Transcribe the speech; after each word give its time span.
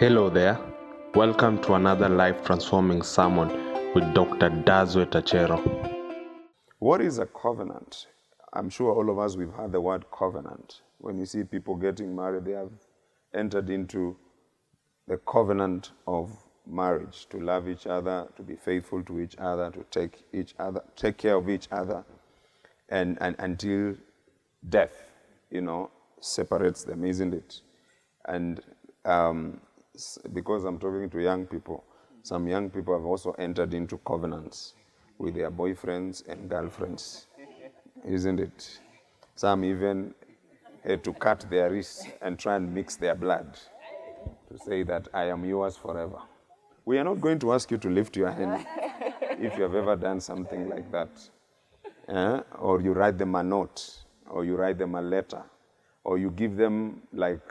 Hello 0.00 0.30
there. 0.30 0.58
Welcome 1.14 1.60
to 1.60 1.74
another 1.74 2.08
life 2.08 2.42
transforming 2.42 3.02
sermon 3.02 3.48
with 3.92 4.14
Dr. 4.14 4.48
Dodzweit 4.48 5.10
Achero. 5.10 5.60
What 6.78 7.02
is 7.02 7.18
a 7.18 7.26
covenant? 7.26 8.06
I'm 8.54 8.70
sure 8.70 8.92
all 8.94 9.10
of 9.10 9.18
us 9.18 9.36
we've 9.36 9.52
heard 9.52 9.72
the 9.72 9.80
word 9.82 10.06
covenant. 10.10 10.80
When 11.00 11.18
you 11.18 11.26
see 11.26 11.44
people 11.44 11.76
getting 11.76 12.16
married, 12.16 12.46
they 12.46 12.52
have 12.52 12.72
entered 13.34 13.68
into 13.68 14.16
the 15.06 15.18
covenant 15.18 15.90
of 16.06 16.34
marriage 16.66 17.26
to 17.28 17.38
love 17.38 17.68
each 17.68 17.86
other, 17.86 18.26
to 18.36 18.42
be 18.42 18.56
faithful 18.56 19.02
to 19.02 19.20
each 19.20 19.36
other, 19.36 19.70
to 19.70 19.84
take 19.90 20.22
each 20.32 20.54
other, 20.58 20.82
take 20.96 21.18
care 21.18 21.36
of 21.36 21.50
each 21.50 21.68
other, 21.70 22.06
and, 22.88 23.18
and 23.20 23.36
until 23.38 23.94
death, 24.66 25.10
you 25.50 25.60
know, 25.60 25.90
separates 26.22 26.84
them, 26.84 27.04
isn't 27.04 27.34
it? 27.34 27.60
And 28.24 28.62
um, 29.04 29.60
because 30.32 30.64
I'm 30.64 30.78
talking 30.78 31.08
to 31.10 31.22
young 31.22 31.46
people, 31.46 31.84
some 32.22 32.46
young 32.48 32.70
people 32.70 32.94
have 32.94 33.04
also 33.04 33.32
entered 33.32 33.74
into 33.74 33.98
covenants 33.98 34.74
with 35.18 35.34
their 35.34 35.50
boyfriends 35.50 36.26
and 36.28 36.48
girlfriends, 36.48 37.26
isn't 38.06 38.40
it? 38.40 38.80
Some 39.34 39.64
even 39.64 40.14
had 40.84 41.04
to 41.04 41.12
cut 41.12 41.44
their 41.50 41.70
wrists 41.70 42.06
and 42.22 42.38
try 42.38 42.56
and 42.56 42.74
mix 42.74 42.96
their 42.96 43.14
blood 43.14 43.58
to 44.50 44.58
say 44.58 44.82
that 44.84 45.08
I 45.12 45.24
am 45.24 45.44
yours 45.44 45.76
forever. 45.76 46.18
We 46.84 46.98
are 46.98 47.04
not 47.04 47.20
going 47.20 47.38
to 47.40 47.52
ask 47.52 47.70
you 47.70 47.78
to 47.78 47.90
lift 47.90 48.16
your 48.16 48.30
hand 48.30 48.66
if 49.38 49.56
you 49.56 49.62
have 49.62 49.74
ever 49.74 49.96
done 49.96 50.20
something 50.20 50.68
like 50.68 50.90
that. 50.92 51.10
Eh? 52.08 52.40
Or 52.58 52.80
you 52.80 52.92
write 52.92 53.18
them 53.18 53.34
a 53.34 53.42
note, 53.42 54.02
or 54.28 54.44
you 54.44 54.56
write 54.56 54.78
them 54.78 54.94
a 54.94 55.02
letter, 55.02 55.42
or 56.02 56.18
you 56.18 56.30
give 56.30 56.56
them 56.56 57.02
like 57.12 57.42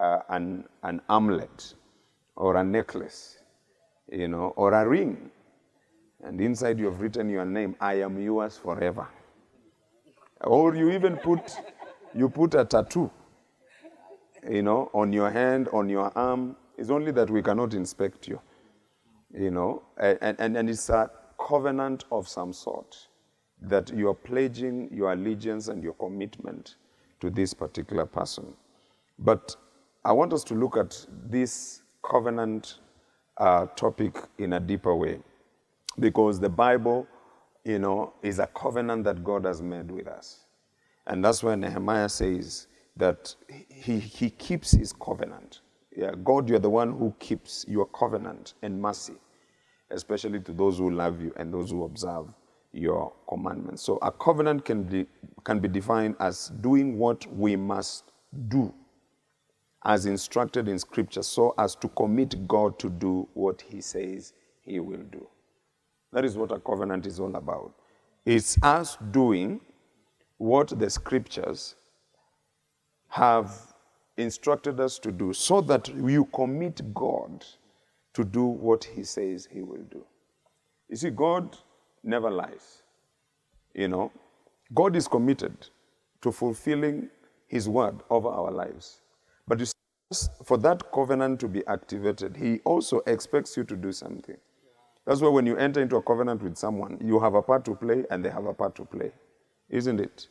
uh, 0.00 0.20
an, 0.28 0.64
an 0.82 1.00
amulet 1.08 1.74
or 2.36 2.56
a 2.56 2.64
necklace, 2.64 3.38
you 4.10 4.28
know, 4.28 4.52
or 4.56 4.72
a 4.72 4.86
ring. 4.88 5.30
And 6.22 6.40
inside 6.40 6.78
you 6.78 6.86
have 6.86 7.00
written 7.00 7.28
your 7.28 7.44
name, 7.44 7.76
I 7.80 7.94
am 8.00 8.20
yours 8.20 8.56
forever. 8.56 9.06
Or 10.40 10.74
you 10.74 10.90
even 10.90 11.16
put, 11.16 11.52
you 12.14 12.28
put 12.28 12.54
a 12.54 12.64
tattoo, 12.64 13.10
you 14.48 14.62
know, 14.62 14.90
on 14.94 15.12
your 15.12 15.30
hand, 15.30 15.68
on 15.72 15.88
your 15.88 16.16
arm. 16.16 16.56
It's 16.76 16.90
only 16.90 17.12
that 17.12 17.30
we 17.30 17.42
cannot 17.42 17.74
inspect 17.74 18.26
you, 18.26 18.40
you 19.32 19.50
know, 19.50 19.82
and, 19.96 20.36
and, 20.38 20.56
and 20.56 20.68
it's 20.68 20.88
a 20.88 21.10
covenant 21.38 22.04
of 22.10 22.26
some 22.26 22.52
sort 22.52 23.08
that 23.62 23.90
you 23.90 24.08
are 24.08 24.14
pledging 24.14 24.88
your 24.92 25.12
allegiance 25.12 25.68
and 25.68 25.82
your 25.82 25.94
commitment 25.94 26.76
to 27.20 27.30
this 27.30 27.54
particular 27.54 28.06
person. 28.06 28.54
But 29.18 29.56
I 30.06 30.12
want 30.12 30.34
us 30.34 30.44
to 30.44 30.54
look 30.54 30.76
at 30.76 31.06
this 31.30 31.82
covenant 32.02 32.80
uh, 33.38 33.66
topic 33.68 34.18
in 34.36 34.52
a 34.52 34.60
deeper 34.60 34.94
way 34.94 35.18
because 35.98 36.38
the 36.38 36.48
Bible, 36.50 37.06
you 37.64 37.78
know, 37.78 38.12
is 38.22 38.38
a 38.38 38.46
covenant 38.48 39.04
that 39.04 39.24
God 39.24 39.46
has 39.46 39.62
made 39.62 39.90
with 39.90 40.06
us. 40.06 40.40
And 41.06 41.24
that's 41.24 41.42
why 41.42 41.54
Nehemiah 41.54 42.10
says 42.10 42.66
that 42.96 43.34
he, 43.70 43.98
he 43.98 44.28
keeps 44.28 44.72
his 44.72 44.92
covenant. 44.92 45.60
Yeah, 45.96 46.12
God, 46.22 46.50
you're 46.50 46.58
the 46.58 46.68
one 46.68 46.92
who 46.92 47.14
keeps 47.18 47.64
your 47.66 47.86
covenant 47.86 48.54
and 48.60 48.80
mercy, 48.82 49.14
especially 49.90 50.40
to 50.40 50.52
those 50.52 50.76
who 50.76 50.90
love 50.90 51.22
you 51.22 51.32
and 51.36 51.52
those 51.52 51.70
who 51.70 51.84
observe 51.84 52.26
your 52.72 53.10
commandments. 53.26 53.82
So 53.82 53.96
a 54.02 54.12
covenant 54.12 54.66
can 54.66 54.82
be, 54.82 55.06
can 55.44 55.60
be 55.60 55.68
defined 55.68 56.16
as 56.20 56.48
doing 56.60 56.98
what 56.98 57.26
we 57.32 57.56
must 57.56 58.12
do 58.48 58.74
as 59.84 60.06
instructed 60.06 60.68
in 60.68 60.78
Scripture 60.78 61.22
so 61.22 61.54
as 61.58 61.74
to 61.76 61.88
commit 61.88 62.48
God 62.48 62.78
to 62.78 62.88
do 62.88 63.28
what 63.34 63.62
He 63.62 63.80
says 63.80 64.32
He 64.62 64.80
will 64.80 65.02
do. 65.12 65.26
That 66.12 66.24
is 66.24 66.36
what 66.36 66.52
a 66.52 66.58
covenant 66.58 67.06
is 67.06 67.20
all 67.20 67.34
about. 67.36 67.74
It's 68.24 68.56
us 68.62 68.96
doing 69.10 69.60
what 70.38 70.78
the 70.78 70.88
Scriptures 70.88 71.74
have 73.08 73.74
instructed 74.16 74.80
us 74.80 74.98
to 75.00 75.12
do 75.12 75.32
so 75.32 75.60
that 75.60 75.88
you 75.88 76.24
commit 76.34 76.94
God 76.94 77.44
to 78.14 78.24
do 78.24 78.44
what 78.44 78.84
He 78.84 79.04
says 79.04 79.48
He 79.50 79.62
will 79.62 79.84
do. 79.90 80.04
You 80.88 80.96
see, 80.96 81.10
God 81.10 81.56
never 82.02 82.30
lies. 82.30 82.82
You 83.74 83.88
know, 83.88 84.12
God 84.72 84.96
is 84.96 85.08
committed 85.08 85.68
to 86.22 86.32
fulfilling 86.32 87.10
His 87.46 87.68
word 87.68 87.96
over 88.08 88.28
our 88.28 88.50
lives. 88.50 89.00
For 90.44 90.58
that 90.58 90.92
covenant 90.92 91.40
to 91.40 91.48
be 91.48 91.66
activated, 91.66 92.36
He 92.36 92.60
also 92.64 93.00
expects 93.06 93.56
you 93.56 93.64
to 93.64 93.76
do 93.76 93.92
something. 93.92 94.36
That's 95.06 95.20
why 95.20 95.28
when 95.28 95.46
you 95.46 95.56
enter 95.56 95.82
into 95.82 95.96
a 95.96 96.02
covenant 96.02 96.42
with 96.42 96.56
someone, 96.56 96.98
you 97.00 97.20
have 97.20 97.34
a 97.34 97.42
part 97.42 97.64
to 97.66 97.74
play 97.74 98.04
and 98.10 98.24
they 98.24 98.30
have 98.30 98.46
a 98.46 98.54
part 98.54 98.74
to 98.76 98.84
play. 98.84 99.12
Isn't 99.68 100.00
it? 100.00 100.28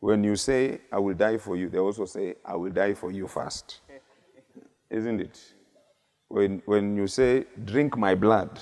When 0.00 0.24
you 0.24 0.36
say, 0.36 0.80
I 0.92 0.98
will 0.98 1.14
die 1.14 1.38
for 1.38 1.56
you, 1.56 1.68
they 1.68 1.78
also 1.78 2.04
say, 2.04 2.36
I 2.44 2.56
will 2.56 2.70
die 2.70 2.94
for 2.94 3.10
you 3.10 3.26
first. 3.26 3.80
Isn't 4.90 5.20
it? 5.20 5.40
When, 6.28 6.62
when 6.66 6.96
you 6.96 7.06
say, 7.06 7.44
drink 7.64 7.96
my 7.96 8.14
blood, 8.14 8.60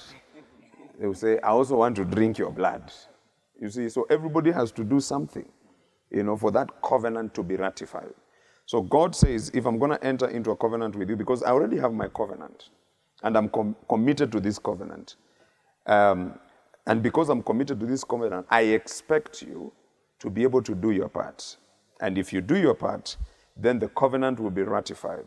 they 0.99 1.07
will 1.07 1.15
say, 1.15 1.39
I 1.41 1.49
also 1.49 1.77
want 1.77 1.97
to 1.97 2.05
drink 2.05 2.39
your 2.39 2.51
blood. 2.51 2.93
You 3.61 3.69
see, 3.69 3.89
so 3.89 4.07
everybody 4.11 4.51
has 4.53 4.73
to 4.73 4.85
do 4.85 5.01
something, 5.01 5.49
you 6.11 6.23
know, 6.23 6.37
for 6.37 6.51
that 6.53 6.83
covenant 6.83 7.35
to 7.35 7.43
be 7.43 7.57
ratified. 7.57 8.15
So 8.67 8.83
God 8.83 9.15
says, 9.15 9.51
if 9.55 9.67
I'm 9.67 9.79
going 9.79 9.91
to 9.91 10.03
enter 10.05 10.29
into 10.29 10.51
a 10.51 10.57
covenant 10.57 10.97
with 10.97 11.11
you, 11.11 11.17
because 11.17 11.43
I 11.43 11.51
already 11.51 11.79
have 11.79 11.93
my 11.93 12.09
covenant, 12.09 12.71
and 13.23 13.37
I'm 13.37 13.49
com- 13.49 13.77
committed 13.89 14.33
to 14.33 14.41
this 14.41 14.59
covenant, 14.59 15.17
um, 15.87 16.39
and 16.87 17.03
because 17.03 17.29
I'm 17.29 17.43
committed 17.43 17.81
to 17.81 17.87
this 17.87 18.05
covenant, 18.05 18.47
I 18.51 18.63
expect 18.63 19.43
you 19.43 19.73
to 20.21 20.31
be 20.31 20.43
able 20.43 20.63
to 20.63 20.75
do 20.75 20.91
your 20.91 21.09
part. 21.09 21.57
And 22.01 22.19
if 22.19 22.33
you 22.33 22.41
do 22.41 22.57
your 22.57 22.75
part, 22.75 23.17
then 23.57 23.79
the 23.79 23.89
covenant 23.89 24.41
will 24.41 24.51
be 24.51 24.63
ratified. 24.63 25.27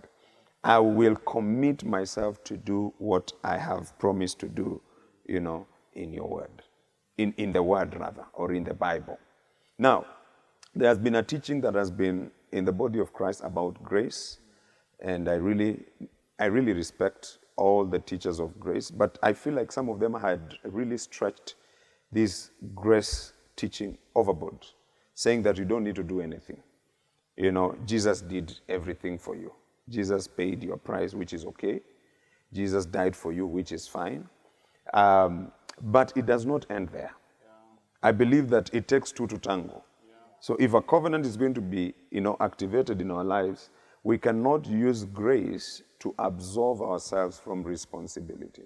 I 0.63 0.79
will 0.79 1.15
commit 1.15 1.85
myself 1.85 2.43
to 2.45 2.57
do 2.57 2.93
what 2.97 3.31
I 3.43 3.57
have 3.57 3.97
promised 3.99 4.39
to 4.39 4.47
do, 4.47 4.81
you 5.27 5.39
know, 5.39 5.67
in 5.93 6.11
your 6.13 6.27
word, 6.27 6.63
in, 7.17 7.33
in 7.37 7.53
the 7.53 7.63
word 7.63 7.95
rather, 7.99 8.25
or 8.33 8.51
in 8.53 8.63
the 8.63 8.73
Bible. 8.73 9.19
Now, 9.77 10.05
there 10.75 10.89
has 10.89 10.97
been 10.97 11.15
a 11.15 11.23
teaching 11.23 11.61
that 11.61 11.75
has 11.75 11.89
been 11.89 12.31
in 12.51 12.65
the 12.65 12.71
body 12.71 12.99
of 12.99 13.13
Christ 13.13 13.41
about 13.43 13.81
grace, 13.83 14.39
and 14.99 15.29
I 15.29 15.35
really, 15.35 15.83
I 16.39 16.45
really 16.45 16.73
respect 16.73 17.39
all 17.55 17.85
the 17.85 17.99
teachers 17.99 18.39
of 18.39 18.59
grace, 18.59 18.91
but 18.91 19.17
I 19.23 19.33
feel 19.33 19.53
like 19.53 19.71
some 19.71 19.89
of 19.89 19.99
them 19.99 20.13
had 20.13 20.55
really 20.63 20.97
stretched 20.97 21.55
this 22.11 22.51
grace 22.75 23.33
teaching 23.55 23.97
overboard, 24.15 24.65
saying 25.13 25.43
that 25.43 25.57
you 25.57 25.65
don't 25.65 25.83
need 25.83 25.95
to 25.95 26.03
do 26.03 26.21
anything. 26.21 26.61
You 27.35 27.51
know, 27.51 27.75
Jesus 27.85 28.21
did 28.21 28.59
everything 28.69 29.17
for 29.17 29.35
you. 29.35 29.53
Jesus 29.89 30.27
paid 30.27 30.63
your 30.63 30.77
price, 30.77 31.13
which 31.13 31.33
is 31.33 31.45
okay. 31.45 31.81
Jesus 32.53 32.85
died 32.85 33.15
for 33.15 33.31
you, 33.31 33.45
which 33.45 33.71
is 33.71 33.87
fine. 33.87 34.27
Um, 34.93 35.51
but 35.81 36.13
it 36.15 36.25
does 36.25 36.45
not 36.45 36.65
end 36.69 36.89
there. 36.89 37.11
I 38.01 38.11
believe 38.11 38.49
that 38.49 38.73
it 38.73 38.87
takes 38.87 39.11
two 39.11 39.27
to 39.27 39.37
tango. 39.37 39.83
So 40.47 40.55
if 40.61 40.73
a 40.73 40.81
covenant 40.81 41.25
is 41.25 41.35
going 41.35 41.53
to 41.55 41.61
be, 41.61 41.93
you 42.09 42.21
know, 42.21 42.37
activated 42.39 43.01
in 43.01 43.11
our 43.11 43.25
lives, 43.25 43.69
we 44.01 44.17
cannot 44.17 44.65
use 44.65 45.03
grace 45.03 45.83
to 45.99 46.15
absolve 46.17 46.81
ourselves 46.81 47.37
from 47.37 47.63
responsibility. 47.63 48.63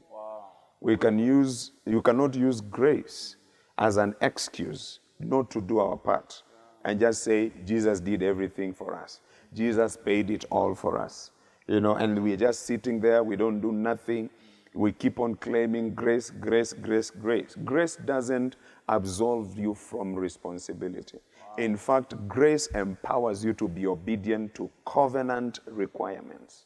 We 0.79 0.95
can 0.95 1.17
use, 1.17 1.71
you 1.87 2.03
cannot 2.03 2.35
use 2.35 2.61
grace 2.61 3.35
as 3.79 3.97
an 3.97 4.13
excuse 4.21 4.99
not 5.19 5.49
to 5.49 5.59
do 5.59 5.79
our 5.79 5.97
part 5.97 6.43
and 6.85 6.99
just 6.99 7.23
say 7.23 7.51
Jesus 7.65 7.99
did 7.99 8.21
everything 8.21 8.75
for 8.75 8.93
us. 8.95 9.19
Jesus 9.51 9.97
paid 9.97 10.29
it 10.29 10.45
all 10.51 10.75
for 10.75 10.99
us. 10.99 11.31
You 11.65 11.79
know, 11.79 11.95
and 11.95 12.21
we're 12.21 12.37
just 12.37 12.67
sitting 12.67 12.99
there, 12.99 13.23
we 13.23 13.35
don't 13.35 13.59
do 13.59 13.71
nothing. 13.71 14.29
We 14.75 14.91
keep 14.91 15.19
on 15.19 15.33
claiming 15.33 15.95
grace, 15.95 16.29
grace, 16.29 16.73
grace, 16.73 17.09
grace. 17.09 17.57
Grace 17.65 17.95
doesn't 17.95 18.55
absolve 18.87 19.57
you 19.57 19.73
from 19.73 20.13
responsibility. 20.13 21.17
In 21.57 21.75
fact, 21.75 22.15
grace 22.27 22.67
empowers 22.67 23.43
you 23.43 23.53
to 23.53 23.67
be 23.67 23.85
obedient 23.85 24.55
to 24.55 24.69
covenant 24.85 25.59
requirements. 25.67 26.65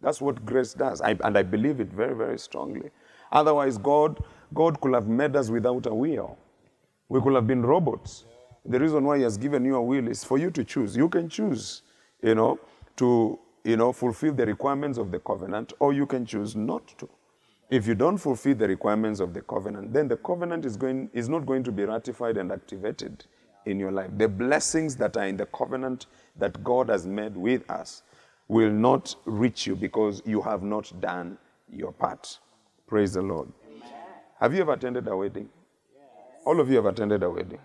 That's 0.00 0.20
what 0.20 0.44
grace 0.44 0.74
does. 0.74 1.00
I, 1.00 1.16
and 1.24 1.36
I 1.36 1.42
believe 1.42 1.80
it 1.80 1.92
very, 1.92 2.14
very 2.14 2.38
strongly. 2.38 2.90
Otherwise, 3.32 3.78
God, 3.78 4.22
God 4.54 4.80
could 4.80 4.94
have 4.94 5.08
made 5.08 5.36
us 5.36 5.50
without 5.50 5.86
a 5.86 5.94
will. 5.94 6.38
We 7.08 7.20
could 7.20 7.34
have 7.34 7.46
been 7.46 7.62
robots. 7.62 8.24
The 8.64 8.78
reason 8.78 9.04
why 9.04 9.18
He 9.18 9.22
has 9.22 9.36
given 9.36 9.64
you 9.64 9.76
a 9.76 9.82
will 9.82 10.08
is 10.08 10.24
for 10.24 10.38
you 10.38 10.50
to 10.52 10.64
choose. 10.64 10.96
You 10.96 11.08
can 11.08 11.28
choose, 11.28 11.82
you 12.22 12.34
know, 12.34 12.58
to 12.96 13.38
you 13.64 13.76
know 13.76 13.92
fulfill 13.92 14.32
the 14.32 14.46
requirements 14.46 14.98
of 14.98 15.10
the 15.10 15.18
covenant, 15.18 15.72
or 15.80 15.92
you 15.92 16.06
can 16.06 16.26
choose 16.26 16.56
not 16.56 16.86
to. 16.98 17.08
If 17.70 17.86
you 17.86 17.94
don't 17.94 18.18
fulfill 18.18 18.54
the 18.54 18.68
requirements 18.68 19.20
of 19.20 19.32
the 19.32 19.42
covenant, 19.42 19.92
then 19.92 20.08
the 20.08 20.16
covenant 20.16 20.64
is 20.64 20.76
going 20.76 21.10
is 21.12 21.28
not 21.28 21.46
going 21.46 21.62
to 21.64 21.72
be 21.72 21.84
ratified 21.84 22.36
and 22.36 22.52
activated 22.52 23.24
in 23.66 23.78
your 23.78 23.92
life. 23.92 24.10
The 24.16 24.28
blessings 24.28 24.96
that 24.96 25.16
are 25.16 25.26
in 25.26 25.36
the 25.36 25.46
covenant 25.46 26.06
that 26.36 26.62
God 26.64 26.88
has 26.88 27.06
made 27.06 27.36
with 27.36 27.68
us 27.70 28.02
will 28.48 28.70
not 28.70 29.14
reach 29.24 29.66
you 29.66 29.76
because 29.76 30.22
you 30.24 30.40
have 30.42 30.62
not 30.62 30.92
done 31.00 31.38
your 31.72 31.92
part. 31.92 32.38
Praise 32.86 33.14
the 33.14 33.22
Lord. 33.22 33.48
Have 34.40 34.54
you 34.54 34.62
ever 34.62 34.72
attended 34.72 35.06
a 35.06 35.16
wedding? 35.16 35.48
All 36.44 36.58
of 36.60 36.68
you 36.70 36.76
have 36.76 36.86
attended 36.86 37.22
a 37.22 37.30
wedding. 37.30 37.60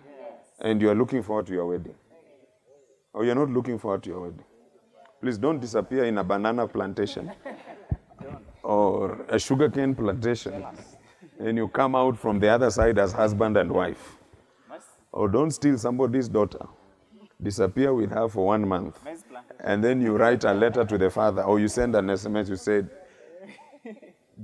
And 0.60 0.80
you 0.80 0.90
are 0.90 0.94
looking 0.94 1.22
forward 1.22 1.46
to 1.46 1.52
your 1.52 1.66
wedding. 1.66 1.94
Or 3.12 3.24
you're 3.24 3.34
not 3.34 3.50
looking 3.50 3.78
forward 3.78 4.02
to 4.04 4.10
your 4.10 4.20
wedding. 4.20 4.44
Please 5.20 5.38
don't 5.38 5.58
disappear 5.58 6.04
in 6.04 6.18
a 6.18 6.24
banana 6.24 6.68
plantation 6.68 7.32
or 8.62 9.24
a 9.28 9.38
sugarcane 9.38 9.94
plantation 9.94 10.64
and 11.38 11.56
you 11.56 11.68
come 11.68 11.94
out 11.94 12.18
from 12.18 12.38
the 12.38 12.48
other 12.48 12.70
side 12.70 12.98
as 12.98 13.12
husband 13.12 13.56
and 13.56 13.70
wife. 13.70 14.15
Or 15.16 15.28
don't 15.28 15.50
steal 15.50 15.78
somebody's 15.78 16.28
daughter. 16.28 16.66
Disappear 17.42 17.94
with 17.94 18.10
her 18.10 18.28
for 18.28 18.44
one 18.48 18.68
month. 18.68 18.98
And 19.60 19.82
then 19.82 20.02
you 20.02 20.14
write 20.14 20.44
a 20.44 20.52
letter 20.52 20.84
to 20.84 20.98
the 20.98 21.08
father 21.08 21.42
or 21.42 21.58
you 21.58 21.68
send 21.68 21.96
an 21.96 22.08
SMS, 22.08 22.50
you 22.50 22.56
said, 22.56 22.90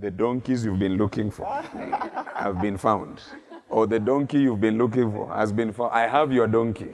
the 0.00 0.10
donkeys 0.10 0.64
you've 0.64 0.78
been 0.78 0.96
looking 0.96 1.30
for 1.30 1.44
have 2.34 2.62
been 2.62 2.78
found. 2.78 3.20
Or 3.69 3.86
the 3.86 4.00
donkey 4.00 4.38
you've 4.40 4.62
been 4.62 4.78
looking 4.78 5.12
for 5.12 5.30
has 5.34 5.52
been 5.52 5.74
found. 5.74 5.92
I 5.92 6.06
have 6.08 6.32
your 6.32 6.46
donkey. 6.46 6.92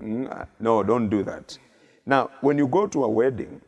Mm, 0.00 0.48
No, 0.58 0.82
don't 0.82 1.08
do 1.08 1.22
that. 1.22 1.56
Now, 2.04 2.28
when 2.40 2.58
you 2.58 2.66
go 2.66 2.88
to 2.88 3.04
a 3.04 3.08
wedding, 3.08 3.60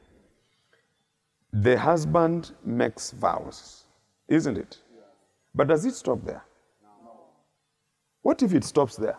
the 1.53 1.79
husband 1.79 2.51
makes 2.65 3.13
vows, 3.13 3.85
isn't 4.27 4.59
it? 4.59 4.79
But 5.55 5.69
does 5.69 5.85
it 5.85 5.95
stop 5.95 6.25
there? 6.25 6.43
What 8.23 8.43
if 8.43 8.53
it 8.53 8.65
stops 8.65 8.97
there? 8.97 9.19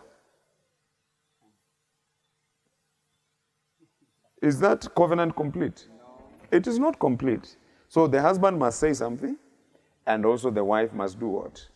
Is 4.46 4.60
that 4.60 4.86
covenant 4.94 5.34
complete? 5.34 5.88
It 6.52 6.68
is 6.68 6.78
not 6.78 7.00
complete. 7.00 7.56
So 7.88 8.06
the 8.06 8.22
husband 8.22 8.56
must 8.56 8.78
say 8.78 8.92
something, 8.92 9.36
and 10.06 10.24
also 10.24 10.50
the 10.52 10.62
wife 10.62 10.92
must 10.92 11.18
do 11.18 11.26
what? 11.26 11.66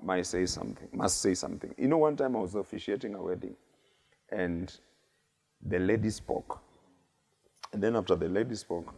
Must 0.00 0.30
say 0.30 0.46
something. 0.46 0.88
Must 0.92 1.20
say 1.20 1.34
something. 1.34 1.74
You 1.76 1.88
know, 1.88 1.98
one 1.98 2.16
time 2.16 2.36
I 2.36 2.38
was 2.38 2.54
officiating 2.54 3.16
a 3.16 3.20
wedding, 3.20 3.56
and 4.30 4.72
the 5.60 5.80
lady 5.80 6.10
spoke. 6.10 6.60
And 7.72 7.82
then 7.82 7.96
after 7.96 8.14
the 8.14 8.28
lady 8.28 8.54
spoke, 8.54 8.94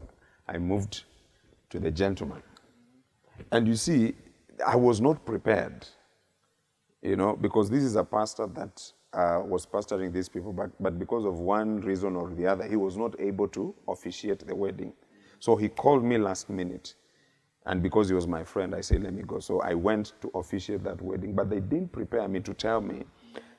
I 0.47 0.59
moved 0.59 1.05
to 1.71 1.81
the 1.81 1.91
gentleman. 1.91 2.43
And 3.51 3.67
you 3.67 3.77
see, 3.77 4.17
I 4.67 4.77
was 4.77 5.01
not 5.01 5.25
prepared, 5.25 5.87
you 7.01 7.17
know, 7.17 7.37
because 7.37 7.71
this 7.71 7.85
is 7.85 7.97
a 7.97 8.05
pastor 8.05 8.47
that 8.49 8.93
uh, 9.13 9.41
was 9.45 9.67
pastoring 9.67 10.13
these 10.13 10.29
people, 10.29 10.53
but, 10.53 10.71
but 10.81 10.99
because 10.99 11.25
of 11.25 11.39
one 11.39 11.81
reason 11.81 12.17
or 12.17 12.31
the 12.31 12.47
other, 12.47 12.65
he 12.65 12.77
was 12.77 12.97
not 12.97 13.19
able 13.21 13.49
to 13.49 13.75
officiate 13.89 14.47
the 14.47 14.55
wedding. 14.55 14.93
So 15.41 15.57
he 15.57 15.69
called 15.69 16.05
me 16.05 16.19
last 16.19 16.51
minute. 16.51 16.95
And 17.67 17.83
because 17.83 18.09
he 18.09 18.15
was 18.15 18.27
my 18.27 18.45
friend, 18.45 18.75
I 18.75 18.81
said, 18.81 19.03
let 19.03 19.13
me 19.13 19.23
go. 19.23 19.41
So 19.41 19.61
I 19.61 19.75
went 19.75 20.13
to 20.23 20.31
officiate 20.35 20.85
that 20.85 21.01
wedding. 21.03 21.35
But 21.35 21.51
they 21.51 21.61
didn't 21.61 21.93
prepare 21.93 22.27
me 22.29 22.41
to 22.41 22.55
tell 22.55 22.81
me 22.81 23.05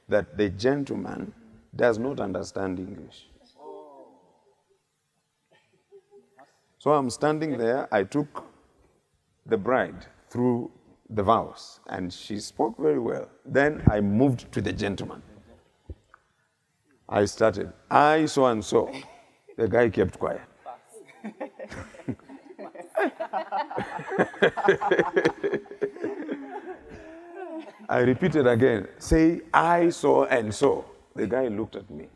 that 0.07 0.37
the 0.37 0.49
gentleman 0.49 1.31
does 1.75 1.99
not 1.99 2.19
understand 2.19 2.79
English. 2.79 3.27
So 6.79 6.91
I'm 6.91 7.09
standing 7.09 7.57
there. 7.57 7.87
I 7.93 8.03
took 8.03 8.45
the 9.45 9.57
bride 9.57 10.05
through 10.29 10.71
the 11.09 11.23
vows, 11.23 11.79
and 11.87 12.13
she 12.13 12.39
spoke 12.39 12.77
very 12.77 12.99
well. 12.99 13.27
Then 13.45 13.83
I 13.89 13.99
moved 13.99 14.51
to 14.53 14.61
the 14.61 14.71
gentleman. 14.71 15.21
I 17.09 17.25
started, 17.25 17.73
I 17.89 18.25
so 18.27 18.45
and 18.45 18.63
so. 18.63 18.91
The 19.57 19.67
guy 19.67 19.89
kept 19.89 20.19
quiet. 20.19 20.41
I 27.89 27.99
repeated 28.01 28.45
again, 28.47 28.87
say, 28.99 29.41
I 29.53 29.89
saw 29.89 30.25
and 30.25 30.53
so. 30.53 30.85
The 31.15 31.25
guy 31.27 31.47
looked 31.47 31.75
at 31.75 31.89
me 31.89 32.07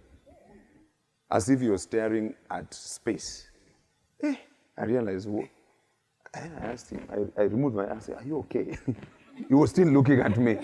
as 1.31 1.50
if 1.50 1.60
he 1.62 1.69
was 1.69 1.81
staring 1.81 2.36
at 2.51 2.72
space. 2.74 3.50
Eh, 4.24 4.36
I 4.78 4.84
realized, 4.86 5.28
wha- 5.28 5.48
I 6.36 6.39
asked 6.62 6.92
him, 6.92 7.07
I, 7.12 7.42
I 7.42 7.46
removed 7.46 7.75
my 7.75 7.98
said, 8.00 8.18
Are 8.18 8.24
you 8.24 8.38
okay? 8.39 8.78
he 9.50 9.54
was 9.56 9.72
still 9.72 9.88
looking 9.88 10.19
at 10.19 10.38
me. 10.38 10.57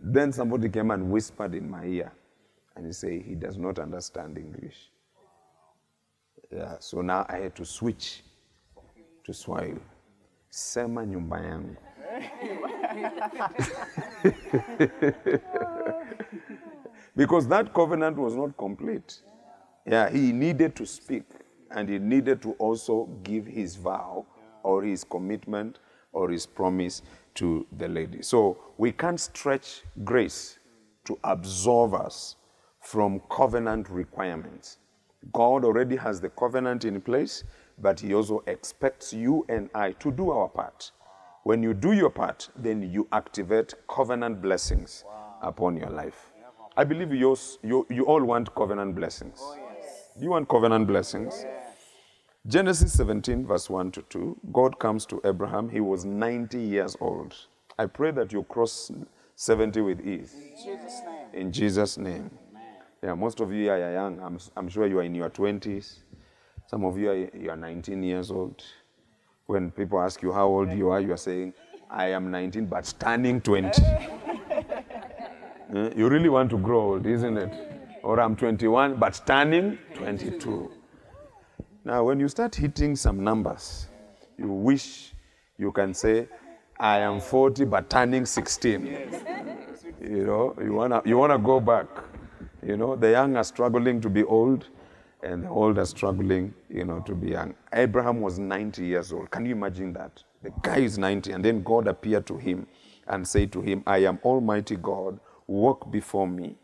then 0.00 0.32
somebody 0.32 0.68
came 0.68 0.92
and 0.92 1.10
whispered 1.10 1.54
in 1.54 1.68
my 1.68 1.84
ear 1.84 2.12
and 2.76 2.86
he 2.86 2.92
say 2.92 3.22
He 3.22 3.34
does 3.34 3.56
not 3.56 3.78
understand 3.78 4.38
English. 4.38 4.90
Yeah, 6.50 6.76
so 6.78 7.00
now 7.00 7.26
I 7.28 7.38
had 7.38 7.54
to 7.56 7.64
switch 7.64 8.22
to 9.24 9.32
Swahili. 9.32 9.80
Sema 10.50 11.06
nyumba 11.06 11.40
yangu. 11.40 11.76
because 17.16 17.48
that 17.48 17.74
covenant 17.74 18.16
was 18.16 18.36
not 18.36 18.56
complete. 18.56 19.20
Yeah, 19.86 20.10
he 20.10 20.32
needed 20.32 20.74
to 20.76 20.86
speak 20.86 21.24
and 21.70 21.88
he 21.88 21.98
needed 21.98 22.42
to 22.42 22.52
also 22.52 23.06
give 23.22 23.46
his 23.46 23.76
vow 23.76 24.26
or 24.62 24.82
his 24.82 25.04
commitment 25.04 25.78
or 26.12 26.30
his 26.30 26.46
promise 26.46 27.02
to 27.34 27.66
the 27.76 27.88
lady. 27.88 28.22
So 28.22 28.58
we 28.78 28.92
can't 28.92 29.18
stretch 29.18 29.82
grace 30.04 30.58
to 31.04 31.18
absolve 31.24 31.94
us 31.94 32.36
from 32.84 33.20
covenant 33.30 33.88
requirements. 33.88 34.76
God 35.32 35.64
already 35.64 35.96
has 35.96 36.20
the 36.20 36.28
covenant 36.28 36.84
in 36.84 37.00
place, 37.00 37.44
but 37.78 37.98
he 37.98 38.12
also 38.14 38.44
expects 38.46 39.12
you 39.12 39.44
and 39.48 39.70
I 39.74 39.92
to 39.92 40.12
do 40.12 40.30
our 40.30 40.48
part. 40.48 40.90
When 41.44 41.62
you 41.62 41.72
do 41.72 41.92
your 41.92 42.10
part, 42.10 42.50
then 42.56 42.82
you 42.82 43.08
activate 43.12 43.74
covenant 43.88 44.42
blessings 44.42 45.04
upon 45.40 45.78
your 45.78 45.88
life. 45.88 46.30
I 46.76 46.84
believe 46.84 47.12
you, 47.12 47.36
you, 47.62 47.86
you 47.88 48.04
all 48.04 48.22
want 48.22 48.54
covenant 48.54 48.94
blessings. 48.94 49.38
Oh, 49.40 49.56
do 50.18 50.24
you 50.24 50.30
want 50.30 50.48
covenant 50.48 50.86
blessings? 50.86 51.44
Genesis 52.46 52.92
17, 52.92 53.46
verse 53.46 53.70
1 53.70 53.92
to 53.92 54.02
2. 54.02 54.36
God 54.52 54.78
comes 54.78 55.06
to 55.06 55.22
Abraham. 55.24 55.70
He 55.70 55.80
was 55.80 56.04
90 56.04 56.60
years 56.60 56.96
old. 57.00 57.34
I 57.78 57.86
pray 57.86 58.10
that 58.10 58.32
you 58.32 58.42
cross 58.42 58.90
70 59.36 59.80
with 59.80 60.06
ease. 60.06 60.36
Jesus' 60.62 61.00
name. 61.06 61.26
In 61.32 61.52
Jesus' 61.52 61.96
name. 61.96 62.30
Yeah, 63.04 63.12
most 63.12 63.40
of 63.40 63.52
you 63.52 63.70
are 63.70 63.92
young. 63.92 64.18
I'm, 64.20 64.38
I'm 64.56 64.66
sure 64.66 64.86
you 64.86 64.98
are 64.98 65.02
in 65.02 65.14
your 65.14 65.28
20s. 65.28 65.96
Some 66.66 66.86
of 66.86 66.96
you 66.96 67.10
are, 67.10 67.16
you 67.16 67.50
are 67.50 67.56
19 67.56 68.02
years 68.02 68.30
old. 68.30 68.64
When 69.44 69.70
people 69.70 70.00
ask 70.00 70.22
you 70.22 70.32
how 70.32 70.46
old 70.46 70.72
you 70.72 70.88
are, 70.88 71.02
you 71.02 71.12
are 71.12 71.18
saying, 71.18 71.52
I 71.90 72.06
am 72.06 72.30
19, 72.30 72.64
but 72.64 72.94
turning 72.98 73.40
20. 73.42 73.82
Eh, 75.74 75.90
you 75.96 76.08
really 76.10 76.28
want 76.28 76.50
to 76.50 76.58
grow 76.58 76.92
old, 76.92 77.06
isn't 77.06 77.38
it? 77.38 77.50
Or 78.02 78.20
I'm 78.20 78.36
21, 78.36 78.96
but 78.96 79.20
turning 79.26 79.78
22. 79.94 80.70
Now, 81.84 82.04
when 82.04 82.20
you 82.20 82.28
start 82.28 82.54
hitting 82.54 82.94
some 82.94 83.24
numbers, 83.24 83.88
you 84.38 84.48
wish 84.48 85.14
you 85.56 85.72
can 85.72 85.94
say, 85.94 86.28
I 86.78 86.98
am 86.98 87.18
40, 87.18 87.64
but 87.64 87.88
turning 87.88 88.26
16. 88.26 88.86
You 90.02 90.26
know, 90.26 90.54
you 90.62 90.74
wanna 90.74 91.00
you 91.06 91.16
wanna 91.16 91.38
go 91.38 91.60
back. 91.60 91.88
You 92.64 92.76
know, 92.76 92.96
the 92.96 93.10
young 93.10 93.36
are 93.36 93.44
struggling 93.44 94.00
to 94.00 94.08
be 94.08 94.24
old, 94.24 94.68
and 95.22 95.44
the 95.44 95.48
old 95.48 95.78
are 95.78 95.86
struggling, 95.86 96.54
you 96.70 96.84
know, 96.84 97.00
to 97.00 97.14
be 97.14 97.30
young. 97.30 97.54
Abraham 97.72 98.20
was 98.20 98.38
90 98.38 98.84
years 98.84 99.12
old. 99.12 99.30
Can 99.30 99.44
you 99.44 99.52
imagine 99.52 99.92
that? 99.92 100.22
The 100.42 100.50
guy 100.62 100.78
is 100.78 100.98
90, 100.98 101.32
and 101.32 101.44
then 101.44 101.62
God 101.62 101.86
appeared 101.88 102.26
to 102.26 102.36
him 102.38 102.66
and 103.06 103.26
said 103.26 103.52
to 103.52 103.60
him, 103.60 103.82
I 103.86 103.98
am 103.98 104.18
Almighty 104.24 104.76
God, 104.76 105.20
walk 105.46 105.90
before 105.90 106.26
me 106.26 106.56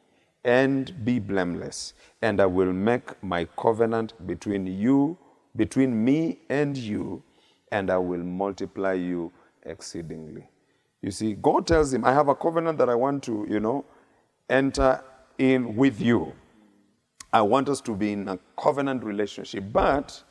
and 0.45 1.04
be 1.04 1.19
blameless, 1.19 1.92
and 2.23 2.40
I 2.40 2.47
will 2.47 2.73
make 2.73 3.23
my 3.23 3.45
covenant 3.59 4.14
between 4.26 4.66
you, 4.66 5.19
between 5.57 6.02
me 6.02 6.38
and 6.49 6.76
you, 6.76 7.23
and 7.73 7.90
I 7.90 7.99
will 7.99 8.23
multiply 8.23 8.95
you 8.95 9.33
exceedingly. 9.64 10.49
You 11.02 11.11
see, 11.11 11.35
God 11.35 11.66
tells 11.66 11.92
him, 11.92 12.04
I 12.04 12.12
have 12.12 12.28
a 12.28 12.35
covenant 12.35 12.78
that 12.78 12.88
I 12.88 12.95
want 12.95 13.23
to, 13.25 13.47
you 13.50 13.61
know, 13.61 13.85
enter 14.49 15.02
in 15.40 15.75
with 15.75 16.00
you. 16.00 16.32
I 17.32 17.40
want 17.40 17.68
us 17.68 17.80
to 17.82 17.94
be 17.94 18.12
in 18.12 18.28
a 18.28 18.38
covenant 18.59 19.02
relationship, 19.02 19.64
but 19.73 20.23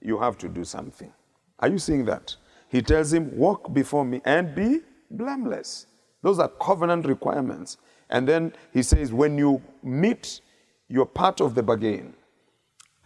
you 0.00 0.18
have 0.18 0.36
to 0.38 0.48
do 0.48 0.62
something. 0.62 1.12
Are 1.58 1.68
you 1.68 1.78
seeing 1.78 2.04
that? 2.04 2.36
He 2.68 2.82
tells 2.82 3.12
him, 3.12 3.34
Walk 3.36 3.72
before 3.72 4.04
me 4.04 4.20
and 4.24 4.54
be 4.54 4.80
blameless. 5.10 5.86
Those 6.22 6.38
are 6.38 6.48
covenant 6.48 7.06
requirements. 7.06 7.78
And 8.10 8.28
then 8.28 8.52
he 8.72 8.82
says, 8.82 9.12
When 9.12 9.38
you 9.38 9.62
meet 9.82 10.42
your 10.88 11.06
part 11.06 11.40
of 11.40 11.54
the 11.54 11.62
bargain, 11.62 12.14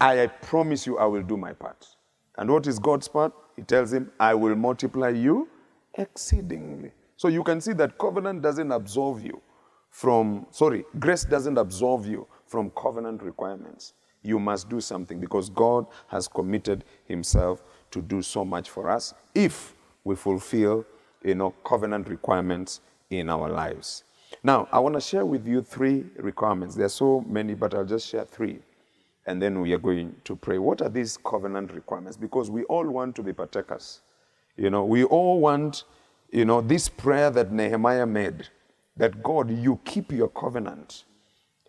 I 0.00 0.26
promise 0.26 0.84
you 0.84 0.98
I 0.98 1.04
will 1.06 1.22
do 1.22 1.36
my 1.36 1.52
part. 1.52 1.86
And 2.38 2.50
what 2.50 2.66
is 2.66 2.80
God's 2.80 3.06
part? 3.06 3.32
He 3.54 3.62
tells 3.62 3.92
him, 3.92 4.10
I 4.18 4.34
will 4.34 4.56
multiply 4.56 5.10
you 5.10 5.48
exceedingly. 5.94 6.90
So 7.16 7.28
you 7.28 7.44
can 7.44 7.60
see 7.60 7.72
that 7.74 7.98
covenant 7.98 8.42
doesn't 8.42 8.72
absolve 8.72 9.22
you 9.22 9.40
from, 9.92 10.46
sorry, 10.50 10.84
grace 10.98 11.22
doesn't 11.24 11.58
absolve 11.58 12.06
you 12.06 12.26
from 12.46 12.70
covenant 12.70 13.22
requirements. 13.22 13.92
You 14.22 14.40
must 14.40 14.68
do 14.68 14.80
something 14.80 15.20
because 15.20 15.50
God 15.50 15.86
has 16.08 16.26
committed 16.26 16.84
Himself 17.04 17.62
to 17.90 18.00
do 18.00 18.22
so 18.22 18.44
much 18.44 18.70
for 18.70 18.90
us 18.90 19.12
if 19.34 19.74
we 20.02 20.16
fulfill 20.16 20.84
you 21.22 21.34
know, 21.34 21.50
covenant 21.62 22.08
requirements 22.08 22.80
in 23.10 23.28
our 23.28 23.50
lives. 23.50 24.04
Now, 24.42 24.66
I 24.72 24.78
want 24.78 24.94
to 24.94 25.00
share 25.00 25.26
with 25.26 25.46
you 25.46 25.60
three 25.62 26.06
requirements. 26.16 26.74
There 26.74 26.86
are 26.86 26.88
so 26.88 27.20
many, 27.28 27.54
but 27.54 27.74
I'll 27.74 27.84
just 27.84 28.08
share 28.08 28.24
three. 28.24 28.60
And 29.26 29.40
then 29.40 29.60
we 29.60 29.72
are 29.74 29.78
going 29.78 30.16
to 30.24 30.34
pray. 30.34 30.58
What 30.58 30.80
are 30.80 30.88
these 30.88 31.18
covenant 31.18 31.72
requirements? 31.74 32.16
Because 32.16 32.50
we 32.50 32.64
all 32.64 32.86
want 32.88 33.14
to 33.16 33.22
be 33.22 33.32
partakers. 33.32 34.00
You 34.56 34.70
know, 34.70 34.84
we 34.84 35.04
all 35.04 35.38
want, 35.38 35.84
you 36.30 36.46
know, 36.46 36.62
this 36.62 36.88
prayer 36.88 37.30
that 37.30 37.52
Nehemiah 37.52 38.06
made 38.06 38.48
that 38.96 39.22
God, 39.22 39.50
you 39.50 39.80
keep 39.84 40.12
your 40.12 40.28
covenant 40.28 41.04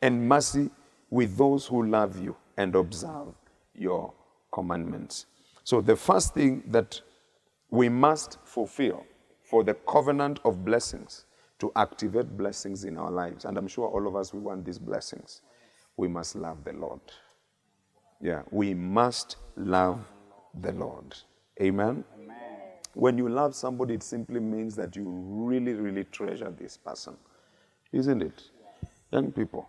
and 0.01 0.27
mercy 0.27 0.69
with 1.09 1.37
those 1.37 1.65
who 1.67 1.85
love 1.85 2.21
you 2.21 2.35
and 2.57 2.75
observe 2.75 3.33
your 3.75 4.13
commandments. 4.51 5.25
So, 5.63 5.81
the 5.81 5.95
first 5.95 6.33
thing 6.33 6.63
that 6.67 6.99
we 7.69 7.89
must 7.89 8.37
fulfill 8.43 9.05
for 9.43 9.63
the 9.63 9.73
covenant 9.73 10.39
of 10.45 10.65
blessings 10.65 11.25
to 11.59 11.71
activate 11.75 12.37
blessings 12.37 12.83
in 12.83 12.97
our 12.97 13.11
lives, 13.11 13.45
and 13.45 13.57
I'm 13.57 13.67
sure 13.67 13.87
all 13.87 14.07
of 14.07 14.15
us 14.15 14.33
we 14.33 14.39
want 14.41 14.65
these 14.65 14.79
blessings, 14.79 15.41
we 15.95 16.07
must 16.07 16.35
love 16.35 16.63
the 16.63 16.73
Lord. 16.73 17.01
Yeah, 18.21 18.41
we 18.51 18.73
must 18.73 19.37
love 19.55 20.05
the 20.59 20.71
Lord. 20.73 21.15
Amen. 21.61 22.03
When 22.93 23.17
you 23.17 23.27
love 23.27 23.55
somebody, 23.55 23.95
it 23.95 24.03
simply 24.03 24.39
means 24.39 24.75
that 24.75 24.95
you 24.95 25.03
really, 25.07 25.73
really 25.73 26.03
treasure 26.05 26.51
this 26.51 26.77
person. 26.77 27.17
Isn't 27.91 28.21
it? 28.21 28.43
Young 29.11 29.31
people, 29.31 29.67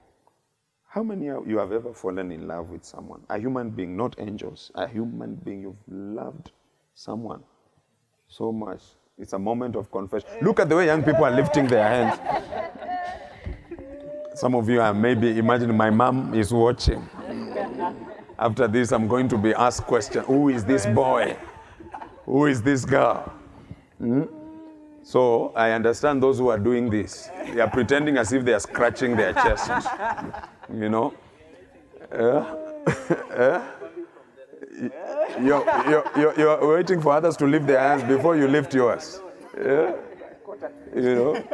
how 0.89 1.03
many 1.03 1.29
of 1.29 1.47
you 1.47 1.59
have 1.59 1.73
ever 1.73 1.93
fallen 1.93 2.31
in 2.33 2.47
love 2.47 2.71
with 2.71 2.85
someone? 2.85 3.23
A 3.29 3.39
human 3.39 3.71
being, 3.71 3.97
not 3.97 4.15
angels. 4.19 4.71
A 4.75 4.87
human 4.87 5.35
being, 5.35 5.63
you've 5.63 5.77
loved 5.89 6.53
someone 6.95 7.43
so 8.29 8.53
much. 8.53 8.81
It's 9.19 9.33
a 9.33 9.39
moment 9.39 9.77
of 9.77 9.91
confession. 9.91 10.29
Look 10.43 10.61
at 10.61 10.69
the 10.69 10.77
way 10.77 10.87
young 10.87 11.03
people 11.03 11.25
are 11.25 11.31
lifting 11.31 11.67
their 11.67 11.87
hands. 11.87 12.21
Some 14.35 14.55
of 14.55 14.69
you 14.69 14.81
are 14.81 14.93
maybe 14.93 15.39
imagining 15.39 15.77
my 15.77 15.91
mom 15.91 16.35
is 16.35 16.53
watching. 16.53 17.09
After 18.39 18.67
this, 18.67 18.91
I'm 18.91 19.07
going 19.07 19.29
to 19.29 19.39
be 19.39 19.55
asked 19.55 19.83
question: 19.83 20.25
Who 20.25 20.49
is 20.49 20.65
this 20.65 20.87
boy? 20.87 21.37
Who 22.25 22.47
is 22.47 22.63
this 22.63 22.85
girl? 22.85 23.33
Hmm? 23.99 24.23
So 25.03 25.53
I 25.55 25.73
understand 25.73 26.23
those 26.23 26.39
who 26.39 26.49
are 26.49 26.59
doing 26.59 26.89
this. 26.89 27.29
They 27.53 27.61
are 27.61 27.69
pretending 27.69 28.17
as 28.17 28.33
if 28.33 28.45
they 28.45 28.55
are 28.55 28.61
scratching 28.61 29.17
their 29.17 29.33
chests. 29.35 29.89
You 30.73 30.89
know? 30.89 31.13
Uh, 32.11 32.57
you're, 35.43 35.65
you're, 35.91 36.05
you're, 36.17 36.35
you're, 36.39 36.75
waiting 36.75 37.03
for 37.03 37.13
others 37.13 37.37
to 37.37 37.47
lift 37.47 37.67
their 37.67 37.79
hands 37.79 38.03
before 38.03 38.35
you 38.35 38.49
lift 38.49 38.73
yours. 38.73 39.21
Yeah? 39.59 39.93
You 40.97 41.15
know? 41.15 41.45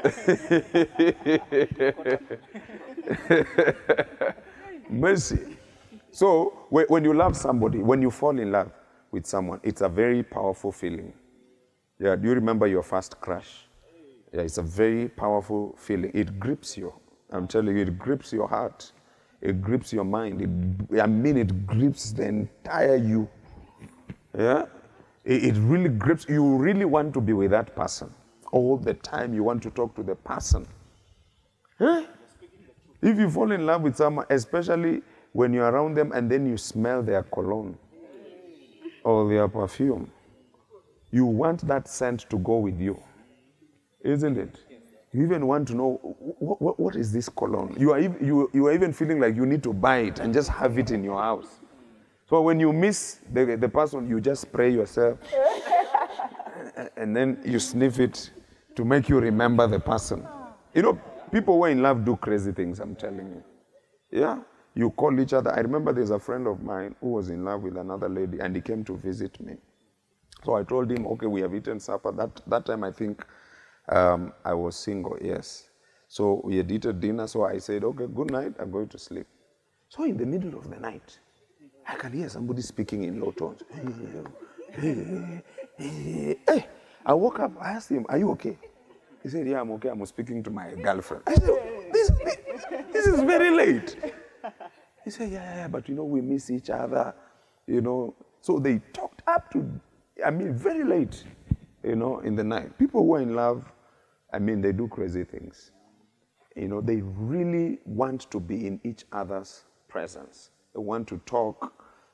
Mercy. 4.89 5.57
So, 6.13 6.67
when 6.71 7.03
you 7.03 7.13
love 7.13 7.37
somebody, 7.37 7.79
when 7.79 8.01
you 8.01 8.13
fall 8.13 8.39
in 8.39 8.53
love 8.53 8.71
with 9.11 9.27
someone, 9.27 9.61
it's 9.63 9.81
a 9.81 9.89
very 9.89 10.23
powerful 10.23 10.73
feeling. 10.73 11.13
Yeah, 11.99 12.17
do 12.17 12.29
you 12.29 12.35
remember 12.35 12.67
your 12.67 12.83
first 12.83 13.21
crush? 13.21 13.67
Yeah, 14.33 14.43
it's 14.43 14.59
a 14.59 14.63
very 14.63 15.09
powerful 15.09 15.75
feeling. 15.77 16.11
It 16.15 16.39
grips 16.39 16.77
you. 16.77 16.93
I'm 17.31 17.47
telling 17.47 17.77
you, 17.77 17.83
it 17.83 17.99
grips 17.99 18.33
your 18.33 18.49
heart. 18.49 18.93
It 19.41 19.61
grips 19.61 19.93
your 19.93 20.05
mind. 20.05 20.89
It, 20.91 21.01
I 21.01 21.07
mean, 21.07 21.37
it 21.37 21.67
grips 21.67 22.13
the 22.13 22.29
entire 22.29 22.97
you. 22.97 23.29
Yeah? 24.37 24.67
It, 25.25 25.45
it 25.45 25.55
really 25.57 25.89
grips. 25.89 26.27
You 26.29 26.57
really 26.57 26.85
want 26.85 27.13
to 27.15 27.21
be 27.21 27.33
with 27.33 27.51
that 27.51 27.75
person. 27.75 28.13
All 28.53 28.77
the 28.77 28.95
time, 28.95 29.35
you 29.35 29.43
want 29.43 29.63
to 29.65 29.71
talk 29.71 29.95
to 29.97 30.03
the 30.03 30.15
person. 30.15 30.67
Huh? 31.79 32.05
If 33.03 33.19
you 33.19 33.31
fall 33.31 33.51
in 33.53 33.67
love 33.67 33.83
with 33.83 33.97
someone, 33.97 34.27
especially 34.31 35.03
when 35.33 35.53
you're 35.53 35.71
around 35.71 35.95
them 35.95 36.13
and 36.13 36.31
then 36.31 36.47
you 36.47 36.57
smell 36.57 37.03
their 37.03 37.23
cologne 37.23 37.79
or 39.05 39.29
their 39.29 39.49
perfume, 39.49 40.11
you 41.11 41.25
want 41.25 41.67
that 41.67 41.89
scent 41.89 42.29
to 42.31 42.39
go 42.39 42.59
with 42.59 42.81
you, 42.81 43.01
isn't 44.03 44.39
it? 44.39 44.59
You 45.13 45.25
even 45.25 45.47
want 45.49 45.67
to 45.69 45.75
know 45.75 45.99
what, 46.39 46.63
what, 46.63 46.79
what 46.79 46.97
is 46.97 47.13
this 47.13 47.29
cologne? 47.29 47.75
You 47.79 47.93
are, 47.93 47.99
you, 47.99 48.49
you 48.53 48.67
are 48.67 48.73
even 48.73 48.93
feeling 48.93 49.19
like 49.19 49.35
you 49.35 49.45
need 49.45 49.63
to 49.65 49.73
buy 49.73 49.99
it 49.99 50.21
and 50.21 50.33
just 50.33 50.49
have 50.51 50.79
it 50.79 50.93
in 50.93 51.03
your 51.03 51.21
house. 51.21 51.61
So 52.29 52.41
when 52.43 52.61
you 52.61 52.73
miss 52.73 53.19
the, 53.33 53.57
the 53.57 53.69
person, 53.69 54.09
you 54.09 54.21
just 54.21 54.43
spray 54.43 54.71
yourself 54.71 55.19
and 56.97 57.17
then 57.17 57.41
you 57.45 57.59
sniff 57.59 57.99
it 57.99 58.31
to 58.77 58.85
make 58.85 59.09
you 59.09 59.19
remember 59.19 59.67
the 59.67 59.81
person. 59.81 60.25
You 60.75 60.83
know, 60.83 61.01
people 61.33 61.57
who 61.57 61.65
are 61.65 61.71
in 61.71 61.83
love 61.83 62.05
do 62.05 62.15
crazy 62.17 62.53
things, 62.53 62.79
I'm 62.79 62.95
telling 62.95 63.27
you. 63.27 63.45
Yeah? 64.13 64.39
You 64.75 64.91
call 64.91 65.19
each 65.21 65.33
other. 65.33 65.53
I 65.53 65.61
remember 65.61 65.93
there's 65.93 66.11
a 66.11 66.19
friend 66.19 66.47
of 66.47 66.63
mine 66.63 66.95
who 67.01 67.09
was 67.09 67.29
in 67.31 67.45
love 67.45 67.63
with 67.63 67.77
another 67.77 68.09
lady 68.09 68.39
and 68.39 68.55
he 68.55 68.63
came 68.63 68.85
to 68.85 68.97
visit 68.97 69.41
me. 69.41 69.55
So 70.45 70.55
I 70.55 70.63
told 70.63 70.91
him, 70.91 71.07
okay, 71.07 71.27
we 71.27 71.41
have 71.43 71.55
eaten 71.55 71.81
supper. 71.81 72.13
That, 72.13 72.41
that 72.47 72.67
time 72.67 72.85
I 72.85 72.93
think 72.93 73.25
um, 73.89 74.33
I 74.45 74.55
was 74.55 74.77
single, 74.77 75.19
yes. 75.21 75.69
So 76.09 76.41
we 76.45 76.57
had 76.57 76.71
eaten 76.71 76.99
dinner. 77.01 77.27
So 77.27 77.45
I 77.45 77.59
said, 77.59 77.85
okay, 77.85 78.07
good 78.15 78.31
night. 78.31 78.55
I'm 78.59 78.71
going 78.71 78.89
to 78.89 78.99
sleep. 78.99 79.27
So 79.89 80.05
in 80.05 80.17
the 80.17 80.25
middle 80.25 80.57
of 80.59 80.71
the 80.71 80.77
night, 80.77 81.19
I 81.87 81.97
can 81.97 82.13
hear 82.13 82.29
somebody 82.29 82.63
speaking 82.63 83.05
in 83.05 83.21
low 83.21 83.33
tones. 83.33 83.63
Hey, 84.73 86.39
I 87.05 87.15
woke 87.15 87.41
up. 87.41 87.53
I 87.61 87.71
asked 87.71 87.91
him, 87.91 88.07
are 88.09 88.19
you 88.19 88.31
okay? 88.33 88.57
He 89.23 89.29
said, 89.29 89.47
yeah, 89.47 89.61
I'm 89.61 89.71
okay. 89.73 89.89
I'm 89.89 90.05
speaking 90.07 90.43
to 90.45 90.51
my 90.51 90.73
girlfriend. 90.75 91.25
I 91.27 91.35
said, 91.35 91.91
this, 91.93 92.11
this, 92.25 92.37
this 92.93 93.07
is 93.07 93.21
very 93.21 93.51
late. 93.51 93.97
He 95.05 95.11
said, 95.11 95.31
yeah, 95.31 95.57
yeah, 95.57 95.69
but 95.69 95.89
you 95.89 95.95
know, 95.95 96.05
we 96.05 96.21
miss 96.21 96.51
each 96.51 96.71
other, 96.71 97.15
you 97.67 97.81
know. 97.81 98.15
So 98.41 98.59
they 98.59 98.81
talked 98.93 99.23
up 99.27 99.51
to, 99.53 99.69
I 100.25 100.31
mean, 100.31 100.55
very 100.55 100.85
late, 100.85 101.25
you 101.83 101.97
know, 101.97 102.21
in 102.21 102.37
the 102.37 102.45
night. 102.45 102.79
People 102.79 103.05
who 103.05 103.15
are 103.15 103.21
in 103.21 103.35
love, 103.35 103.71
I 104.33 104.39
mean, 104.39 104.61
they 104.61 104.73
do 104.73 104.89
crazy 104.89 105.25
things. 105.25 105.73
You 106.57 106.69
know, 106.69 106.81
they 106.81 107.01
really 107.03 107.79
want 107.85 108.31
to 108.31 108.41
be 108.41 108.67
in 108.67 108.81
each 108.85 109.05
other's 109.13 109.65
presence. 109.89 110.51
They 110.75 110.81
want 110.81 111.09
to 111.09 111.19
talk, 111.27 111.73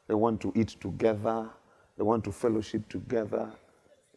they 0.08 0.14
want 0.14 0.40
to 0.42 0.52
eat 0.54 0.76
together, 0.80 1.50
they 1.96 2.04
want 2.04 2.24
to 2.24 2.32
fellowship 2.32 2.88
together, 2.88 3.52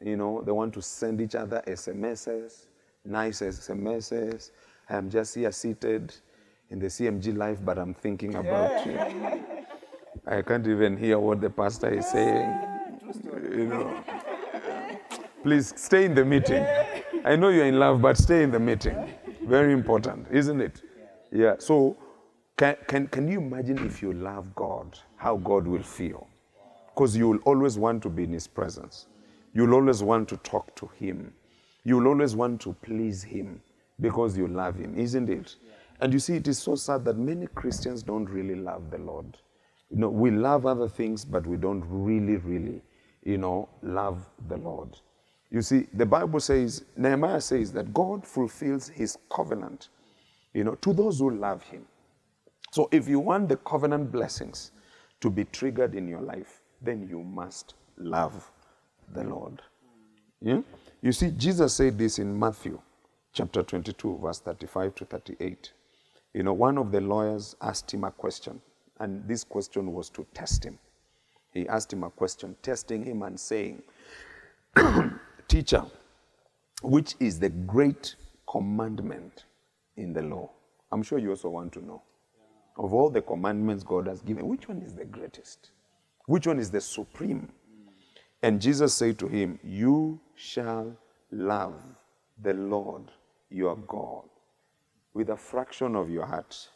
you 0.02 0.16
know, 0.16 0.42
they 0.46 0.52
want 0.52 0.74
to 0.74 0.82
send 0.82 1.20
each 1.22 1.36
other 1.36 1.62
SMSs, 1.68 2.68
nice 3.06 3.42
SMSs. 3.42 4.52
I'm 4.90 5.10
just 5.10 5.36
here 5.36 5.52
seated 5.52 6.14
in 6.70 6.80
the 6.80 6.88
CMG 6.88 7.36
life, 7.36 7.60
but 7.64 7.78
I'm 7.78 7.94
thinking 7.94 8.36
about 8.36 8.86
you. 8.86 9.00
I 10.28 10.42
can't 10.42 10.68
even 10.68 10.98
hear 10.98 11.18
what 11.18 11.42
the 11.42 11.50
pastor 11.50 11.90
is 11.90 12.08
saying. 12.10 12.60
You 13.52 13.66
know. 13.68 14.04
Please 15.42 15.74
stay 15.76 16.06
in 16.06 16.14
the 16.14 16.26
meeting. 16.26 16.66
I 17.26 17.36
know 17.36 17.50
you're 17.50 17.66
in 17.66 17.80
love, 17.80 18.02
but 18.02 18.18
stay 18.18 18.44
in 18.44 18.52
the 18.52 18.60
meeting. 18.60 18.96
Very 19.44 19.74
important, 19.74 20.28
isn't 20.30 20.62
it? 20.62 20.82
Yeah. 21.32 21.56
So, 21.58 21.98
can, 22.58 22.76
can, 22.88 23.08
can 23.08 23.28
you 23.28 23.40
imagine 23.40 23.86
if 23.86 24.02
you 24.02 24.14
love 24.14 24.54
God, 24.54 24.98
how 25.16 25.38
God 25.38 25.66
will 25.66 25.82
feel? 25.82 26.28
Because 26.94 27.16
you 27.16 27.30
will 27.30 27.40
always 27.40 27.78
want 27.78 28.04
to 28.04 28.10
be 28.10 28.24
in 28.26 28.34
His 28.34 28.48
presence. 28.48 29.08
You'll 29.54 29.74
always 29.74 30.04
want 30.04 30.30
to 30.30 30.38
talk 30.38 30.76
to 30.76 30.88
Him. 31.00 31.34
You'll 31.84 32.08
always 32.08 32.36
want 32.36 32.62
to 32.62 32.74
please 32.82 33.24
Him 33.24 33.62
because 34.00 34.38
you 34.38 34.48
love 34.48 34.76
Him, 34.76 34.96
isn't 34.98 35.30
it? 35.30 35.56
And 36.01 36.13
you 36.13 36.20
see, 36.20 36.36
it 36.36 36.48
is 36.48 36.60
so 36.60 36.75
sad 36.75 37.03
that 37.06 37.18
many 37.18 37.48
Christians 37.48 38.03
don't 38.03 38.29
really 38.29 38.56
love 38.56 38.89
the 38.89 38.98
Lord. 39.00 39.38
You 39.89 39.98
know, 39.98 40.10
we 40.10 40.32
love 40.32 40.65
other 40.65 40.88
things, 40.88 41.25
but 41.25 41.46
we 41.46 41.58
don't 41.58 41.84
really, 41.88 42.38
really, 42.38 42.82
you 43.24 43.38
know, 43.38 43.68
love 43.82 44.29
the 44.48 44.58
Lord. 44.58 44.98
You 45.51 45.62
see, 45.62 45.88
the 45.94 46.06
Bible 46.06 46.39
says, 46.39 46.86
Nehemiah 46.96 47.41
says 47.41 47.74
that 47.74 47.94
God 47.94 48.25
fulfills 48.25 48.88
his 48.88 49.18
covenant, 49.32 49.89
you 50.53 50.63
know, 50.63 50.75
to 50.75 50.94
those 50.94 51.20
who 51.20 51.32
love 51.32 51.63
him. 51.63 51.86
So 52.72 52.88
if 52.91 53.08
you 53.08 53.20
want 53.20 53.50
the 53.50 53.58
covenant 53.58 54.12
blessings 54.12 54.72
to 55.22 55.29
be 55.29 55.46
triggered 55.46 55.96
in 55.96 56.08
your 56.08 56.22
life, 56.22 56.62
then 56.82 57.08
you 57.10 57.24
must 57.24 57.74
love 57.98 58.51
the 59.13 59.24
Lord. 59.24 59.62
Yeah? 60.39 60.62
You 61.01 61.12
see, 61.12 61.32
Jesus 61.32 61.74
said 61.74 61.98
this 61.98 62.20
in 62.20 62.38
Matthew 62.38 62.79
chapter 63.34 63.63
22, 63.63 64.20
verse 64.22 64.39
35 64.39 64.96
to 64.96 65.06
38. 65.06 65.74
You 66.34 66.44
know, 66.44 66.54
one 66.54 66.78
of 66.78 66.92
the 66.92 67.02
lawyers 67.02 67.56
asked 67.62 67.94
him 67.94 68.06
a 68.06 68.12
question, 68.12 68.62
and 69.00 69.28
this 69.28 69.44
question 69.44 69.94
was 69.94 70.10
to 70.12 70.26
test 70.34 70.64
him. 70.66 70.80
He 71.54 71.68
asked 71.68 71.94
him 71.94 72.04
a 72.04 72.12
question, 72.12 72.56
testing 72.64 73.06
him 73.06 73.24
and 73.24 73.40
saying, 73.40 73.84
Teacher, 75.50 75.86
which 76.84 77.16
is 77.20 77.40
the 77.40 77.50
great 77.50 78.16
commandment 78.50 79.46
in 79.98 80.14
the 80.14 80.22
law? 80.24 80.52
I'm 80.92 81.04
sure 81.04 81.20
you 81.20 81.32
also 81.32 81.50
want 81.50 81.74
to 81.74 81.86
know. 81.86 82.02
of 82.78 82.94
all 82.94 83.10
the 83.10 83.22
commandments 83.22 83.84
God 83.84 84.08
has 84.08 84.22
given, 84.22 84.48
which 84.48 84.68
one 84.70 84.82
is 84.82 84.94
the 84.96 85.06
greatest? 85.06 85.72
Which 86.28 86.48
one 86.48 86.60
is 86.60 86.72
the 86.72 86.82
supreme? 86.82 87.50
And 88.44 88.62
Jesus 88.62 88.94
said 88.94 89.20
to 89.20 89.28
him, 89.28 89.60
You 89.64 90.20
shall 90.36 90.98
love 91.32 91.76
the 92.42 92.54
Lord 92.54 93.12
your 93.50 93.78
God 93.78 94.26
with 95.13 95.30
a 95.30 95.38
fraction 95.38 95.96
of 95.96 96.10
your 96.10 96.25
heart. 96.25 96.70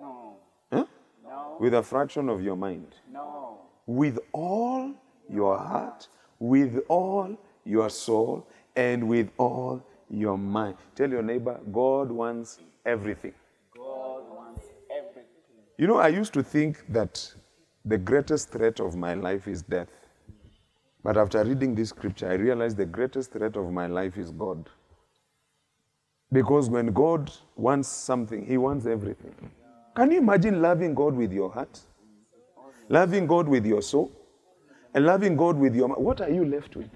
No. 0.00 0.36
Huh? 0.72 0.84
No. 1.24 1.56
With 1.60 1.74
a 1.74 1.82
fraction 1.82 2.28
of 2.28 2.42
your 2.42 2.56
mind. 2.56 2.94
No. 3.12 3.58
With 3.86 4.18
all 4.32 4.94
your 5.28 5.58
heart, 5.58 6.08
with 6.38 6.80
all 6.88 7.36
your 7.64 7.90
soul, 7.90 8.46
and 8.76 9.08
with 9.08 9.30
all 9.38 9.82
your 10.08 10.36
mind. 10.36 10.76
Tell 10.94 11.10
your 11.10 11.22
neighbor, 11.22 11.58
God 11.70 12.10
wants 12.10 12.60
everything. 12.84 13.34
God 13.74 14.22
wants 14.28 14.66
everything. 14.90 15.24
You 15.78 15.86
know, 15.86 15.96
I 15.96 16.08
used 16.08 16.32
to 16.34 16.42
think 16.42 16.84
that 16.88 17.32
the 17.84 17.98
greatest 17.98 18.50
threat 18.50 18.80
of 18.80 18.96
my 18.96 19.14
life 19.14 19.48
is 19.48 19.62
death. 19.62 19.88
But 21.02 21.16
after 21.16 21.42
reading 21.44 21.74
this 21.74 21.88
scripture, 21.88 22.30
I 22.30 22.34
realized 22.34 22.76
the 22.76 22.86
greatest 22.86 23.32
threat 23.32 23.56
of 23.56 23.72
my 23.72 23.86
life 23.86 24.16
is 24.18 24.30
God. 24.30 24.68
Because 26.32 26.70
when 26.70 26.86
God 26.86 27.30
wants 27.56 27.88
something, 27.88 28.46
He 28.46 28.56
wants 28.56 28.86
everything. 28.86 29.34
Can 29.94 30.10
you 30.10 30.18
imagine 30.18 30.62
loving 30.62 30.94
God 30.94 31.14
with 31.14 31.32
your 31.32 31.50
heart? 31.50 31.78
Loving 32.88 33.26
God 33.26 33.46
with 33.46 33.66
your 33.66 33.82
soul? 33.82 34.10
And 34.94 35.04
loving 35.04 35.36
God 35.36 35.58
with 35.58 35.74
your 35.74 35.88
mind? 35.88 36.02
What 36.02 36.20
are 36.20 36.30
you 36.30 36.44
left 36.44 36.74
with? 36.76 36.90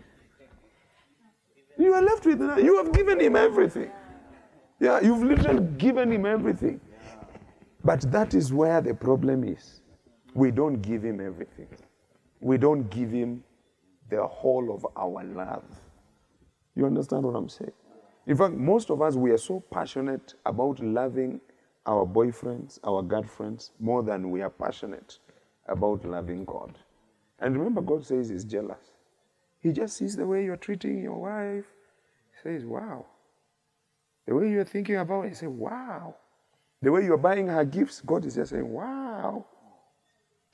You 1.78 1.92
are 1.92 2.02
left 2.02 2.24
with, 2.24 2.40
you 2.58 2.78
have 2.78 2.92
given 2.92 3.20
Him 3.20 3.36
everything. 3.36 3.90
Yeah, 4.80 5.00
you've 5.00 5.22
literally 5.22 5.66
given 5.76 6.10
Him 6.10 6.24
everything. 6.24 6.80
But 7.84 8.00
that 8.10 8.34
is 8.34 8.52
where 8.52 8.80
the 8.80 8.94
problem 8.94 9.44
is. 9.44 9.82
We 10.34 10.50
don't 10.50 10.80
give 10.80 11.04
Him 11.04 11.20
everything, 11.20 11.68
we 12.40 12.56
don't 12.56 12.88
give 12.88 13.10
Him 13.10 13.44
the 14.08 14.26
whole 14.26 14.74
of 14.74 14.86
our 14.96 15.22
love. 15.24 15.64
You 16.74 16.86
understand 16.86 17.24
what 17.24 17.34
I'm 17.34 17.48
saying? 17.48 17.72
In 18.26 18.36
fact, 18.36 18.54
most 18.54 18.90
of 18.90 19.00
us, 19.02 19.14
we 19.14 19.30
are 19.30 19.38
so 19.38 19.60
passionate 19.70 20.34
about 20.44 20.80
loving 20.80 21.40
our 21.86 22.04
boyfriends, 22.04 22.80
our 22.82 23.02
girlfriends, 23.02 23.70
more 23.78 24.02
than 24.02 24.30
we 24.30 24.42
are 24.42 24.50
passionate 24.50 25.18
about 25.68 26.04
loving 26.04 26.44
God. 26.44 26.78
And 27.38 27.56
remember, 27.56 27.82
God 27.82 28.04
says 28.04 28.28
He's 28.28 28.44
jealous. 28.44 28.90
He 29.60 29.72
just 29.72 29.96
sees 29.96 30.16
the 30.16 30.26
way 30.26 30.44
you're 30.44 30.56
treating 30.56 31.02
your 31.02 31.18
wife. 31.18 31.66
He 32.32 32.42
says, 32.42 32.64
Wow. 32.64 33.06
The 34.26 34.34
way 34.34 34.50
you're 34.50 34.64
thinking 34.64 34.96
about 34.96 35.26
it, 35.26 35.28
he 35.28 35.34
says, 35.34 35.48
Wow. 35.48 36.16
The 36.82 36.90
way 36.90 37.04
you're 37.04 37.16
buying 37.16 37.46
her 37.46 37.64
gifts, 37.64 38.00
God 38.00 38.24
is 38.26 38.34
just 38.34 38.50
saying, 38.50 38.68
Wow. 38.68 39.46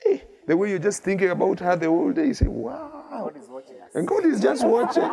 Eh, 0.05 0.19
the 0.45 0.55
way 0.55 0.69
you're 0.69 0.79
just 0.79 1.03
thinking 1.03 1.29
about 1.29 1.59
her 1.59 1.75
the 1.75 1.87
whole 1.87 2.11
day, 2.11 2.27
He 2.27 2.33
say, 2.33 2.47
Wow. 2.47 3.05
God 3.09 3.37
is 3.37 3.47
watching 3.47 3.81
us. 3.81 3.95
And 3.95 4.07
God 4.07 4.25
is 4.25 4.41
just 4.41 4.65
watching. 4.65 5.11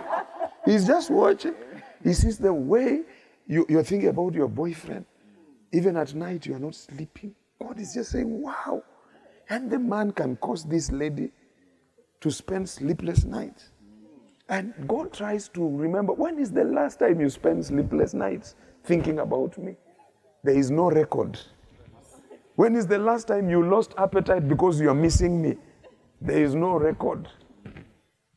He's 0.67 0.87
just 0.87 1.11
watching. 1.11 1.55
He 2.03 2.13
sees 2.13 2.39
the 2.39 2.53
way 2.53 3.03
you, 3.47 3.67
you're 3.69 3.83
thinking 3.83 4.09
about 4.09 4.35
your 4.35 4.49
boyfriend. 4.49 5.05
Even 5.73 5.97
at 5.97 6.15
night, 6.15 6.47
you 6.47 6.55
are 6.55 6.59
not 6.59 6.75
sleeping. 6.75 7.35
God 7.61 7.79
is 7.79 7.95
just 7.95 8.13
saying, 8.13 8.43
Wow. 8.43 8.83
And 9.49 9.71
the 9.71 9.79
man 9.79 10.13
can 10.13 10.37
cause 10.37 10.65
this 10.65 10.93
lady 10.93 11.31
to 12.21 12.31
spend 12.31 12.69
sleepless 12.69 13.25
nights. 13.25 13.71
And 14.49 14.75
God 14.87 15.13
tries 15.13 15.49
to 15.51 15.69
remember 15.69 16.13
when 16.13 16.39
is 16.39 16.51
the 16.51 16.65
last 16.65 16.99
time 16.99 17.21
you 17.21 17.31
spent 17.31 17.65
sleepless 17.65 18.15
nights 18.15 18.55
thinking 18.85 19.19
about 19.21 19.59
me? 19.59 19.77
There 20.43 20.57
is 20.57 20.71
no 20.71 20.91
record. 20.91 21.39
When 22.57 22.77
is 22.77 22.87
the 22.87 22.99
last 22.99 23.29
time 23.29 23.49
you 23.49 23.65
lost 23.65 23.95
appetite 23.97 24.49
because 24.49 24.81
you 24.81 24.91
are 24.91 24.95
missing 24.95 25.41
me? 25.41 25.57
There 26.21 26.43
is 26.43 26.55
no 26.55 26.73
record. 26.73 27.29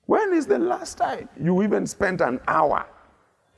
When 0.06 0.34
is 0.34 0.48
the 0.48 0.60
last 0.60 0.98
time 0.98 1.30
you 1.40 1.62
even 1.64 1.88
spent 1.88 2.22
an 2.22 2.40
hour 2.48 2.86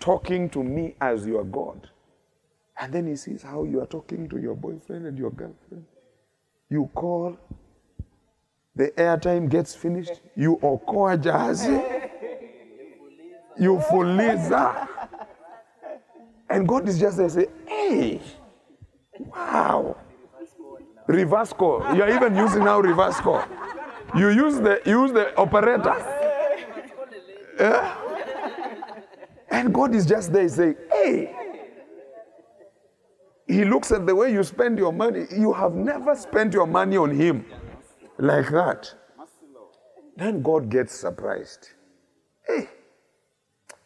talking 0.05 0.47
to 0.51 0.63
me 0.63 0.95
as 1.01 1.25
your 1.25 1.43
God? 1.43 1.89
And 2.79 2.93
then 2.93 3.07
he 3.07 3.15
sees 3.15 3.41
how 3.41 3.63
you 3.63 3.81
are 3.81 3.87
talking 3.87 4.29
to 4.29 4.37
your 4.37 4.53
boyfriend 4.53 5.07
and 5.07 5.17
your 5.17 5.31
girlfriend. 5.31 5.85
You 6.69 6.91
call, 6.93 7.35
the 8.75 8.91
airtime 8.97 9.49
gets 9.49 9.73
finished, 9.73 10.21
you 10.35 10.57
okoa 10.61 11.17
jahazi, 11.17 12.09
you 13.57 13.77
fuliza. 13.89 14.87
And 16.51 16.67
God 16.67 16.87
is 16.87 16.99
just 16.99 17.17
there 17.17 17.29
say, 17.29 17.47
hey, 17.65 18.21
wow. 19.19 19.97
Reverse 21.07 21.53
call. 21.53 21.95
You 21.95 22.03
are 22.03 22.09
even 22.09 22.35
using 22.35 22.63
now 22.63 22.79
reverse 22.79 23.19
call. 23.21 23.43
You 24.15 24.29
use 24.29 24.59
the 24.59 24.81
use 24.85 25.11
the 25.11 25.35
operator. 25.35 25.95
Yeah? 27.59 28.04
And 29.55 29.73
God 29.73 29.95
is 29.95 30.05
just 30.05 30.33
there 30.33 30.49
saying, 30.49 30.75
hey. 30.91 31.33
He 33.47 33.63
looks 33.63 33.91
at 33.93 34.05
the 34.05 34.13
way 34.13 34.33
you 34.33 34.43
spend 34.43 34.77
your 34.77 34.91
money. 34.91 35.27
You 35.31 35.53
have 35.53 35.73
never 35.73 36.13
spent 36.13 36.53
your 36.53 36.67
money 36.67 36.97
on 36.97 37.11
Him 37.11 37.45
like 38.17 38.49
that. 38.49 38.93
Then 40.17 40.41
God 40.41 40.69
gets 40.69 40.93
surprised. 40.93 41.69
Hey, 42.45 42.67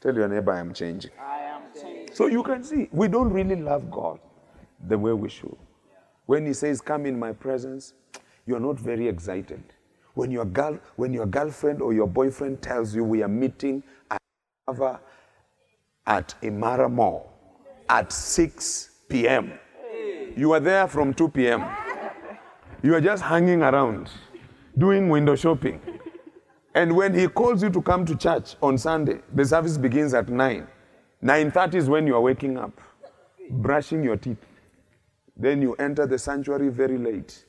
tell 0.01 0.15
your 0.15 0.27
neighbor 0.27 0.53
I'm 0.53 0.73
changing. 0.73 1.11
I 1.19 1.39
am 1.39 1.61
changed. 1.79 2.15
So 2.15 2.25
you 2.25 2.41
can 2.41 2.63
see, 2.63 2.87
we 2.91 3.07
don't 3.07 3.31
really 3.31 3.55
love 3.55 3.91
God 3.91 4.19
the 4.87 4.97
way 4.97 5.13
we 5.13 5.29
should. 5.29 5.57
When 6.25 6.47
He 6.47 6.53
says, 6.53 6.81
Come 6.81 7.05
in 7.05 7.19
my 7.19 7.31
presence, 7.31 7.93
you're 8.47 8.59
not 8.59 8.79
very 8.79 9.07
excited. 9.07 9.63
When 10.15 10.31
your, 10.31 10.45
girl, 10.45 10.79
when 10.95 11.13
your 11.13 11.27
girlfriend 11.27 11.81
or 11.81 11.93
your 11.93 12.07
boyfriend 12.07 12.61
tells 12.63 12.95
you 12.95 13.03
we 13.03 13.21
are 13.21 13.27
meeting 13.27 13.83
at, 14.09 14.19
at 16.09 16.35
Imaara 16.41 16.91
Mall 16.91 17.31
at 17.87 18.11
6 18.11 18.89
p.m., 19.07 19.53
you 20.35 20.51
are 20.51 20.59
there 20.59 20.87
from 20.87 21.13
2 21.13 21.29
p.m. 21.29 21.65
You 22.83 22.95
are 22.95 23.01
just 23.01 23.23
hanging 23.23 23.61
around, 23.61 24.09
doing 24.77 25.09
window 25.09 25.35
shopping. 25.35 25.81
And 26.75 26.95
when 26.95 27.13
he 27.13 27.27
calls 27.27 27.63
you 27.63 27.69
to 27.69 27.81
come 27.81 28.05
to 28.05 28.15
church 28.15 28.55
on 28.61 28.77
Sunday, 28.77 29.19
the 29.33 29.45
service 29.45 29.77
begins 29.77 30.13
at 30.13 30.29
9. 30.29 30.67
9.30 31.23 31.73
is 31.75 31.89
when 31.89 32.07
you 32.07 32.15
are 32.15 32.21
waking 32.21 32.57
up, 32.57 32.79
brushing 33.49 34.03
your 34.03 34.15
teeth. 34.15 34.45
Then 35.35 35.61
you 35.61 35.73
enter 35.75 36.05
the 36.05 36.17
sanctuary 36.17 36.69
very 36.69 36.97
late. 36.97 37.45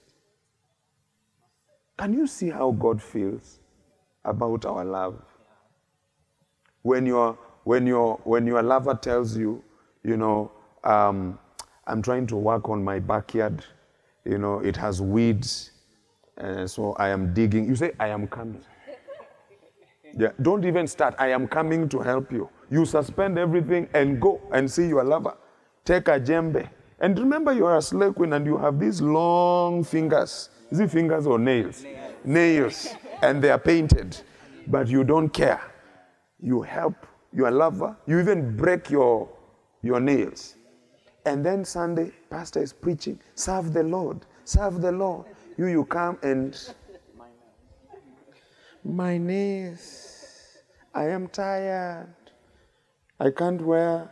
Can 1.99 2.13
you 2.13 2.27
see 2.27 2.51
how 2.51 2.73
God 2.73 3.03
feels 3.03 3.61
about 4.25 4.65
our 4.65 4.85
love? 4.85 5.23
When 6.83 7.05
your, 7.07 7.39
when 7.71 7.87
your, 7.87 8.19
when 8.25 8.49
your 8.49 8.65
lover 8.65 8.97
tells 8.97 9.37
you, 9.37 9.63
you 10.03 10.17
know, 10.17 10.51
um, 10.83 11.39
I'm 11.87 12.03
trying 12.03 12.27
to 12.27 12.37
work 12.37 12.69
on 12.69 12.83
my 12.83 12.99
backyard, 12.99 13.65
you 14.25 14.39
know, 14.39 14.59
it 14.59 14.77
has 14.77 15.01
weeds, 15.01 15.71
uh, 16.37 16.67
so 16.67 16.95
I 16.95 17.11
am 17.11 17.33
digging. 17.33 17.69
You 17.69 17.77
say, 17.77 17.93
I 18.01 18.09
am 18.09 18.27
coming. 18.27 18.61
Yeah, 20.19 20.33
don't 20.43 20.65
even 20.65 20.89
start. 20.89 21.15
I 21.21 21.29
am 21.29 21.47
coming 21.47 21.89
to 21.91 22.01
help 22.01 22.33
you. 22.33 22.51
You 22.69 22.85
suspend 22.85 23.39
everything 23.39 23.89
and 23.95 24.21
go 24.21 24.41
and 24.51 24.69
see 24.69 24.89
your 24.89 25.05
lover. 25.05 25.37
Take 25.85 26.09
a 26.09 26.19
jembe. 26.19 26.69
And 26.99 27.17
remember, 27.17 27.53
you 27.53 27.67
are 27.67 27.77
a 27.77 27.83
slave 27.83 28.17
queen 28.17 28.33
and 28.33 28.45
you 28.45 28.59
have 28.59 28.81
these 28.81 29.01
long 29.01 29.85
fingers. 29.85 30.51
Is 30.73 30.81
it 30.81 30.91
fingers 30.91 31.29
or 31.29 31.39
nails? 31.39 31.85
Nails. 32.25 32.89
And 33.23 33.41
they 33.41 33.51
are 33.51 33.61
painted. 33.61 34.21
But 34.67 34.89
you 34.89 35.05
don't 35.05 35.29
care. 35.29 35.63
You 36.41 36.63
help 36.63 37.07
your 37.33 37.51
lover. 37.51 37.97
You 38.07 38.21
even 38.21 38.57
break 38.57 38.91
your, 38.91 39.29
your 39.83 40.01
nails. 40.01 40.57
And 41.27 41.45
then 41.45 41.65
Sunday, 41.65 42.13
pastor 42.31 42.63
is 42.63 42.73
preaching, 42.73 43.21
serve 43.35 43.73
the 43.73 43.83
Lord, 43.83 44.25
serve 44.45 44.81
the 44.81 44.93
Lord. 44.93 45.27
You, 45.59 45.67
you 45.67 45.85
come 45.85 46.19
and 46.23 46.57
my 48.85 49.19
knees, 49.19 50.57
I 50.95 51.09
am 51.09 51.29
tired. 51.29 52.15
I 53.19 53.31
can't 53.31 53.61
wear 53.61 54.11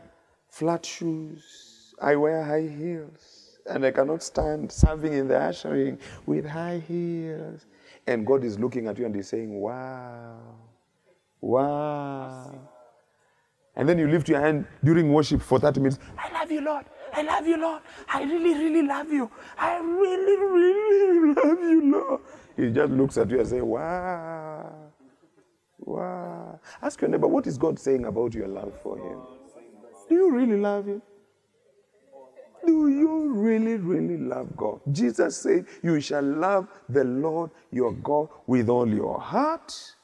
flat 0.51 0.85
shoes. 0.85 1.95
I 2.01 2.17
wear 2.17 2.45
high 2.45 2.69
heels. 2.69 3.59
And 3.67 3.85
I 3.85 3.91
cannot 3.91 4.23
stand 4.23 4.71
serving 4.71 5.13
in 5.15 5.29
the 5.29 5.39
ushering 5.39 5.99
with 6.27 6.47
high 6.47 6.83
heels. 6.87 7.67
And 8.07 8.27
God 8.27 8.45
is 8.45 8.59
looking 8.59 8.87
at 8.87 8.99
you 8.99 9.07
and 9.07 9.15
He's 9.15 9.29
saying, 9.29 9.53
Wow, 9.59 10.39
wow. 11.41 12.69
And 13.79 13.89
then 13.89 13.97
you 13.97 14.09
lift 14.09 14.29
your 14.29 14.41
hand 14.41 14.67
during 14.83 15.13
worship 15.13 15.41
for 15.41 15.59
30 15.59 15.81
minutes. 15.81 15.99
I 16.19 16.33
love 16.33 16.51
you, 16.51 16.61
Lord. 16.61 16.85
I 17.15 17.23
love 17.23 17.47
you, 17.47 17.57
Lord. 17.57 17.81
I 18.13 18.25
really, 18.25 18.55
really 18.55 18.83
love 18.83 19.11
you. 19.11 19.31
I 19.57 19.79
really, 19.79 20.37
really 20.37 21.35
love 21.35 21.61
you, 21.61 21.93
Lord. 21.93 22.21
He 22.57 22.71
just 22.71 22.93
looks 22.93 23.17
at 23.17 23.31
you 23.31 23.39
and 23.39 23.49
says, 23.49 23.63
Wow. 23.63 24.75
Wow. 25.79 26.61
Ask 26.83 27.01
your 27.01 27.09
neighbor, 27.09 27.29
what 27.29 27.47
is 27.47 27.57
God 27.57 27.79
saying 27.79 28.05
about 28.05 28.35
your 28.35 28.49
love 28.49 28.75
for 28.83 28.99
Him? 28.99 29.21
Do 30.09 30.15
you 30.15 30.31
really 30.33 30.59
love 30.59 30.87
Him? 30.87 31.01
Do 32.67 32.89
you 32.89 33.33
really, 33.33 33.77
really 33.77 34.19
love 34.19 34.57
God? 34.57 34.81
Jesus 34.91 35.39
said, 35.39 35.67
You 35.83 36.01
shall 36.01 36.25
love 36.25 36.69
the 36.89 37.05
Lord 37.05 37.51
your 37.71 37.93
God 37.93 38.29
with 38.47 38.69
all 38.69 38.89
your 38.89 39.21
heart, 39.21 39.95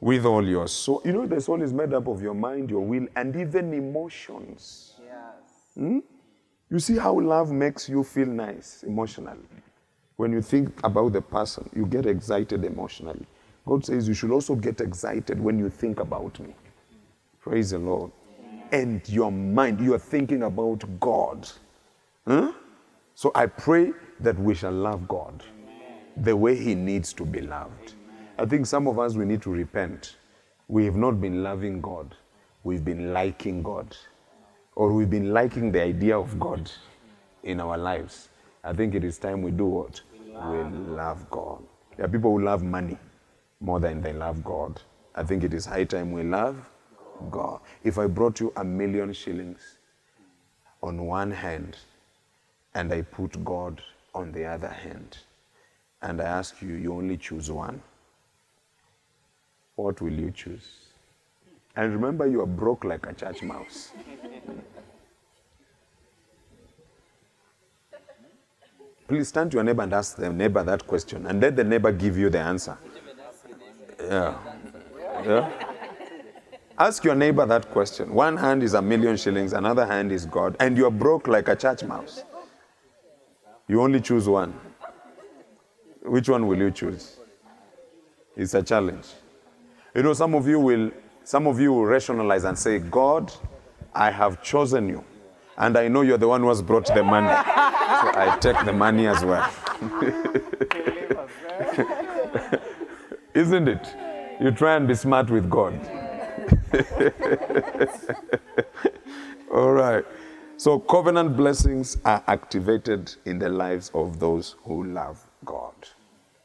with 0.00 0.24
all 0.24 0.46
your 0.46 0.68
soul. 0.68 1.02
You 1.04 1.12
know, 1.12 1.26
the 1.26 1.40
soul 1.40 1.62
is 1.62 1.72
made 1.72 1.92
up 1.92 2.06
of 2.06 2.22
your 2.22 2.34
mind, 2.34 2.70
your 2.70 2.84
will, 2.84 3.06
and 3.16 3.34
even 3.34 3.72
emotions. 3.72 4.94
Yes. 5.04 5.74
Hmm? 5.74 5.98
You 6.70 6.78
see 6.78 6.96
how 6.96 7.18
love 7.18 7.50
makes 7.50 7.88
you 7.88 8.04
feel 8.04 8.26
nice 8.26 8.82
emotionally. 8.82 9.40
When 10.16 10.32
you 10.32 10.42
think 10.42 10.78
about 10.84 11.12
the 11.12 11.22
person, 11.22 11.68
you 11.74 11.86
get 11.86 12.06
excited 12.06 12.64
emotionally. 12.64 13.26
God 13.66 13.84
says 13.84 14.08
you 14.08 14.14
should 14.14 14.30
also 14.30 14.54
get 14.54 14.80
excited 14.80 15.40
when 15.40 15.58
you 15.58 15.70
think 15.70 16.00
about 16.00 16.38
me. 16.40 16.54
Praise 17.40 17.70
the 17.70 17.78
Lord. 17.78 18.10
And 18.72 19.06
your 19.08 19.32
mind, 19.32 19.80
you 19.80 19.94
are 19.94 19.98
thinking 19.98 20.42
about 20.42 20.84
God. 21.00 21.48
Huh? 22.26 22.52
So 23.14 23.32
I 23.34 23.46
pray 23.46 23.92
that 24.20 24.38
we 24.38 24.54
shall 24.54 24.72
love 24.72 25.08
God 25.08 25.42
the 26.16 26.36
way 26.36 26.56
He 26.56 26.74
needs 26.74 27.12
to 27.14 27.24
be 27.24 27.40
loved. 27.40 27.94
I 28.40 28.46
think 28.46 28.66
some 28.66 28.86
of 28.86 29.00
us, 29.00 29.14
we 29.14 29.24
need 29.24 29.42
to 29.42 29.50
repent. 29.50 30.14
We 30.68 30.84
have 30.84 30.96
not 30.96 31.20
been 31.20 31.42
loving 31.42 31.80
God, 31.80 32.14
we've 32.62 32.84
been 32.84 33.12
liking 33.12 33.62
God 33.62 33.96
or 34.76 34.92
we've 34.92 35.10
been 35.10 35.32
liking 35.32 35.72
the 35.72 35.82
idea 35.82 36.16
of 36.16 36.38
God 36.38 36.70
in 37.42 37.60
our 37.60 37.76
lives. 37.76 38.28
I 38.62 38.72
think 38.72 38.94
it 38.94 39.02
is 39.02 39.18
time 39.18 39.42
we 39.42 39.50
do 39.50 39.64
what? 39.66 40.00
We 40.20 40.58
love 40.94 41.28
God. 41.30 41.64
There 41.96 42.06
are 42.06 42.08
people 42.08 42.30
who 42.30 42.44
love 42.44 42.62
money 42.62 42.96
more 43.60 43.80
than 43.80 44.00
they 44.00 44.12
love 44.12 44.44
God. 44.44 44.80
I 45.16 45.24
think 45.24 45.42
it 45.42 45.52
is 45.52 45.66
high 45.66 45.82
time 45.82 46.12
we 46.12 46.22
love 46.22 46.56
God. 47.32 47.60
If 47.82 47.98
I 47.98 48.06
brought 48.06 48.38
you 48.38 48.52
a 48.56 48.62
million 48.62 49.12
shillings 49.12 49.78
on 50.80 51.06
one 51.06 51.32
hand 51.32 51.76
and 52.74 52.92
I 52.92 53.02
put 53.02 53.44
God 53.44 53.82
on 54.14 54.30
the 54.30 54.44
other 54.44 54.68
hand, 54.68 55.18
and 56.02 56.20
I 56.20 56.24
ask 56.26 56.62
you, 56.62 56.74
you 56.74 56.92
only 56.92 57.16
choose 57.16 57.50
one, 57.50 57.82
what 59.78 60.00
will 60.00 60.12
you 60.12 60.30
choose? 60.32 60.66
And 61.76 61.92
remember, 61.92 62.26
you 62.26 62.40
are 62.40 62.46
broke 62.46 62.84
like 62.84 63.06
a 63.06 63.12
church 63.14 63.42
mouse. 63.42 63.92
Please 69.06 69.30
turn 69.30 69.48
to 69.50 69.56
your 69.56 69.64
neighbor 69.64 69.82
and 69.82 69.92
ask 69.94 70.16
the 70.16 70.30
neighbor 70.30 70.62
that 70.64 70.86
question, 70.86 71.26
and 71.26 71.40
let 71.40 71.54
the 71.54 71.64
neighbor 71.64 71.92
give 71.92 72.18
you 72.18 72.28
the 72.28 72.40
answer. 72.40 72.76
Yeah. 74.00 74.36
Yeah. 75.24 75.64
Ask 76.76 77.04
your 77.04 77.14
neighbor 77.14 77.46
that 77.46 77.70
question. 77.70 78.12
One 78.12 78.36
hand 78.36 78.62
is 78.62 78.74
a 78.74 78.82
million 78.82 79.16
shillings, 79.16 79.52
another 79.52 79.86
hand 79.86 80.10
is 80.12 80.26
God, 80.26 80.56
and 80.58 80.76
you're 80.76 80.90
broke 80.90 81.28
like 81.28 81.48
a 81.48 81.56
church 81.56 81.84
mouse. 81.84 82.24
You 83.68 83.80
only 83.80 84.00
choose 84.00 84.28
one. 84.28 84.58
Which 86.02 86.28
one 86.28 86.46
will 86.46 86.58
you 86.58 86.70
choose? 86.70 87.18
It's 88.36 88.54
a 88.54 88.62
challenge. 88.62 89.06
You 89.94 90.02
know, 90.02 90.12
some 90.12 90.34
of 90.34 90.46
you 90.46 90.60
will 90.60 90.90
some 91.24 91.46
of 91.46 91.60
you 91.60 91.72
will 91.72 91.84
rationalize 91.84 92.44
and 92.44 92.58
say, 92.58 92.78
God, 92.78 93.30
I 93.94 94.10
have 94.10 94.42
chosen 94.42 94.88
you. 94.88 95.04
And 95.58 95.76
I 95.76 95.88
know 95.88 96.00
you're 96.02 96.16
the 96.16 96.28
one 96.28 96.40
who 96.40 96.48
has 96.48 96.62
brought 96.62 96.86
the 96.86 97.02
money. 97.02 97.28
So 97.28 98.12
I 98.14 98.38
take 98.40 98.64
the 98.64 98.72
money 98.72 99.08
as 99.08 99.22
well. 99.24 99.50
Isn't 103.34 103.68
it? 103.68 103.94
You 104.40 104.50
try 104.52 104.76
and 104.76 104.88
be 104.88 104.94
smart 104.94 105.28
with 105.30 105.50
God. 105.50 105.74
All 109.52 109.72
right. 109.72 110.04
So 110.56 110.78
covenant 110.78 111.36
blessings 111.36 111.98
are 112.04 112.22
activated 112.26 113.14
in 113.24 113.38
the 113.38 113.48
lives 113.48 113.90
of 113.94 114.18
those 114.18 114.56
who 114.64 114.84
love 114.84 115.24
God. 115.44 115.74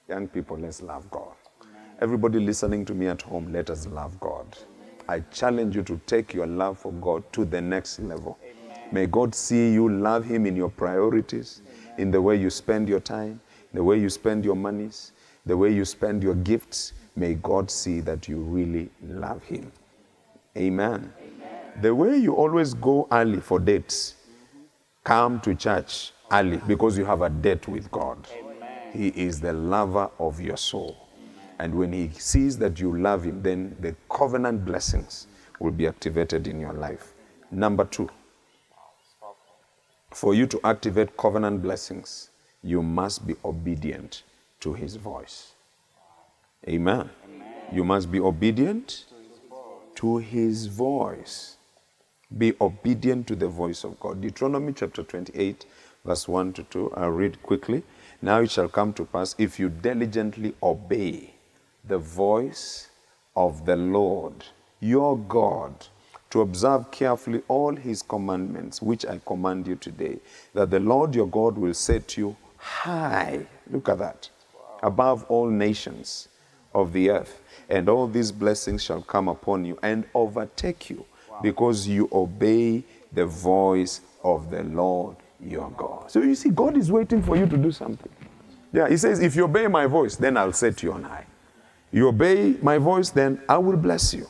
Young 0.10 0.28
people, 0.28 0.58
let's 0.58 0.82
love 0.82 1.10
God. 1.10 1.36
Everybody 2.04 2.38
listening 2.38 2.84
to 2.88 2.94
me 2.94 3.08
at 3.08 3.22
home, 3.22 3.54
let 3.54 3.70
us 3.70 3.88
love 3.88 4.20
God. 4.20 4.46
I 5.08 5.22
challenge 5.32 5.78
you 5.78 5.84
to 5.84 6.02
take 6.06 6.34
your 6.34 6.46
love 6.46 6.78
for 6.78 6.92
God 6.92 7.24
to 7.32 7.46
the 7.46 7.62
next 7.62 7.98
level. 8.00 8.38
May 8.92 9.06
God 9.06 9.34
see 9.34 9.72
you 9.72 9.88
love 9.88 10.26
Him 10.26 10.46
in 10.46 10.54
your 10.54 10.68
priorities, 10.68 11.62
in 11.98 12.12
the 12.12 12.22
way 12.22 12.36
you 12.36 12.50
spend 12.50 12.90
your 12.90 13.00
time, 13.00 13.40
the 13.74 13.82
way 13.82 13.98
you 13.98 14.10
spend 14.10 14.44
your 14.44 14.58
monies, 14.58 15.14
the 15.46 15.56
way 15.56 15.72
you 15.72 15.86
spend 15.86 16.22
your 16.22 16.36
gifts. 16.36 16.92
May 17.16 17.36
God 17.36 17.72
see 17.72 18.02
that 18.02 18.28
you 18.28 18.40
really 18.42 18.90
love 19.02 19.42
Him. 19.46 19.72
Amen. 20.58 21.14
The 21.82 21.96
way 21.96 22.18
you 22.18 22.34
always 22.34 22.74
go 22.74 23.08
early 23.14 23.40
for 23.40 23.60
dates, 23.62 24.16
come 25.06 25.40
to 25.40 25.56
church 25.56 26.12
early 26.30 26.58
because 26.68 26.98
you 26.98 27.06
have 27.06 27.22
a 27.22 27.30
date 27.30 27.70
with 27.70 27.90
God. 27.92 28.28
He 28.92 29.08
is 29.08 29.40
the 29.40 29.54
lover 29.54 30.12
of 30.20 30.42
your 30.42 30.58
soul. 30.58 31.03
And 31.64 31.76
when 31.76 31.94
He 31.94 32.10
sees 32.10 32.58
that 32.58 32.82
you 32.82 32.94
love 32.98 33.24
Him, 33.24 33.42
then 33.42 33.78
the 33.80 33.96
covenant 34.10 34.66
blessings 34.66 35.28
will 35.62 35.72
be 35.72 35.88
activated 35.88 36.46
in 36.46 36.60
your 36.60 36.74
life. 36.74 37.14
Number 37.52 37.86
two, 37.86 38.10
for 40.12 40.34
you 40.34 40.46
to 40.48 40.60
activate 40.66 41.16
covenant 41.16 41.62
blessings, 41.62 42.32
you 42.64 42.84
must 42.84 43.26
be 43.26 43.36
obedient 43.46 44.24
to 44.60 44.74
His 44.74 44.98
voice. 44.98 45.54
Amen. 46.68 47.10
You 47.72 47.86
must 47.86 48.12
be 48.12 48.20
obedient 48.20 49.06
to 49.96 50.18
His 50.18 50.66
voice. 50.66 51.56
Be 52.38 52.56
obedient 52.60 53.26
to 53.28 53.38
the 53.38 53.48
voice 53.48 53.86
of 53.86 53.98
God. 54.02 54.20
Deuteronomy 54.20 54.74
chapter 54.74 55.02
28, 55.02 55.66
verse 56.04 56.28
1 56.28 56.52
to 56.54 56.64
2. 56.64 56.92
I'll 56.98 57.12
read 57.12 57.42
quickly. 57.42 57.84
Now 58.22 58.42
it 58.42 58.52
shall 58.52 58.68
come 58.68 58.92
to 58.96 59.06
pass 59.06 59.34
if 59.38 59.62
you 59.62 59.70
diligently 59.70 60.56
obey 60.62 61.33
the 61.86 61.98
voice 61.98 62.90
of 63.36 63.66
the 63.66 63.76
Lord 63.76 64.46
your 64.80 65.18
God 65.18 65.74
to 66.30 66.42
observe 66.42 66.90
carefully 66.92 67.42
all 67.48 67.76
his 67.76 68.02
commandments, 68.02 68.82
which 68.82 69.06
I 69.06 69.20
command 69.26 69.68
you 69.68 69.76
today, 69.76 70.20
that 70.54 70.72
the 70.72 70.80
Lord 70.80 71.14
your 71.14 71.28
God 71.28 71.58
will 71.58 71.74
set 71.74 72.18
you 72.18 72.36
high. 72.58 73.46
Look 73.70 73.90
at 73.90 74.00
that. 74.00 74.30
Above 74.82 75.26
all 75.30 75.48
nations 75.48 76.28
of 76.74 76.92
the 76.92 77.12
earth. 77.12 77.42
And 77.70 77.88
all 77.88 78.08
these 78.08 78.32
blessings 78.32 78.84
shall 78.84 79.02
come 79.02 79.28
upon 79.28 79.64
you 79.64 79.78
and 79.84 80.06
overtake 80.14 80.90
you 80.90 81.06
because 81.42 81.88
you 81.88 82.10
obey 82.12 82.84
the 83.12 83.26
voice 83.26 84.02
of 84.24 84.50
the 84.50 84.64
Lord 84.64 85.16
your 85.40 85.70
God. 85.72 86.10
So 86.10 86.22
you 86.22 86.36
see, 86.36 86.50
God 86.50 86.78
is 86.78 86.92
waiting 86.92 87.22
for 87.22 87.38
you 87.38 87.46
to 87.46 87.58
do 87.58 87.72
something. 87.72 88.12
Yeah, 88.72 88.90
He 88.90 88.98
says, 88.98 89.20
if 89.20 89.36
you 89.36 89.44
obey 89.44 89.68
my 89.68 89.86
voice, 89.86 90.16
then 90.16 90.36
I'll 90.38 90.54
set 90.54 90.82
you 90.82 90.94
on 90.94 91.04
high. 91.04 91.26
You 91.94 92.08
obey 92.08 92.58
my 92.64 92.80
voice, 92.80 93.12
then 93.12 93.40
I 93.48 93.60
will 93.60 93.78
bless 93.78 94.16
you. 94.16 94.28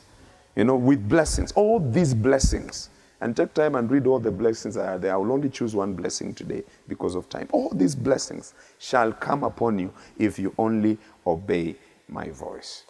You 0.55 0.65
know, 0.65 0.75
with 0.75 1.07
blessings, 1.07 1.53
all 1.53 1.79
these 1.79 2.13
blessings. 2.13 2.89
And 3.21 3.37
take 3.37 3.53
time 3.53 3.75
and 3.75 3.89
read 3.89 4.05
all 4.05 4.19
the 4.19 4.31
blessings 4.31 4.75
that 4.75 4.85
are 4.85 4.99
there. 4.99 5.13
I 5.13 5.15
will 5.15 5.31
only 5.31 5.49
choose 5.49 5.73
one 5.73 5.93
blessing 5.93 6.35
today 6.35 6.63
because 6.89 7.15
of 7.15 7.29
time. 7.29 7.47
All 7.53 7.69
these 7.69 7.95
blessings 7.95 8.53
shall 8.79 9.13
come 9.13 9.45
upon 9.45 9.79
you 9.79 9.93
if 10.19 10.37
you 10.37 10.53
only 10.57 10.97
obey 11.25 11.75
my 12.09 12.29
voice. 12.31 12.83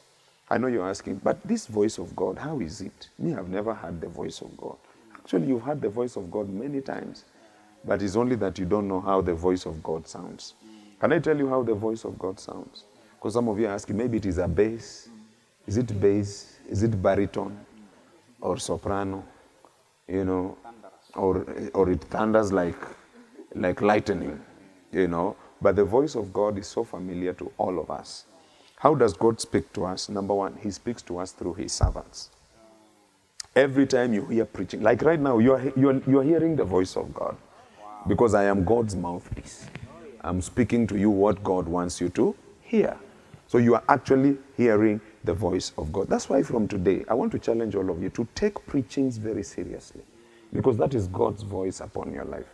I 0.49 0.57
know 0.57 0.65
you're 0.65 0.89
asking, 0.89 1.21
but 1.23 1.37
this 1.45 1.67
voice 1.67 1.99
of 1.99 2.15
God, 2.15 2.39
how 2.39 2.59
is 2.59 2.81
it? 2.81 3.09
Me, 3.19 3.35
I've 3.35 3.49
never 3.49 3.75
heard 3.75 4.01
the 4.01 4.09
voice 4.09 4.41
of 4.41 4.57
God. 4.57 4.77
Actually, 5.13 5.49
you've 5.49 5.61
heard 5.61 5.81
the 5.81 5.89
voice 5.89 6.15
of 6.15 6.31
God 6.31 6.49
many 6.49 6.81
times, 6.81 7.25
but 7.85 8.01
it's 8.01 8.15
only 8.15 8.35
that 8.37 8.57
you 8.57 8.65
don't 8.65 8.87
know 8.87 9.01
how 9.01 9.21
the 9.21 9.35
voice 9.35 9.67
of 9.67 9.83
God 9.83 10.07
sounds. 10.07 10.55
Can 10.99 11.13
I 11.13 11.19
tell 11.19 11.37
you 11.37 11.47
how 11.47 11.61
the 11.61 11.75
voice 11.75 12.05
of 12.05 12.17
God 12.17 12.39
sounds? 12.39 12.85
Because 13.23 13.35
some 13.35 13.47
of 13.47 13.57
you 13.57 13.67
are 13.67 13.71
asking, 13.71 13.95
maybe 13.95 14.17
it 14.17 14.25
is 14.25 14.37
a 14.37 14.49
bass. 14.49 15.07
Is 15.65 15.77
it 15.77 15.97
bass? 15.97 16.57
Is 16.69 16.83
it 16.83 17.01
baritone? 17.01 17.57
Or 18.41 18.57
soprano? 18.57 19.23
You 20.09 20.25
know? 20.25 20.57
Or, 21.15 21.45
or 21.73 21.89
it 21.89 22.01
thunders 22.01 22.51
like, 22.51 22.75
like 23.55 23.81
lightning, 23.81 24.41
you 24.91 25.07
know? 25.07 25.37
But 25.61 25.77
the 25.77 25.85
voice 25.85 26.15
of 26.15 26.33
God 26.33 26.57
is 26.57 26.67
so 26.67 26.83
familiar 26.83 27.31
to 27.35 27.49
all 27.57 27.79
of 27.79 27.89
us. 27.89 28.25
How 28.75 28.93
does 28.93 29.13
God 29.13 29.39
speak 29.39 29.71
to 29.71 29.85
us? 29.85 30.09
Number 30.09 30.33
one, 30.33 30.57
He 30.61 30.69
speaks 30.69 31.01
to 31.03 31.19
us 31.19 31.31
through 31.31 31.53
His 31.53 31.71
servants. 31.71 32.29
Every 33.55 33.87
time 33.87 34.13
you 34.13 34.25
hear 34.25 34.43
preaching, 34.43 34.81
like 34.81 35.01
right 35.01 35.19
now, 35.19 35.37
you're, 35.37 35.71
you're, 35.77 36.01
you're 36.05 36.23
hearing 36.23 36.57
the 36.57 36.65
voice 36.65 36.97
of 36.97 37.13
God 37.13 37.37
because 38.05 38.33
I 38.33 38.43
am 38.43 38.65
God's 38.65 38.97
mouthpiece. 38.97 39.67
I'm 40.19 40.41
speaking 40.41 40.87
to 40.87 40.97
you 40.97 41.09
what 41.09 41.41
God 41.41 41.69
wants 41.69 42.01
you 42.01 42.09
to 42.09 42.35
hear. 42.59 42.97
So 43.53 43.59
you 43.59 43.75
are 43.75 43.83
actually 43.87 44.39
hearing 44.57 44.99
the 45.23 45.35
voice 45.35 45.73
of 45.77 45.93
God. 45.93 46.09
That's 46.09 46.27
why 46.27 46.41
from 46.41 46.67
today, 46.67 47.05
I 47.07 47.13
want 47.13 47.31
to 47.33 47.37
challenge 47.37 47.75
all 47.75 47.87
of 47.91 48.01
you 48.01 48.09
to 48.09 48.27
take 48.33 48.65
preachings 48.65 49.17
very 49.17 49.43
seriously 49.43 50.01
because 50.51 50.75
that 50.77 50.95
is 50.95 51.07
God's 51.07 51.43
voice 51.43 51.79
upon 51.79 52.11
your 52.11 52.25
life. 52.25 52.47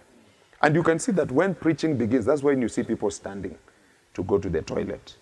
And 0.61 0.75
you 0.75 0.83
can 0.83 0.99
see 0.99 1.13
that 1.13 1.31
when 1.31 1.55
preaching 1.55 1.97
begins, 1.97 2.25
that's 2.25 2.43
when 2.43 2.61
you 2.61 2.67
see 2.67 2.83
people 2.83 3.09
standing 3.11 3.57
to 4.13 4.23
go 4.23 4.37
to 4.39 4.49
the 4.49 4.61
toilet. 4.61 5.15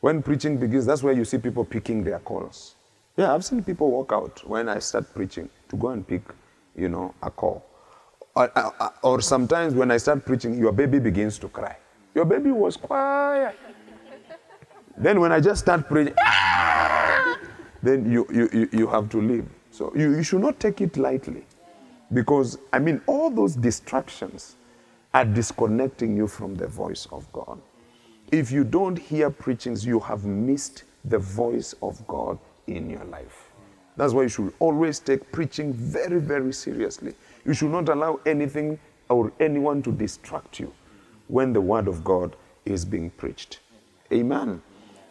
When 0.00 0.22
preaching 0.22 0.58
begins, 0.58 0.84
that's 0.84 1.02
where 1.02 1.14
you 1.14 1.24
see 1.24 1.38
people 1.38 1.64
picking 1.64 2.04
their 2.04 2.18
calls. 2.18 2.74
Yeah, 3.16 3.32
I've 3.32 3.46
seen 3.46 3.64
people 3.64 3.90
walk 3.90 4.12
out 4.12 4.46
when 4.46 4.68
I 4.68 4.78
start 4.80 5.14
preaching 5.14 5.48
to 5.70 5.76
go 5.76 5.88
and 5.88 6.06
pick, 6.06 6.20
you 6.76 6.90
know, 6.90 7.14
a 7.22 7.30
call. 7.30 7.64
Or, 8.36 8.52
or, 8.54 8.92
or 9.02 9.20
sometimes 9.22 9.72
when 9.72 9.90
I 9.90 9.96
start 9.96 10.26
preaching, 10.26 10.58
your 10.58 10.72
baby 10.72 10.98
begins 10.98 11.38
to 11.38 11.48
cry. 11.48 11.78
Your 12.14 12.26
baby 12.26 12.50
was 12.50 12.76
quiet. 12.76 13.56
Then 14.96 15.20
when 15.20 15.32
I 15.32 15.40
just 15.40 15.62
start 15.62 15.88
preaching, 15.88 16.14
ah, 16.20 17.38
then 17.82 18.10
you, 18.10 18.26
you, 18.32 18.48
you, 18.52 18.68
you 18.72 18.86
have 18.86 19.08
to 19.10 19.20
leave. 19.20 19.46
So 19.70 19.92
you, 19.94 20.14
you 20.14 20.22
should 20.22 20.40
not 20.40 20.60
take 20.60 20.80
it 20.80 20.96
lightly. 20.96 21.44
Because, 22.12 22.58
I 22.72 22.78
mean, 22.78 23.00
all 23.06 23.30
those 23.30 23.56
distractions 23.56 24.56
are 25.14 25.24
disconnecting 25.24 26.16
you 26.16 26.28
from 26.28 26.54
the 26.54 26.66
voice 26.66 27.06
of 27.10 27.30
God. 27.32 27.60
If 28.30 28.50
you 28.52 28.64
don't 28.64 28.98
hear 28.98 29.30
preachings, 29.30 29.84
you 29.84 29.98
have 30.00 30.24
missed 30.24 30.84
the 31.04 31.18
voice 31.18 31.74
of 31.82 32.06
God 32.06 32.38
in 32.66 32.88
your 32.88 33.04
life. 33.04 33.50
That's 33.96 34.12
why 34.12 34.22
you 34.22 34.28
should 34.28 34.52
always 34.58 34.98
take 34.98 35.30
preaching 35.32 35.72
very, 35.72 36.20
very 36.20 36.52
seriously. 36.52 37.14
You 37.44 37.54
should 37.54 37.70
not 37.70 37.88
allow 37.88 38.20
anything 38.24 38.78
or 39.08 39.32
anyone 39.40 39.82
to 39.82 39.92
distract 39.92 40.60
you 40.60 40.72
when 41.28 41.52
the 41.52 41.60
word 41.60 41.88
of 41.88 42.04
God 42.04 42.36
is 42.64 42.84
being 42.84 43.10
preached. 43.10 43.60
Amen. 44.12 44.62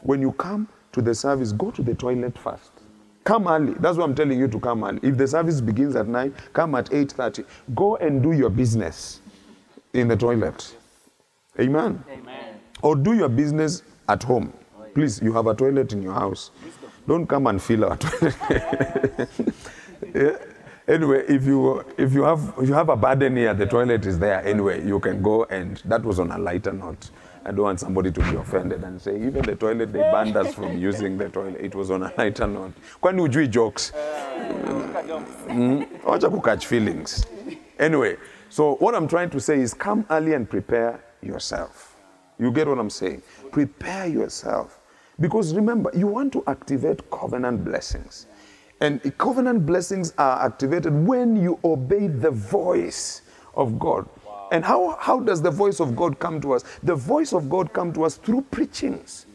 When 0.04 0.22
you 0.22 0.32
come 0.34 0.68
to 0.94 1.02
the 1.02 1.16
service, 1.16 1.52
go 1.52 1.72
to 1.72 1.82
the 1.82 1.96
toilet 1.96 2.38
first. 2.38 2.72
Come 3.24 3.48
early. 3.48 3.74
That's 3.80 3.98
why 3.98 4.04
I'm 4.04 4.16
telling 4.16 4.40
you 4.40 4.48
to 4.48 4.60
come 4.60 4.84
early. 4.84 5.00
If 5.04 5.18
the 5.18 5.28
service 5.28 5.62
begins 5.62 5.96
at 5.96 6.08
9, 6.08 6.34
come 6.54 6.76
at 6.76 6.92
8:30. 6.92 7.46
Go 7.76 7.96
and 7.98 8.22
do 8.24 8.32
your 8.32 8.50
business 8.50 9.22
in 9.94 10.08
the 10.08 10.18
toilet. 10.18 10.76
Amen. 11.60 12.04
Amen. 12.10 12.60
Or 12.82 12.96
do 12.96 13.14
your 13.14 13.30
business 13.30 13.84
at 14.10 14.24
home. 14.24 14.52
Please, 14.96 15.22
you 15.22 15.34
have 15.34 15.48
a 15.48 15.54
toilet 15.54 15.94
in 15.94 16.02
your 16.02 16.14
house. 16.14 16.52
Don't 17.08 17.28
come 17.28 17.48
and 17.48 17.62
fill 17.62 17.86
our 17.86 17.98
toilet. 17.98 18.36
Yeah. 20.16 20.36
Anyway, 20.88 21.24
if 21.28 21.46
you 21.46 21.86
if 21.98 22.14
you 22.14 22.24
have 22.24 22.54
if 22.58 22.68
you 22.68 22.74
have 22.74 22.90
a 22.90 22.96
burden 22.96 23.36
here, 23.36 23.54
the 23.54 23.66
toilet 23.66 24.06
is 24.06 24.18
there 24.18 24.46
anyway. 24.46 24.86
You 24.86 25.00
can 25.00 25.22
go 25.22 25.44
and 25.46 25.78
that 25.86 26.04
was 26.04 26.20
on 26.20 26.32
a 26.32 26.38
lighter 26.38 26.74
note. 26.74 27.12
I 27.46 27.52
don't 27.52 27.62
want 27.62 27.80
somebody 27.80 28.12
to 28.12 28.20
be 28.20 28.36
offended 28.36 28.84
and 28.84 29.02
say 29.02 29.16
even 29.16 29.44
the 29.44 29.56
toilet 29.56 29.94
they 29.94 30.00
banned 30.00 30.36
us 30.36 30.54
from 30.54 30.78
using 30.78 31.18
the 31.18 31.30
toilet. 31.30 31.58
It 31.60 31.76
was 31.76 31.92
on 31.92 32.04
a 32.04 32.14
lighter 32.18 32.48
note. 32.48 32.74
Kwani 33.02 33.28
ujui 33.28 33.50
jokes? 33.50 33.92
Hmm? 35.50 35.82
Wacha 36.04 36.44
catch 36.44 36.66
feelings. 36.66 37.26
Anyway, 37.78 38.18
so 38.50 38.76
what 38.76 38.96
I'm 38.96 39.08
trying 39.08 39.30
to 39.32 39.40
say 39.40 39.60
is 39.60 39.74
come 39.74 40.06
early 40.10 40.34
and 40.34 40.50
prepare 40.50 41.04
yourself. 41.22 41.96
You 42.40 42.52
get 42.52 42.68
what 42.68 42.80
I'm 42.80 42.90
saying? 42.90 43.22
Prepare 43.52 44.08
yourself. 44.08 44.80
Because 45.20 45.54
remember, 45.54 45.92
you 45.94 46.08
want 46.08 46.34
to 46.34 46.44
activate 46.48 47.10
covenant 47.12 47.64
blessings. 47.64 48.26
And 48.82 49.18
covenant 49.20 49.66
blessings 49.66 50.14
are 50.18 50.44
activated 50.44 50.94
when 50.94 51.36
you 51.36 51.60
obey 51.64 52.08
the 52.08 52.32
voice 52.32 53.22
of 53.56 53.78
God. 53.80 54.10
And 54.52 54.66
how, 54.66 54.98
how 55.00 55.20
does 55.20 55.42
the 55.42 55.52
voice 55.52 55.80
of 55.80 55.96
God 55.96 56.20
come 56.20 56.42
to 56.42 56.54
us? 56.54 56.64
The 56.84 56.96
voice 56.96 57.32
of 57.32 57.50
God 57.50 57.72
come 57.72 57.94
to 57.94 58.04
us 58.04 58.18
through 58.18 58.42
preachings. 58.52 59.28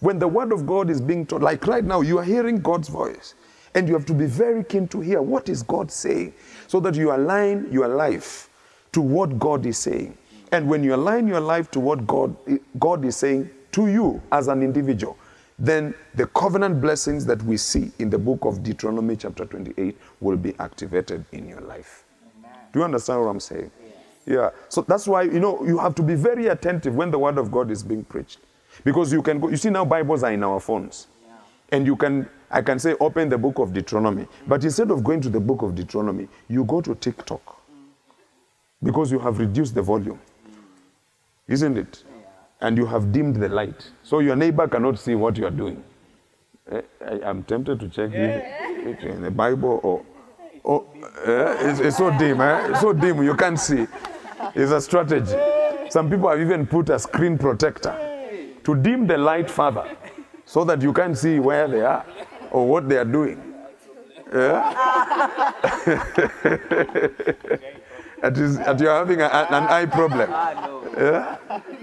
When 0.00 0.18
the 0.18 0.28
word 0.28 0.52
of 0.52 0.66
God 0.66 0.90
is 0.90 1.00
being 1.00 1.26
taught, 1.26 1.42
like 1.42 1.66
right 1.66 1.84
now, 1.84 2.02
you 2.02 2.18
are 2.18 2.24
hearing 2.24 2.60
God's 2.60 2.88
voice. 2.88 3.34
And 3.74 3.86
you 3.88 3.94
have 3.94 4.06
to 4.06 4.14
be 4.14 4.26
very 4.26 4.64
keen 4.64 4.88
to 4.88 5.00
hear 5.00 5.22
what 5.22 5.48
is 5.48 5.62
God 5.62 5.90
saying 5.90 6.34
so 6.66 6.80
that 6.80 6.94
you 6.96 7.14
align 7.14 7.68
your 7.70 7.88
life 7.88 8.50
to 8.92 9.00
what 9.00 9.38
God 9.38 9.64
is 9.64 9.78
saying. 9.78 10.18
And 10.50 10.68
when 10.68 10.82
you 10.82 10.94
align 10.94 11.28
your 11.28 11.40
life 11.40 11.70
to 11.72 11.80
what 11.80 12.06
God, 12.06 12.34
God 12.78 13.04
is 13.04 13.16
saying 13.16 13.50
to 13.72 13.86
you 13.86 14.20
as 14.32 14.48
an 14.48 14.62
individual, 14.62 15.16
then 15.58 15.94
the 16.14 16.26
covenant 16.28 16.80
blessings 16.80 17.26
that 17.26 17.42
we 17.42 17.56
see 17.56 17.90
in 17.98 18.10
the 18.10 18.18
book 18.18 18.44
of 18.44 18.62
Deuteronomy, 18.62 19.16
chapter 19.16 19.44
28, 19.44 19.96
will 20.20 20.36
be 20.36 20.54
activated 20.60 21.24
in 21.32 21.48
your 21.48 21.60
life. 21.60 22.04
Do 22.72 22.80
you 22.80 22.84
understand 22.84 23.20
what 23.20 23.28
I'm 23.28 23.40
saying? 23.40 23.70
Yeah. 24.26 24.50
So 24.68 24.82
that's 24.82 25.08
why, 25.08 25.22
you 25.22 25.40
know, 25.40 25.64
you 25.64 25.78
have 25.78 25.94
to 25.96 26.02
be 26.02 26.14
very 26.14 26.48
attentive 26.48 26.94
when 26.94 27.10
the 27.10 27.18
word 27.18 27.38
of 27.38 27.50
God 27.50 27.70
is 27.70 27.82
being 27.82 28.04
preached. 28.04 28.38
Because 28.84 29.12
you 29.12 29.22
can 29.22 29.40
go, 29.40 29.48
you 29.48 29.56
see 29.56 29.70
now 29.70 29.84
Bibles 29.84 30.22
are 30.22 30.32
in 30.32 30.44
our 30.44 30.60
phones. 30.60 31.08
And 31.70 31.84
you 31.86 31.96
can, 31.96 32.28
I 32.50 32.62
can 32.62 32.78
say, 32.78 32.94
open 33.00 33.28
the 33.28 33.38
book 33.38 33.58
of 33.58 33.72
Deuteronomy. 33.72 34.26
But 34.46 34.64
instead 34.64 34.90
of 34.90 35.02
going 35.02 35.20
to 35.22 35.28
the 35.28 35.40
book 35.40 35.62
of 35.62 35.74
Deuteronomy, 35.74 36.28
you 36.48 36.64
go 36.64 36.80
to 36.80 36.94
TikTok. 36.94 37.44
Mm. 37.44 37.84
Because 38.82 39.12
you 39.12 39.18
have 39.18 39.38
reduced 39.38 39.74
the 39.74 39.82
volume. 39.82 40.18
Mm. 40.18 40.54
Isn't 41.48 41.76
it? 41.76 42.04
And 42.60 42.76
you 42.76 42.86
have 42.86 43.12
dimmed 43.12 43.36
the 43.36 43.48
light. 43.48 43.90
So 44.02 44.18
your 44.18 44.36
neighbor 44.36 44.66
cannot 44.68 44.98
see 44.98 45.14
what 45.14 45.36
you 45.36 45.46
are 45.46 45.50
doing. 45.50 45.82
Eh, 46.70 46.80
I, 47.06 47.30
am 47.30 47.44
tempted 47.44 47.80
to 47.80 47.88
check 47.88 48.10
if 48.12 48.44
if 48.86 49.04
in 49.04 49.22
the 49.22 49.30
Bible 49.30 49.80
or. 49.82 50.04
or 50.64 50.84
eh, 51.24 51.70
it's, 51.70 51.80
it's 51.80 51.96
so 51.96 52.10
dim, 52.18 52.40
eh? 52.40 52.70
It's 52.70 52.80
so 52.80 52.92
dim, 52.92 53.22
you 53.22 53.34
can't 53.34 53.58
see. 53.58 53.86
It's 54.54 54.72
a 54.72 54.80
strategy. 54.80 55.36
Some 55.90 56.10
people 56.10 56.28
have 56.28 56.40
even 56.40 56.66
put 56.66 56.90
a 56.90 56.98
screen 56.98 57.38
protector 57.38 57.94
to 58.64 58.74
dim 58.74 59.06
the 59.06 59.16
light 59.16 59.50
further 59.50 59.96
so 60.44 60.64
that 60.64 60.82
you 60.82 60.92
can't 60.92 61.16
see 61.16 61.38
where 61.38 61.68
they 61.68 61.80
are 61.80 62.04
or 62.50 62.66
what 62.66 62.88
they 62.88 62.96
are 62.96 63.04
doing. 63.04 63.42
Yeah? 64.30 65.52
That 68.20 68.36
is, 68.36 68.58
that 68.58 68.80
you're 68.80 68.94
having 68.94 69.20
a, 69.20 69.26
an 69.26 69.64
eye 69.64 69.86
problem. 69.86 70.28
We 70.28 70.34
know 70.66 70.82
your 70.90 71.12
way. 71.12 71.77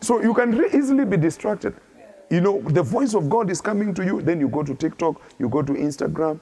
So 0.00 0.22
you 0.22 0.34
can 0.34 0.52
re- 0.56 0.70
easily 0.72 1.04
be 1.04 1.16
distracted. 1.16 1.74
You 2.30 2.40
know, 2.40 2.60
the 2.60 2.82
voice 2.82 3.14
of 3.14 3.28
God 3.28 3.50
is 3.50 3.60
coming 3.60 3.94
to 3.94 4.04
you. 4.04 4.20
Then 4.20 4.38
you 4.40 4.48
go 4.48 4.62
to 4.62 4.74
TikTok, 4.74 5.20
you 5.38 5.48
go 5.48 5.62
to 5.62 5.72
Instagram, 5.72 6.40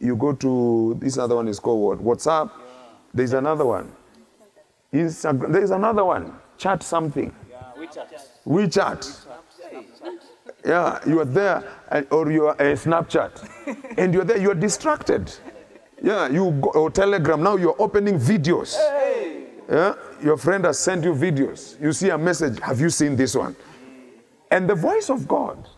you 0.00 0.16
go 0.16 0.32
to 0.32 0.96
this 1.00 1.16
other 1.18 1.36
one 1.36 1.48
is 1.48 1.60
called 1.60 2.00
what? 2.00 2.18
WhatsApp. 2.18 2.50
There's 3.14 3.32
another 3.32 3.64
one. 3.64 3.92
Instagram. 4.92 5.52
There's 5.52 5.70
another 5.70 6.04
one. 6.04 6.34
Chat 6.56 6.82
something. 6.82 7.34
Yeah, 7.48 7.56
we 7.78 7.86
chat. 7.86 8.28
WeChat. 8.46 9.26
Yeah, 10.64 10.98
you 11.06 11.20
are 11.20 11.24
there, 11.24 11.62
and, 11.90 12.06
or 12.10 12.32
you 12.32 12.46
are 12.46 12.54
a 12.54 12.74
Snapchat, 12.74 13.94
and 13.98 14.12
you're 14.12 14.24
there. 14.24 14.38
You 14.38 14.50
are 14.50 14.54
distracted. 14.54 15.32
Yeah, 16.02 16.28
you 16.28 16.50
go, 16.60 16.70
or 16.70 16.90
Telegram. 16.90 17.42
Now 17.42 17.56
you're 17.56 17.76
opening 17.78 18.18
videos. 18.18 18.76
Yeah, 19.68 19.94
your 20.22 20.38
friend 20.38 20.64
has 20.64 20.78
sent 20.78 21.04
you 21.04 21.12
videos. 21.12 21.80
You 21.80 21.92
see 21.92 22.08
a 22.08 22.16
message. 22.16 22.58
Have 22.60 22.80
you 22.80 22.88
seen 22.88 23.16
this 23.16 23.34
one? 23.34 23.54
And 24.50 24.68
the 24.68 24.74
voice 24.74 25.10
of 25.10 25.28
God, 25.28 25.68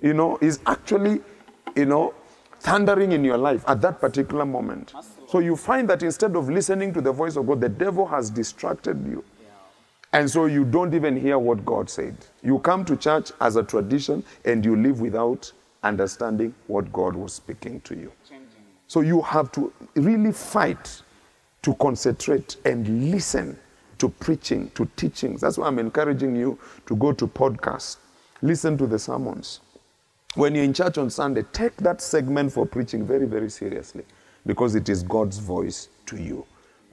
you 0.00 0.14
know, 0.14 0.38
is 0.40 0.60
actually, 0.66 1.20
you 1.76 1.84
know, 1.84 2.14
thundering 2.60 3.12
in 3.12 3.22
your 3.22 3.36
life 3.36 3.62
at 3.68 3.82
that 3.82 4.00
particular 4.00 4.46
moment. 4.46 4.94
So 5.28 5.40
you 5.40 5.56
find 5.56 5.88
that 5.90 6.02
instead 6.02 6.36
of 6.36 6.48
listening 6.48 6.94
to 6.94 7.02
the 7.02 7.12
voice 7.12 7.36
of 7.36 7.46
God, 7.46 7.60
the 7.60 7.68
devil 7.68 8.06
has 8.06 8.30
distracted 8.30 9.06
you. 9.06 9.22
And 10.14 10.30
so 10.30 10.46
you 10.46 10.64
don't 10.64 10.94
even 10.94 11.14
hear 11.20 11.38
what 11.38 11.66
God 11.66 11.90
said. 11.90 12.16
You 12.42 12.60
come 12.60 12.84
to 12.86 12.96
church 12.96 13.32
as 13.40 13.56
a 13.56 13.62
tradition 13.62 14.24
and 14.46 14.64
you 14.64 14.76
live 14.76 15.00
without 15.00 15.52
understanding 15.82 16.54
what 16.66 16.90
God 16.92 17.14
was 17.14 17.34
speaking 17.34 17.80
to 17.82 17.94
you. 17.94 18.12
So 18.86 19.00
you 19.00 19.20
have 19.22 19.52
to 19.52 19.72
really 19.96 20.32
fight 20.32 21.02
to 21.64 21.74
concentrate 21.76 22.58
and 22.66 23.10
listen 23.10 23.58
to 23.96 24.10
preaching, 24.10 24.70
to 24.74 24.86
teachings. 24.96 25.40
That's 25.40 25.56
why 25.56 25.66
I'm 25.66 25.78
encouraging 25.78 26.36
you 26.36 26.58
to 26.86 26.94
go 26.94 27.12
to 27.12 27.26
podcasts, 27.26 27.96
listen 28.42 28.76
to 28.78 28.86
the 28.86 28.98
sermons. 28.98 29.60
When 30.34 30.54
you're 30.54 30.64
in 30.64 30.74
church 30.74 30.98
on 30.98 31.08
Sunday, 31.08 31.42
take 31.52 31.76
that 31.78 32.02
segment 32.02 32.52
for 32.52 32.66
preaching 32.66 33.06
very, 33.06 33.24
very 33.24 33.48
seriously 33.48 34.04
because 34.44 34.74
it 34.74 34.90
is 34.90 35.02
God's 35.02 35.38
voice 35.38 35.88
to 36.06 36.16
you. 36.16 36.44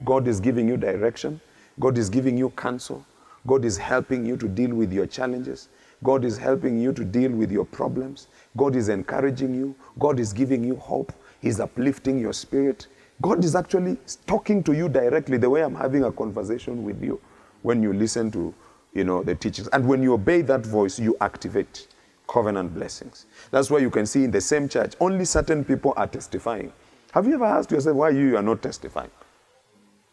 God 0.06 0.26
is 0.26 0.40
giving 0.40 0.68
you 0.68 0.78
direction, 0.78 1.38
God 1.78 1.98
is 1.98 2.08
giving 2.08 2.38
you 2.38 2.48
counsel, 2.50 3.04
God 3.46 3.66
is 3.66 3.76
helping 3.76 4.24
you 4.24 4.38
to 4.38 4.48
deal 4.48 4.74
with 4.74 4.90
your 4.90 5.06
challenges, 5.06 5.68
God 6.02 6.24
is 6.24 6.38
helping 6.38 6.80
you 6.80 6.92
to 6.94 7.04
deal 7.04 7.30
with 7.30 7.52
your 7.52 7.66
problems, 7.66 8.28
God 8.56 8.74
is 8.74 8.88
encouraging 8.88 9.54
you, 9.54 9.74
God 9.98 10.18
is 10.18 10.32
giving 10.32 10.64
you 10.64 10.76
hope, 10.76 11.12
He's 11.40 11.60
uplifting 11.60 12.18
your 12.18 12.32
spirit. 12.32 12.86
God 13.22 13.44
is 13.44 13.54
actually 13.54 13.96
talking 14.26 14.62
to 14.64 14.72
you 14.72 14.88
directly 14.88 15.38
the 15.38 15.48
way 15.48 15.62
I'm 15.62 15.74
having 15.76 16.04
a 16.04 16.12
conversation 16.12 16.84
with 16.84 17.02
you 17.02 17.20
when 17.62 17.82
you 17.82 17.92
listen 17.92 18.30
to 18.32 18.52
you 18.92 19.04
know 19.04 19.22
the 19.22 19.34
teachings. 19.34 19.68
And 19.68 19.86
when 19.86 20.02
you 20.02 20.12
obey 20.14 20.42
that 20.42 20.66
voice, 20.66 20.98
you 20.98 21.16
activate 21.20 21.86
covenant 22.28 22.74
blessings. 22.74 23.26
That's 23.50 23.70
why 23.70 23.78
you 23.78 23.90
can 23.90 24.06
see 24.06 24.24
in 24.24 24.30
the 24.30 24.40
same 24.40 24.68
church, 24.68 24.94
only 25.00 25.24
certain 25.24 25.64
people 25.64 25.94
are 25.96 26.06
testifying. 26.06 26.72
Have 27.12 27.26
you 27.26 27.34
ever 27.34 27.44
asked 27.44 27.70
yourself 27.70 27.96
why 27.96 28.10
you 28.10 28.36
are 28.36 28.42
not 28.42 28.62
testifying? 28.62 29.10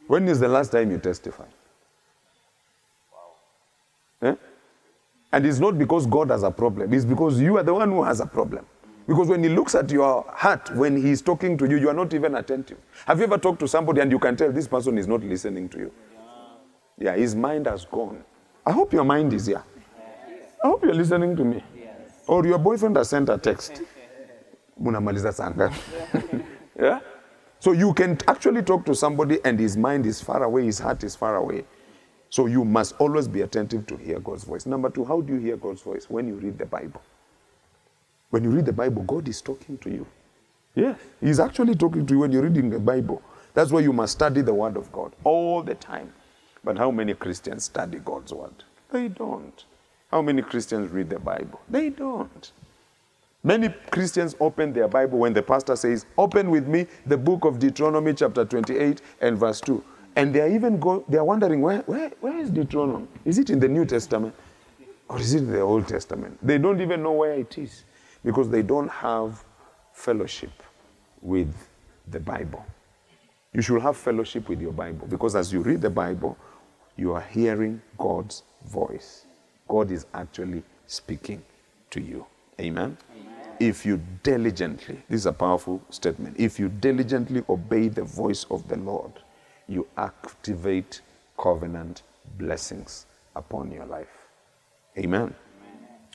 When 0.07 0.27
is 0.27 0.39
the 0.39 0.47
last 0.47 0.71
time 0.71 0.91
you 0.91 0.97
testified? 0.97 1.53
Eh? 4.21 4.35
And 5.31 5.45
it's 5.45 5.59
not 5.59 5.77
because 5.77 6.05
God 6.07 6.29
has 6.29 6.43
a 6.43 6.51
problem, 6.51 6.93
it's 6.93 7.05
because 7.05 7.39
you 7.39 7.57
are 7.57 7.63
the 7.63 7.73
one 7.73 7.89
who 7.89 8.03
has 8.03 8.19
a 8.19 8.25
problem. 8.25 8.65
Because 9.09 9.27
when 9.27 9.41
He 9.41 9.49
looks 9.49 9.73
at 9.73 9.89
your 9.89 10.23
heart, 10.29 10.69
when 10.75 10.95
He's 10.95 11.19
talking 11.23 11.57
to 11.57 11.67
you, 11.67 11.77
you 11.77 11.89
are 11.89 11.95
not 11.95 12.13
even 12.13 12.35
attentive. 12.35 12.77
Have 13.07 13.17
you 13.17 13.23
ever 13.23 13.39
talked 13.39 13.59
to 13.61 13.67
somebody 13.67 14.01
and 14.01 14.11
you 14.11 14.19
can 14.19 14.35
tell 14.35 14.51
this 14.51 14.67
person 14.67 14.99
is 14.99 15.07
not 15.07 15.23
listening 15.23 15.67
to 15.69 15.79
you? 15.79 15.91
Yeah, 16.99 17.15
his 17.15 17.33
mind 17.33 17.65
has 17.65 17.85
gone. 17.85 18.23
I 18.63 18.71
hope 18.71 18.93
your 18.93 19.03
mind 19.03 19.33
is 19.33 19.47
here. 19.47 19.63
I 20.63 20.67
hope 20.67 20.83
you're 20.83 20.93
listening 20.93 21.35
to 21.37 21.43
me. 21.43 21.63
Or 22.27 22.45
your 22.45 22.59
boyfriend 22.59 22.97
has 22.97 23.09
sent 23.09 23.29
a 23.29 23.37
text. 23.39 23.81
Munamaliza 24.79 25.33
saa 25.33 25.49
ngapi? 25.49 26.43
yeah? 26.79 26.99
So 27.59 27.71
you 27.71 27.95
can 27.95 28.15
actually 28.27 28.61
talk 28.61 28.85
to 28.85 28.93
somebody 28.93 29.39
and 29.43 29.59
his 29.59 29.75
mind 29.75 30.05
is 30.05 30.21
far 30.21 30.43
away, 30.43 30.65
his 30.65 30.77
heart 30.77 31.03
is 31.03 31.15
far 31.15 31.37
away. 31.37 31.65
So 32.29 32.45
you 32.45 32.63
must 32.63 32.93
always 32.99 33.27
be 33.27 33.41
attentive 33.41 33.87
to 33.87 33.97
hear 33.97 34.19
God's 34.19 34.43
voice. 34.43 34.67
Number 34.67 34.91
two, 34.91 35.03
how 35.03 35.21
do 35.21 35.33
you 35.33 35.39
hear 35.39 35.57
God's 35.57 35.81
voice? 35.81 36.07
When 36.11 36.27
you 36.27 36.35
read 36.35 36.59
the 36.59 36.67
Bible. 36.67 37.01
When 38.29 38.43
you 38.43 38.51
read 38.51 38.65
the 38.65 38.73
Bible, 38.73 39.03
God 39.03 39.27
is 39.27 39.41
talking 39.41 39.77
to 39.79 39.89
you. 39.89 40.05
Yes. 40.75 40.99
He's 41.19 41.39
actually 41.39 41.75
talking 41.75 42.05
to 42.05 42.13
you 42.13 42.19
when 42.19 42.31
you're 42.31 42.43
reading 42.43 42.69
the 42.69 42.79
Bible. 42.79 43.21
That's 43.53 43.71
why 43.71 43.79
you 43.81 43.91
must 43.91 44.13
study 44.13 44.41
the 44.41 44.53
Word 44.53 44.77
of 44.77 44.91
God 44.91 45.13
all 45.23 45.63
the 45.63 45.75
time. 45.75 46.13
But 46.63 46.77
how 46.77 46.91
many 46.91 47.13
Christians 47.13 47.65
study 47.65 47.99
God's 47.99 48.33
Word? 48.33 48.63
They 48.91 49.07
don't. 49.07 49.65
How 50.11 50.21
many 50.21 50.41
Christians 50.41 50.91
read 50.91 51.09
the 51.09 51.19
Bible? 51.19 51.59
They 51.69 51.89
don't. 51.89 52.51
Many 53.43 53.69
Christians 53.91 54.35
open 54.39 54.73
their 54.73 54.87
Bible 54.87 55.19
when 55.19 55.33
the 55.33 55.41
pastor 55.41 55.75
says, 55.75 56.05
Open 56.17 56.49
with 56.49 56.67
me 56.67 56.87
the 57.05 57.17
book 57.17 57.45
of 57.45 57.57
Deuteronomy, 57.57 58.13
chapter 58.13 58.43
28 58.45 59.01
and 59.21 59.37
verse 59.37 59.61
2. 59.61 59.83
And 60.15 60.33
they 60.33 60.41
are 60.41 60.49
even 60.49 60.79
go, 60.79 61.05
they 61.07 61.17
are 61.17 61.23
wondering, 61.23 61.61
where, 61.61 61.79
where, 61.81 62.11
where 62.19 62.37
is 62.37 62.49
Deuteronomy? 62.49 63.07
Is 63.23 63.37
it 63.37 63.49
in 63.49 63.59
the 63.59 63.67
New 63.67 63.85
Testament 63.85 64.35
or 65.07 65.19
is 65.19 65.33
it 65.33 65.39
in 65.39 65.51
the 65.51 65.61
Old 65.61 65.87
Testament? 65.87 66.37
They 66.41 66.57
don't 66.57 66.81
even 66.81 67.01
know 67.01 67.13
where 67.13 67.33
it 67.33 67.57
is 67.57 67.85
because 68.23 68.49
they 68.49 68.61
don't 68.61 68.89
have 68.89 69.43
fellowship 69.93 70.51
with 71.21 71.53
the 72.07 72.19
Bible. 72.19 72.65
You 73.53 73.61
should 73.61 73.81
have 73.81 73.97
fellowship 73.97 74.47
with 74.47 74.61
your 74.61 74.73
Bible 74.73 75.07
because 75.07 75.35
as 75.35 75.51
you 75.51 75.61
read 75.61 75.81
the 75.81 75.89
Bible, 75.89 76.37
you 76.95 77.13
are 77.13 77.21
hearing 77.21 77.81
God's 77.97 78.43
voice. 78.65 79.25
God 79.67 79.91
is 79.91 80.05
actually 80.13 80.63
speaking 80.85 81.41
to 81.91 82.01
you. 82.01 82.25
Amen? 82.59 82.97
If 83.59 83.85
you 83.85 84.01
diligently, 84.23 85.01
this 85.09 85.21
is 85.21 85.25
a 85.25 85.33
powerful 85.33 85.81
statement, 85.89 86.35
if 86.39 86.59
you 86.59 86.69
diligently 86.69 87.43
obey 87.49 87.89
the 87.89 88.03
voice 88.03 88.45
of 88.49 88.67
the 88.67 88.77
Lord, 88.77 89.11
you 89.67 89.87
activate 89.97 91.01
covenant 91.37 92.03
blessings 92.37 93.05
upon 93.35 93.71
your 93.71 93.85
life. 93.85 94.27
Amen. 94.97 95.33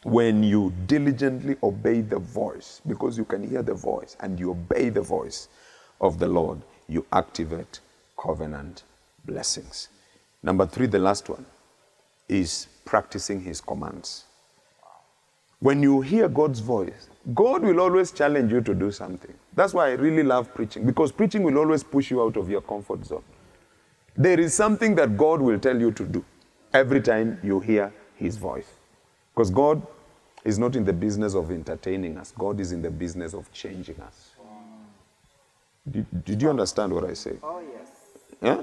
When 0.05 0.43
you 0.43 0.73
diligently 0.87 1.57
obey 1.63 2.03
the 2.03 2.19
voice, 2.19 2.83
because 2.87 3.17
you 3.17 3.25
can 3.25 3.49
hear 3.49 3.63
the 3.63 3.75
voice 3.75 4.17
and 4.21 4.39
you 4.39 4.51
obey 4.51 4.91
the 4.91 5.01
voice 5.01 5.49
of 6.01 6.19
the 6.19 6.29
Lord, 6.29 6.61
you 6.89 7.07
activate 7.13 7.81
covenant 8.19 8.85
blessings. 9.25 9.89
Number 10.43 10.67
three, 10.67 10.87
the 10.87 10.99
last 10.99 11.31
one, 11.31 11.47
is 12.29 12.69
practicing 12.85 13.41
his 13.41 13.63
commands. 13.63 14.25
When 15.61 15.83
you 15.83 16.03
hear 16.03 16.29
God's 16.29 16.61
voice, 16.61 17.09
God 17.35 17.63
will 17.63 17.81
always 17.81 18.13
challenge 18.13 18.53
you 18.53 18.61
to 18.61 18.75
do 18.75 18.91
something. 18.91 19.33
That's 19.55 19.73
why 19.73 19.89
I 19.89 19.93
really 19.93 20.23
love 20.23 20.53
preaching, 20.55 20.85
because 20.85 21.13
preaching 21.13 21.43
will 21.43 21.57
always 21.57 21.83
push 21.83 22.11
you 22.11 22.23
out 22.23 22.37
of 22.37 22.51
your 22.51 22.61
comfort 22.61 23.07
zone. 23.07 23.25
There 24.15 24.39
is 24.39 24.53
something 24.53 24.95
that 24.97 25.17
God 25.17 25.41
will 25.41 25.59
tell 25.59 25.81
you 25.81 25.91
to 25.93 26.05
do 26.05 26.23
every 26.75 27.01
time 27.01 27.39
you 27.43 27.61
hear 27.61 27.91
his 28.17 28.37
voice. 28.37 28.69
Because 29.35 29.51
God 29.51 29.85
is 30.45 30.59
not 30.59 30.77
in 30.77 30.85
the 30.85 30.93
business 30.93 31.35
of 31.35 31.51
entertaining 31.51 32.19
us, 32.19 32.33
God 32.39 32.61
is 32.61 32.73
in 32.73 32.83
the 32.83 32.91
business 32.91 33.35
of 33.35 33.51
changing 33.53 33.99
us. 34.01 34.31
Did, 35.91 36.25
did 36.25 36.43
you 36.43 36.51
understand 36.51 36.93
what 36.93 37.05
I 37.05 37.15
say? 37.15 37.33
Oh, 37.43 37.61
yes. 37.61 37.89
Yeah? 38.41 38.63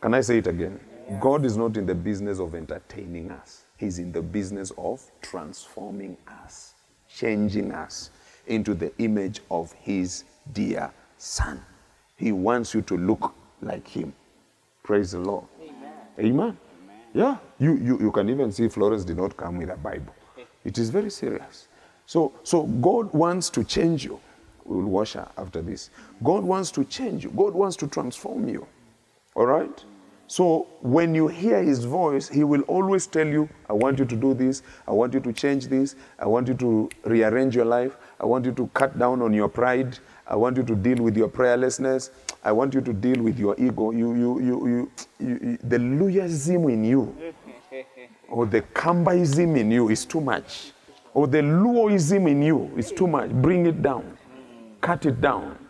Can 0.00 0.14
I 0.14 0.20
say 0.20 0.38
it 0.38 0.46
again? 0.46 0.78
God 1.20 1.44
is 1.44 1.56
not 1.56 1.76
in 1.76 1.86
the 1.86 1.94
business 1.94 2.38
of 2.38 2.54
entertaining 2.54 3.30
us. 3.32 3.64
He's 3.76 3.98
in 3.98 4.12
the 4.12 4.22
business 4.22 4.70
of 4.78 5.02
transforming 5.22 6.16
us, 6.28 6.74
changing 7.08 7.72
us 7.72 8.10
into 8.46 8.74
the 8.74 8.92
image 8.98 9.40
of 9.50 9.72
His 9.72 10.24
dear 10.52 10.92
Son. 11.18 11.60
He 12.16 12.30
wants 12.30 12.74
you 12.74 12.82
to 12.82 12.96
look 12.96 13.34
like 13.60 13.88
Him. 13.88 14.12
Praise 14.84 15.12
the 15.12 15.18
Lord. 15.18 15.44
Amen. 15.60 15.92
Amen. 16.18 16.58
Yeah. 17.12 17.38
You, 17.58 17.76
you, 17.76 17.98
you 17.98 18.12
can 18.12 18.28
even 18.28 18.52
see 18.52 18.68
Florence 18.68 19.04
did 19.04 19.16
not 19.16 19.36
come 19.36 19.58
with 19.58 19.70
a 19.70 19.76
Bible. 19.76 20.14
It 20.64 20.78
is 20.78 20.90
very 20.90 21.10
serious. 21.10 21.68
So, 22.06 22.32
so 22.42 22.64
God 22.64 23.12
wants 23.12 23.50
to 23.50 23.64
change 23.64 24.04
you. 24.04 24.20
We 24.64 24.76
will 24.76 24.90
wash 24.90 25.14
her 25.14 25.28
after 25.38 25.62
this. 25.62 25.90
God 26.22 26.44
wants 26.44 26.70
to 26.72 26.84
change 26.84 27.24
you. 27.24 27.30
God 27.30 27.54
wants 27.54 27.76
to 27.76 27.86
transform 27.86 28.48
you. 28.48 28.66
All 29.34 29.46
right? 29.46 29.84
So 30.26 30.68
when 30.80 31.12
you 31.12 31.26
hear 31.26 31.60
his 31.60 31.84
voice, 31.84 32.28
he 32.28 32.44
will 32.44 32.62
always 32.62 33.08
tell 33.08 33.26
you, 33.26 33.48
I 33.68 33.72
want 33.72 33.98
you 33.98 34.04
to 34.04 34.14
do 34.14 34.32
this. 34.32 34.62
I 34.86 34.92
want 34.92 35.12
you 35.12 35.18
to 35.18 35.32
change 35.32 35.66
this. 35.66 35.96
I 36.20 36.26
want 36.26 36.46
you 36.46 36.54
to 36.54 36.88
rearrange 37.04 37.56
your 37.56 37.64
life. 37.64 37.96
I 38.20 38.26
want 38.26 38.44
you 38.44 38.52
to 38.52 38.68
cut 38.68 38.96
down 38.96 39.22
on 39.22 39.32
your 39.32 39.48
pride. 39.48 39.98
I 40.28 40.36
want 40.36 40.56
you 40.56 40.62
to 40.62 40.76
deal 40.76 41.02
with 41.02 41.16
your 41.16 41.28
prayerlessness. 41.28 42.10
I 42.44 42.52
want 42.52 42.74
you 42.74 42.80
to 42.80 42.92
deal 42.92 43.20
with 43.20 43.40
your 43.40 43.56
ego. 43.58 43.90
You, 43.90 44.14
you, 44.14 44.40
you, 44.40 44.66
you, 44.66 44.90
you, 45.18 45.58
the 45.64 45.78
Luyasm 45.78 46.72
in 46.72 46.84
you 46.84 47.34
or 48.30 48.46
the 48.46 48.62
Kambaism 48.62 49.58
in 49.58 49.70
you 49.70 49.90
is 49.90 50.04
too 50.04 50.20
much. 50.20 50.72
Or 51.12 51.26
the 51.26 51.38
Luoism 51.38 52.28
in 52.30 52.42
you 52.42 52.70
is 52.76 52.92
too 52.92 53.08
much. 53.08 53.30
Bring 53.30 53.66
it 53.66 53.82
down. 53.82 54.16
Cut 54.80 55.04
it 55.06 55.20
down. 55.20 55.58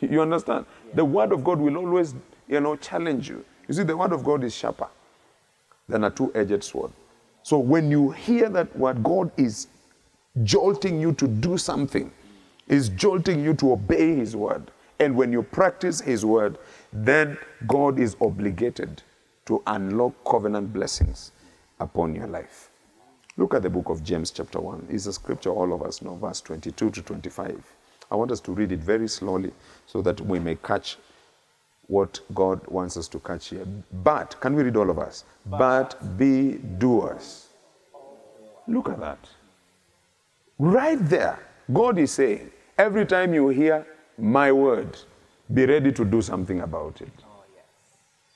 You 0.00 0.22
understand? 0.22 0.64
The 0.94 1.04
word 1.04 1.32
of 1.32 1.44
God 1.44 1.58
will 1.58 1.76
always, 1.76 2.14
you 2.48 2.60
know, 2.60 2.76
challenge 2.76 3.28
you. 3.28 3.44
You 3.68 3.74
see, 3.74 3.82
the 3.82 3.96
word 3.96 4.12
of 4.12 4.24
God 4.24 4.42
is 4.42 4.54
sharper 4.54 4.88
than 5.86 6.04
a 6.04 6.10
two-edged 6.10 6.64
sword. 6.64 6.92
So 7.42 7.58
when 7.58 7.90
you 7.90 8.10
hear 8.10 8.48
that 8.48 8.74
word, 8.74 9.02
God 9.02 9.30
is 9.36 9.66
jolting 10.44 10.98
you 10.98 11.12
to 11.14 11.28
do 11.28 11.58
something, 11.58 12.10
is 12.68 12.88
jolting 12.88 13.44
you 13.44 13.52
to 13.54 13.72
obey 13.72 14.14
his 14.14 14.34
word. 14.34 14.70
And 14.98 15.14
when 15.14 15.30
you 15.30 15.42
practice 15.42 16.00
his 16.00 16.24
word, 16.24 16.56
then 16.92 17.36
God 17.66 17.98
is 17.98 18.16
obligated 18.20 19.02
to 19.46 19.62
unlock 19.66 20.14
covenant 20.24 20.72
blessings 20.72 21.32
upon 21.82 22.14
your 22.14 22.26
life. 22.28 22.70
Look 23.36 23.54
at 23.54 23.62
the 23.62 23.70
book 23.70 23.88
of 23.88 24.02
James, 24.04 24.30
chapter 24.30 24.60
1. 24.60 24.88
It's 24.90 25.06
a 25.06 25.12
scripture 25.12 25.50
all 25.50 25.72
of 25.72 25.82
us 25.82 26.02
know, 26.02 26.14
verse 26.16 26.40
22 26.40 26.90
to 26.90 27.02
25. 27.02 27.62
I 28.10 28.14
want 28.14 28.30
us 28.30 28.40
to 28.40 28.52
read 28.52 28.72
it 28.72 28.80
very 28.80 29.08
slowly 29.08 29.52
so 29.86 30.02
that 30.02 30.20
we 30.20 30.38
may 30.38 30.56
catch 30.56 30.96
what 31.86 32.20
God 32.34 32.66
wants 32.68 32.96
us 32.96 33.08
to 33.08 33.18
catch 33.18 33.48
here. 33.48 33.66
But, 34.04 34.40
can 34.40 34.54
we 34.54 34.62
read 34.62 34.76
all 34.76 34.90
of 34.90 34.98
us? 34.98 35.24
But 35.46 36.16
be 36.16 36.58
doers. 36.78 37.48
Look 38.68 38.88
at 38.88 39.00
that. 39.00 39.18
Right 40.58 40.98
there, 41.08 41.38
God 41.72 41.98
is 41.98 42.12
saying, 42.12 42.50
every 42.78 43.06
time 43.06 43.34
you 43.34 43.48
hear 43.48 43.86
my 44.18 44.52
word, 44.52 44.96
be 45.52 45.66
ready 45.66 45.90
to 45.92 46.04
do 46.04 46.22
something 46.22 46.60
about 46.60 47.00
it. 47.00 47.12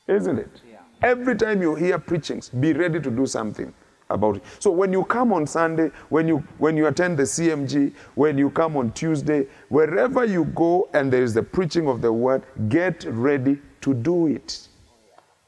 Isn't 0.08 0.38
it? 0.38 0.60
Every 1.02 1.36
time 1.36 1.62
you 1.62 1.74
hear 1.74 1.98
preachings, 1.98 2.48
be 2.48 2.72
ready 2.72 3.00
to 3.00 3.10
do 3.10 3.26
something 3.26 3.72
about 4.08 4.36
it. 4.36 4.42
So 4.58 4.70
when 4.70 4.92
you 4.92 5.04
come 5.04 5.32
on 5.32 5.46
Sunday, 5.46 5.90
when 6.08 6.28
you 6.28 6.38
when 6.58 6.76
you 6.76 6.86
attend 6.86 7.18
the 7.18 7.24
CMG, 7.24 7.92
when 8.14 8.38
you 8.38 8.50
come 8.50 8.76
on 8.76 8.92
Tuesday, 8.92 9.46
wherever 9.68 10.24
you 10.24 10.44
go 10.46 10.88
and 10.94 11.12
there 11.12 11.22
is 11.22 11.34
the 11.34 11.42
preaching 11.42 11.88
of 11.88 12.00
the 12.02 12.12
word, 12.12 12.44
get 12.68 13.04
ready 13.04 13.58
to 13.82 13.94
do 13.94 14.26
it. 14.26 14.68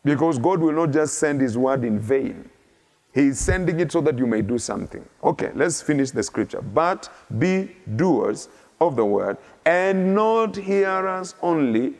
Because 0.05 0.39
God 0.39 0.61
will 0.61 0.73
not 0.73 0.93
just 0.93 1.19
send 1.19 1.41
his 1.41 1.57
word 1.57 1.85
in 1.85 1.99
vain. 1.99 2.49
He 3.13 3.29
is 3.29 3.39
sending 3.39 3.81
it 3.81 3.91
so 3.91 4.01
that 4.03 4.19
you 4.19 4.27
may 4.27 4.43
do 4.43 4.59
something. 4.59 5.05
Okay, 5.25 5.51
let's 5.55 5.83
finish 5.83 6.11
the 6.11 6.23
scripture. 6.23 6.63
But 6.63 7.09
be 7.39 7.77
doers 7.97 8.49
of 8.81 8.97
the 8.97 9.05
word 9.05 9.39
and 9.65 10.15
not 10.15 10.57
hearers 10.57 11.35
only, 11.43 11.95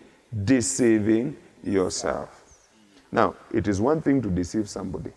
deceiving 0.45 1.37
yourself. 1.65 2.38
Now, 3.11 3.35
it 3.53 3.69
is 3.69 3.81
one 3.81 4.03
thing 4.03 4.21
to 4.23 4.29
deceive 4.29 4.69
somebody, 4.69 5.13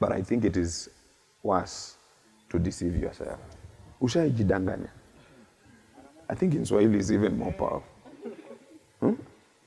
but 0.00 0.12
I 0.12 0.22
think 0.22 0.44
it 0.44 0.56
is 0.56 0.88
worse 1.42 1.96
to 2.50 2.58
deceive 2.58 2.96
yourself. 2.96 3.38
I 6.28 6.34
think 6.34 6.54
in 6.54 6.64
Swahili 6.64 6.98
is 6.98 7.12
even 7.12 7.38
more 7.38 7.52
powerful. 7.52 7.84
Hmm? 9.00 9.14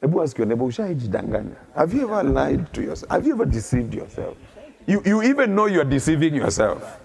Have 0.02 1.94
you 1.94 2.04
ever 2.04 2.24
lied 2.24 2.74
to 2.74 2.82
yourself? 2.82 3.12
Have 3.12 3.26
you 3.26 3.34
ever 3.34 3.46
deceived 3.46 3.94
yourself? 3.94 4.38
You, 4.86 5.02
you 5.06 5.24
even 5.24 5.56
know 5.56 5.66
you're 5.66 5.84
deceiving 5.84 6.36
yourself. 6.36 7.00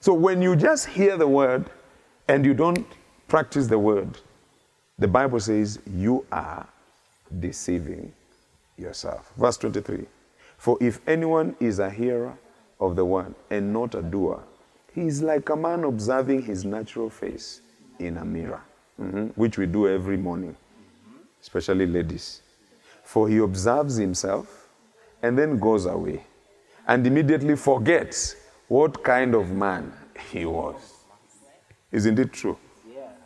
So 0.00 0.12
when 0.12 0.42
you 0.42 0.56
just 0.56 0.86
hear 0.86 1.16
the 1.16 1.28
word 1.28 1.70
and 2.28 2.44
you 2.44 2.54
don't 2.54 2.86
practice 3.28 3.66
the 3.66 3.78
word, 3.78 4.18
the 4.98 5.08
Bible 5.08 5.40
says 5.40 5.78
you 5.86 6.26
are 6.32 6.66
deceiving 7.38 8.12
yourself. 8.76 9.32
Verse 9.36 9.56
23 9.58 10.06
For 10.56 10.76
if 10.80 11.00
anyone 11.06 11.56
is 11.60 11.78
a 11.78 11.90
hearer 11.90 12.36
of 12.80 12.96
the 12.96 13.04
word 13.04 13.34
and 13.50 13.72
not 13.72 13.94
a 13.94 14.02
doer, 14.02 14.42
he 14.94 15.02
is 15.06 15.22
like 15.22 15.48
a 15.50 15.56
man 15.56 15.84
observing 15.84 16.42
his 16.42 16.64
natural 16.64 17.10
face 17.10 17.60
in 17.98 18.16
a 18.16 18.24
mirror, 18.24 18.62
Mhm. 19.00 19.32
which 19.36 19.58
we 19.58 19.66
do 19.66 19.86
every 19.88 20.16
morning, 20.16 20.56
especially 21.40 21.86
ladies. 21.86 22.42
For 23.04 23.28
he 23.28 23.38
observes 23.38 23.96
himself 23.96 24.68
and 25.22 25.38
then 25.38 25.58
goes 25.58 25.86
away 25.86 26.24
and 26.86 27.06
immediately 27.06 27.56
forgets 27.56 28.36
what 28.68 29.02
kind 29.04 29.34
of 29.34 29.50
man 29.50 29.92
he 30.30 30.44
was. 30.46 30.76
Isn't 31.92 32.18
it 32.18 32.32
true? 32.32 32.56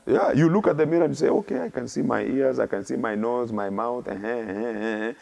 Yeah. 0.06 0.14
Yeah, 0.14 0.32
you 0.32 0.48
look 0.48 0.66
at 0.66 0.76
the 0.76 0.86
mirror 0.86 1.04
and 1.04 1.12
you 1.12 1.16
say, 1.16 1.28
okay, 1.28 1.62
I 1.62 1.70
can 1.70 1.88
see 1.88 2.02
my 2.02 2.22
ears, 2.22 2.58
I 2.58 2.66
can 2.66 2.84
see 2.84 2.96
my 2.96 3.14
nose, 3.14 3.52
my 3.52 3.70
mouth. 3.70 4.06
eh, 4.08 4.18
eh, 4.22 5.08
eh. 5.08 5.12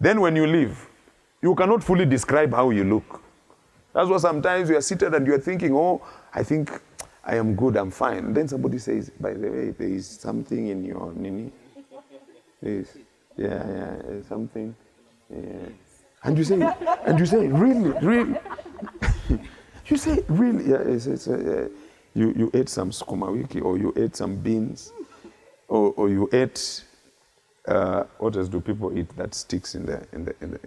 Then 0.00 0.20
when 0.20 0.36
you 0.36 0.46
leave, 0.46 0.86
you 1.42 1.54
cannot 1.54 1.84
fully 1.84 2.06
describe 2.06 2.52
how 2.52 2.70
you 2.70 2.84
look. 2.84 3.20
That's 3.92 4.08
why 4.08 4.16
sometimes 4.18 4.70
you 4.70 4.76
are 4.76 4.80
seated 4.80 5.14
and 5.14 5.26
you 5.26 5.34
are 5.34 5.38
thinking, 5.38 5.74
oh, 5.74 6.02
I 6.32 6.42
think 6.42 6.70
I 7.24 7.36
am 7.36 7.54
good, 7.54 7.76
I'm 7.76 7.90
fine. 7.90 8.32
then 8.34 8.48
somebody 8.48 8.78
says, 8.78 9.10
by 9.20 9.34
the 9.34 9.50
way, 9.50 9.70
there 9.70 9.88
is 9.88 10.06
something 10.06 10.68
in 10.68 10.84
your 10.84 11.12
nini. 11.14 11.52
Yes. 12.60 12.96
Yeah, 13.36 13.48
yeah, 13.48 13.96
there's 14.04 14.26
something. 14.26 14.74
Yeah. 15.30 15.68
And 16.24 16.38
you 16.38 16.44
say, 16.44 16.60
and 17.06 17.18
you 17.18 17.26
say, 17.26 17.46
really, 17.48 17.90
really. 18.00 18.38
you 19.86 19.96
say, 19.96 20.24
really, 20.28 20.70
yeah, 20.70 20.78
it's, 20.78 21.06
it's, 21.06 21.28
uh, 21.28 21.68
you, 22.14 22.32
you 22.36 22.50
ate 22.54 22.68
some 22.68 22.90
sukuma 22.90 23.32
wiki 23.32 23.60
or 23.60 23.76
you 23.76 23.92
ate 23.96 24.16
some 24.16 24.36
beans 24.36 24.92
or, 25.68 25.92
or 25.96 26.08
you 26.08 26.28
ate, 26.32 26.84
uh, 27.66 28.04
what 28.18 28.36
else 28.36 28.48
do 28.48 28.60
people 28.60 28.96
eat 28.96 29.08
that 29.16 29.34
sticks 29.34 29.74
in 29.74 29.86
the, 29.86 30.06
in 30.12 30.24
the, 30.24 30.34
in 30.40 30.50
the 30.52 30.58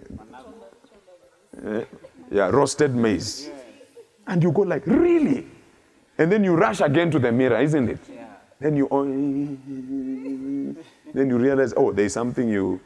Eh, 1.64 1.84
yeah, 2.30 2.50
roasted 2.50 2.94
maize. 2.94 3.50
And 4.26 4.42
you 4.42 4.52
go 4.52 4.62
like, 4.62 4.86
really? 4.86 5.46
And 6.18 6.30
then 6.30 6.44
you 6.44 6.54
rush 6.54 6.80
again 6.80 7.10
to 7.10 7.18
the 7.18 7.32
mirror, 7.32 7.60
isn't 7.60 7.88
it? 7.88 7.98
Yeah. 8.12 8.26
Then 8.60 8.76
you, 8.76 8.88
then 11.14 11.28
you 11.28 11.38
realize, 11.38 11.72
oh, 11.76 11.92
there's 11.92 12.12
something 12.12 12.48
you, 12.48 12.80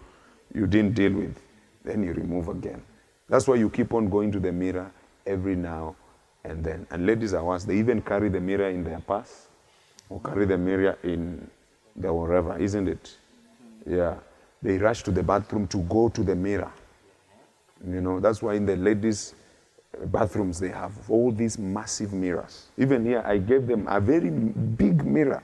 you 0.54 0.66
didn't 0.66 0.94
deal 0.94 1.12
with. 1.12 1.36
Then 1.84 2.02
you 2.04 2.12
remove 2.12 2.48
again. 2.48 2.82
That's 3.28 3.48
why 3.48 3.56
you 3.56 3.68
keep 3.70 3.92
on 3.94 4.08
going 4.08 4.30
to 4.32 4.40
the 4.40 4.52
mirror 4.52 4.90
every 5.26 5.56
now 5.56 5.96
and 6.44 6.64
then. 6.64 6.86
And 6.90 7.06
ladies 7.06 7.34
are 7.34 7.44
once, 7.44 7.64
they 7.64 7.76
even 7.78 8.02
carry 8.02 8.28
the 8.28 8.40
mirror 8.40 8.68
in 8.68 8.84
their 8.84 9.00
purse 9.00 9.46
or 10.08 10.20
carry 10.20 10.44
the 10.44 10.58
mirror 10.58 10.98
in 11.02 11.48
their 11.96 12.12
wherever, 12.12 12.58
isn't 12.58 12.88
it? 12.88 13.16
Yeah. 13.86 14.16
They 14.62 14.78
rush 14.78 15.02
to 15.04 15.10
the 15.10 15.22
bathroom 15.22 15.66
to 15.68 15.78
go 15.78 16.08
to 16.08 16.22
the 16.22 16.34
mirror. 16.34 16.72
You 17.84 18.00
know, 18.00 18.20
that's 18.20 18.42
why 18.42 18.54
in 18.54 18.66
the 18.66 18.76
ladies' 18.76 19.34
bathrooms 20.06 20.60
they 20.60 20.68
have 20.68 20.92
all 21.10 21.32
these 21.32 21.58
massive 21.58 22.12
mirrors. 22.12 22.66
Even 22.78 23.04
here, 23.04 23.22
I 23.26 23.38
gave 23.38 23.66
them 23.66 23.86
a 23.88 24.00
very 24.00 24.30
big 24.30 25.04
mirror 25.04 25.42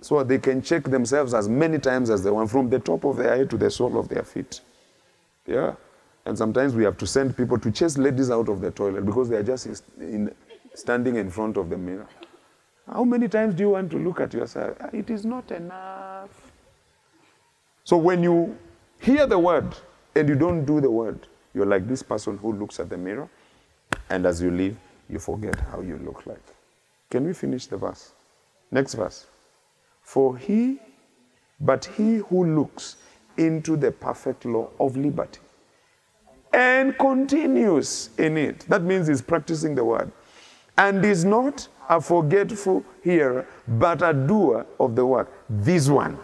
so 0.00 0.22
they 0.22 0.38
can 0.38 0.62
check 0.62 0.84
themselves 0.84 1.34
as 1.34 1.48
many 1.48 1.78
times 1.78 2.10
as 2.10 2.22
they 2.22 2.30
want, 2.30 2.50
from 2.50 2.68
the 2.68 2.78
top 2.78 3.04
of 3.04 3.16
their 3.16 3.36
head 3.36 3.50
to 3.50 3.56
the 3.56 3.70
sole 3.70 3.98
of 3.98 4.08
their 4.08 4.22
feet. 4.22 4.60
Yeah. 5.46 5.74
And 6.28 6.36
sometimes 6.36 6.74
we 6.74 6.84
have 6.84 6.98
to 6.98 7.06
send 7.06 7.34
people 7.38 7.58
to 7.58 7.70
chase 7.70 7.96
ladies 7.96 8.30
out 8.30 8.50
of 8.50 8.60
the 8.60 8.70
toilet 8.70 9.06
because 9.06 9.30
they 9.30 9.36
are 9.36 9.42
just 9.42 9.64
in, 9.64 9.74
in, 9.98 10.34
standing 10.74 11.16
in 11.16 11.30
front 11.30 11.56
of 11.56 11.70
the 11.70 11.78
mirror. 11.78 12.06
How 12.86 13.02
many 13.02 13.28
times 13.28 13.54
do 13.54 13.62
you 13.62 13.70
want 13.70 13.90
to 13.92 13.98
look 13.98 14.20
at 14.20 14.34
yourself? 14.34 14.76
Ah, 14.78 14.90
It 14.92 15.08
is 15.08 15.24
not 15.24 15.50
enough. 15.50 16.52
So 17.82 17.96
when 17.96 18.22
you 18.22 18.58
hear 19.00 19.26
the 19.26 19.38
word 19.38 19.74
and 20.14 20.28
you 20.28 20.34
don't 20.34 20.66
do 20.66 20.82
the 20.82 20.90
word, 20.90 21.26
you're 21.54 21.64
like 21.64 21.88
this 21.88 22.02
person 22.02 22.36
who 22.36 22.52
looks 22.52 22.78
at 22.78 22.90
the 22.90 22.98
mirror, 22.98 23.30
and 24.10 24.26
as 24.26 24.42
you 24.42 24.50
leave, 24.50 24.76
you 25.08 25.18
forget 25.18 25.58
how 25.72 25.80
you 25.80 25.96
look 25.96 26.26
like. 26.26 26.44
Can 27.08 27.24
we 27.24 27.32
finish 27.32 27.64
the 27.68 27.78
verse? 27.78 28.12
Next 28.70 28.92
verse. 28.92 29.26
For 30.02 30.36
he, 30.36 30.78
but 31.58 31.86
he 31.86 32.16
who 32.16 32.54
looks 32.54 32.96
into 33.38 33.78
the 33.78 33.90
perfect 33.90 34.44
law 34.44 34.68
of 34.78 34.94
liberty 34.94 35.40
and 36.52 36.96
continues 36.98 38.10
in 38.18 38.36
it, 38.36 38.60
that 38.68 38.82
means 38.82 39.06
he's 39.06 39.22
practicing 39.22 39.74
the 39.74 39.84
word, 39.84 40.10
and 40.76 41.04
is 41.04 41.24
not 41.24 41.68
a 41.88 42.00
forgetful 42.00 42.84
hearer, 43.02 43.46
but 43.66 44.02
a 44.02 44.12
doer 44.12 44.66
of 44.78 44.94
the 44.94 45.04
work. 45.04 45.32
This 45.48 45.88
one, 45.88 46.18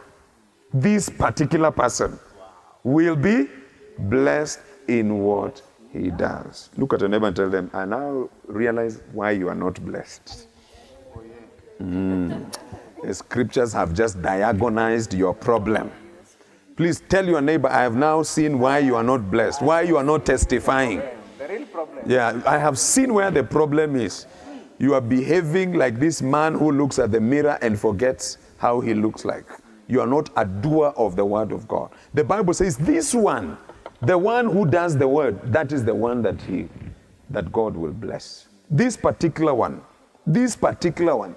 this 0.72 1.08
particular 1.08 1.70
person, 1.70 2.18
will 2.82 3.16
be 3.16 3.48
blessed 3.98 4.60
in 4.88 5.20
what 5.20 5.62
he 5.90 6.10
does. 6.10 6.70
Look 6.76 6.92
at 6.92 7.00
your 7.00 7.08
neighbor 7.08 7.28
and 7.28 7.36
tell 7.36 7.48
them, 7.48 7.70
I 7.72 7.84
now 7.84 8.28
realize 8.46 9.00
why 9.12 9.30
you 9.30 9.48
are 9.48 9.54
not 9.54 9.82
blessed. 9.84 10.48
Mm. 11.80 12.52
The 13.02 13.14
scriptures 13.14 13.72
have 13.72 13.94
just 13.94 14.20
diagonized 14.20 15.14
your 15.14 15.34
problem. 15.34 15.90
Please 16.76 17.00
tell 17.08 17.24
your 17.24 17.40
neighbor, 17.40 17.68
I 17.68 17.82
have 17.82 17.94
now 17.94 18.22
seen 18.22 18.58
why 18.58 18.80
you 18.80 18.96
are 18.96 19.04
not 19.04 19.30
blessed, 19.30 19.62
why 19.62 19.82
you 19.82 19.96
are 19.96 20.02
not 20.02 20.26
testifying. 20.26 21.02
The 21.38 21.46
real 21.48 21.66
problem. 21.66 22.04
Yeah, 22.04 22.42
I 22.44 22.58
have 22.58 22.78
seen 22.78 23.14
where 23.14 23.30
the 23.30 23.44
problem 23.44 23.94
is. 23.94 24.26
You 24.78 24.94
are 24.94 25.00
behaving 25.00 25.74
like 25.74 26.00
this 26.00 26.20
man 26.20 26.54
who 26.54 26.72
looks 26.72 26.98
at 26.98 27.12
the 27.12 27.20
mirror 27.20 27.58
and 27.62 27.78
forgets 27.78 28.38
how 28.58 28.80
he 28.80 28.92
looks 28.92 29.24
like. 29.24 29.44
You 29.86 30.00
are 30.00 30.06
not 30.06 30.30
a 30.36 30.44
doer 30.44 30.92
of 30.96 31.14
the 31.14 31.24
word 31.24 31.52
of 31.52 31.68
God. 31.68 31.92
The 32.12 32.24
Bible 32.24 32.54
says 32.54 32.76
this 32.76 33.14
one, 33.14 33.56
the 34.02 34.18
one 34.18 34.50
who 34.50 34.66
does 34.66 34.96
the 34.96 35.06
word, 35.06 35.52
that 35.52 35.70
is 35.70 35.84
the 35.84 35.94
one 35.94 36.22
that 36.22 36.42
he 36.42 36.68
that 37.30 37.52
God 37.52 37.76
will 37.76 37.92
bless. 37.92 38.48
This 38.68 38.96
particular 38.96 39.54
one, 39.54 39.80
this 40.26 40.56
particular 40.56 41.14
one, 41.14 41.36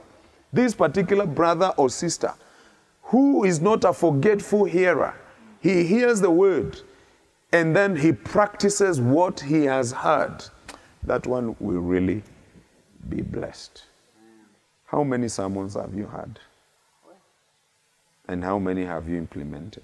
this 0.52 0.74
particular 0.74 1.28
brother 1.28 1.74
or 1.78 1.92
sister 1.92 2.34
who 3.04 3.44
is 3.44 3.62
not 3.62 3.84
a 3.84 3.94
forgetful 3.94 4.66
hearer. 4.66 5.14
He 5.62 5.84
hears 5.84 6.22
the 6.22 6.32
word 6.32 6.82
and 7.52 7.76
then 7.76 7.96
he 7.96 8.12
practices 8.12 9.00
what 9.00 9.40
he 9.40 9.64
has 9.66 9.92
heard. 9.92 10.44
That 11.04 11.26
one 11.26 11.56
will 11.60 11.80
really 11.80 12.24
be 13.10 13.22
blessed. 13.22 13.84
How 14.86 15.04
many 15.04 15.28
sermons 15.28 15.76
have 15.76 15.94
you 15.94 16.08
had? 16.08 16.40
And 18.28 18.44
how 18.44 18.60
many 18.60 18.84
have 18.84 19.08
you 19.08 19.18
implemented? 19.18 19.84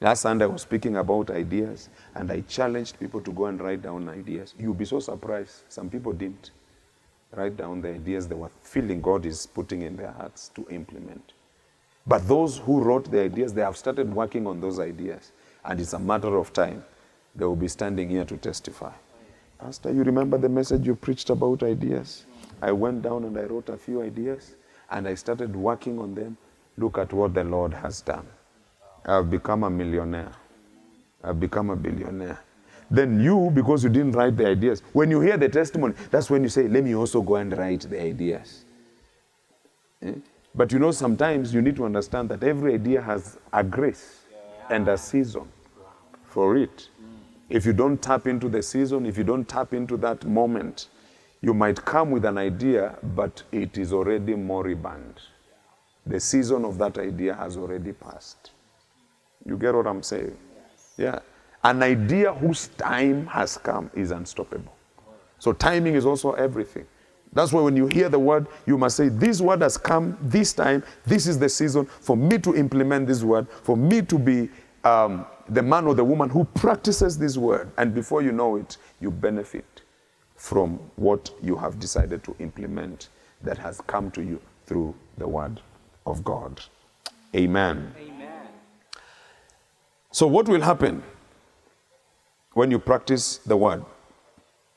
Last 0.00 0.22
Sunday 0.22 0.44
I 0.44 0.48
was 0.48 0.62
speaking 0.62 0.96
about 0.96 1.30
ideas 1.30 1.88
and 2.14 2.30
I 2.30 2.40
challenged 2.42 2.98
people 2.98 3.20
to 3.20 3.32
go 3.32 3.46
and 3.46 3.60
write 3.60 3.82
down 3.82 4.08
ideas. 4.08 4.54
You'll 4.58 4.74
be 4.74 4.86
so 4.86 5.00
surprised. 5.00 5.64
Some 5.68 5.90
people 5.90 6.12
didn't 6.12 6.50
write 7.32 7.56
down 7.56 7.80
the 7.80 7.90
ideas 7.90 8.26
they 8.26 8.34
were 8.34 8.50
feeling 8.62 9.00
God 9.00 9.26
is 9.26 9.46
putting 9.46 9.82
in 9.82 9.96
their 9.96 10.12
hearts 10.12 10.50
to 10.54 10.66
implement. 10.70 11.32
But 12.10 12.26
those 12.26 12.58
who 12.58 12.82
wrote 12.82 13.08
the 13.08 13.20
ideas, 13.20 13.54
they 13.54 13.62
have 13.62 13.76
started 13.76 14.12
working 14.12 14.44
on 14.48 14.60
those 14.60 14.80
ideas. 14.80 15.30
And 15.64 15.80
it's 15.80 15.92
a 15.92 15.98
matter 16.00 16.36
of 16.38 16.52
time. 16.52 16.84
They 17.36 17.44
will 17.44 17.54
be 17.54 17.68
standing 17.68 18.10
here 18.10 18.24
to 18.24 18.36
testify. 18.36 18.90
Pastor, 19.60 19.92
you 19.92 20.02
remember 20.02 20.36
the 20.36 20.48
message 20.48 20.84
you 20.84 20.96
preached 20.96 21.30
about 21.30 21.62
ideas? 21.62 22.24
I 22.60 22.72
went 22.72 23.02
down 23.02 23.22
and 23.22 23.38
I 23.38 23.42
wrote 23.42 23.68
a 23.68 23.76
few 23.76 24.02
ideas 24.02 24.56
and 24.90 25.06
I 25.06 25.14
started 25.14 25.54
working 25.54 26.00
on 26.00 26.16
them. 26.16 26.36
Look 26.76 26.98
at 26.98 27.12
what 27.12 27.32
the 27.32 27.44
Lord 27.44 27.72
has 27.74 28.00
done. 28.00 28.26
I've 29.06 29.30
become 29.30 29.62
a 29.62 29.70
millionaire. 29.70 30.32
I've 31.22 31.38
become 31.38 31.70
a 31.70 31.76
billionaire. 31.76 32.40
Then 32.90 33.20
you, 33.20 33.52
because 33.54 33.84
you 33.84 33.90
didn't 33.90 34.16
write 34.16 34.36
the 34.36 34.48
ideas, 34.48 34.82
when 34.92 35.12
you 35.12 35.20
hear 35.20 35.36
the 35.36 35.48
testimony, 35.48 35.94
that's 36.10 36.28
when 36.28 36.42
you 36.42 36.48
say, 36.48 36.66
let 36.66 36.82
me 36.82 36.96
also 36.96 37.22
go 37.22 37.36
and 37.36 37.56
write 37.56 37.82
the 37.82 38.02
ideas. 38.02 38.64
Eh? 40.02 40.14
But 40.54 40.72
you 40.72 40.78
know, 40.78 40.90
sometimes 40.90 41.54
you 41.54 41.62
need 41.62 41.76
to 41.76 41.84
understand 41.84 42.28
that 42.30 42.42
every 42.42 42.74
idea 42.74 43.00
has 43.00 43.38
a 43.52 43.62
grace 43.62 44.20
and 44.68 44.88
a 44.88 44.96
season 44.98 45.48
for 46.24 46.56
it. 46.56 46.88
Mm. 47.00 47.06
If 47.48 47.66
you 47.66 47.72
don't 47.72 48.00
tap 48.00 48.26
into 48.26 48.48
the 48.48 48.62
season, 48.62 49.06
if 49.06 49.16
you 49.16 49.24
don't 49.24 49.48
tap 49.48 49.72
into 49.72 49.96
that 49.98 50.24
moment, 50.24 50.88
you 51.40 51.54
might 51.54 51.84
come 51.84 52.10
with 52.10 52.24
an 52.24 52.38
idea, 52.38 52.98
but 53.14 53.42
it 53.50 53.78
is 53.78 53.92
already 53.92 54.34
moribund. 54.34 55.20
The 56.06 56.20
season 56.20 56.64
of 56.64 56.78
that 56.78 56.98
idea 56.98 57.34
has 57.34 57.56
already 57.56 57.92
passed. 57.92 58.50
You 59.44 59.56
get 59.56 59.74
what 59.74 59.86
I'm 59.86 60.02
saying? 60.02 60.36
Yeah. 60.96 61.20
An 61.62 61.82
idea 61.82 62.32
whose 62.32 62.68
time 62.68 63.26
has 63.26 63.56
come 63.58 63.90
is 63.94 64.10
unstoppable. 64.10 64.74
So 65.38 65.52
timing 65.52 65.94
is 65.94 66.04
also 66.04 66.32
everything. 66.32 66.86
That's 67.32 67.52
why 67.52 67.60
when 67.60 67.76
you 67.76 67.86
hear 67.86 68.08
the 68.08 68.18
word, 68.18 68.46
you 68.66 68.76
must 68.76 68.96
say, 68.96 69.08
This 69.08 69.40
word 69.40 69.62
has 69.62 69.76
come 69.76 70.16
this 70.20 70.52
time. 70.52 70.82
This 71.06 71.26
is 71.26 71.38
the 71.38 71.48
season 71.48 71.86
for 71.86 72.16
me 72.16 72.38
to 72.38 72.56
implement 72.56 73.06
this 73.06 73.22
word, 73.22 73.48
for 73.62 73.76
me 73.76 74.02
to 74.02 74.18
be 74.18 74.48
um, 74.82 75.24
the 75.48 75.62
man 75.62 75.86
or 75.86 75.94
the 75.94 76.04
woman 76.04 76.28
who 76.28 76.44
practices 76.44 77.18
this 77.18 77.36
word. 77.36 77.70
And 77.78 77.94
before 77.94 78.22
you 78.22 78.32
know 78.32 78.56
it, 78.56 78.78
you 79.00 79.10
benefit 79.10 79.82
from 80.36 80.80
what 80.96 81.30
you 81.42 81.54
have 81.56 81.78
decided 81.78 82.24
to 82.24 82.34
implement 82.38 83.08
that 83.42 83.58
has 83.58 83.80
come 83.82 84.10
to 84.12 84.22
you 84.22 84.40
through 84.66 84.94
the 85.18 85.28
word 85.28 85.60
of 86.06 86.24
God. 86.24 86.60
Amen. 87.34 87.94
Amen. 87.98 88.48
So, 90.10 90.26
what 90.26 90.48
will 90.48 90.62
happen 90.62 91.02
when 92.54 92.70
you 92.70 92.78
practice 92.78 93.38
the 93.38 93.56
word? 93.56 93.84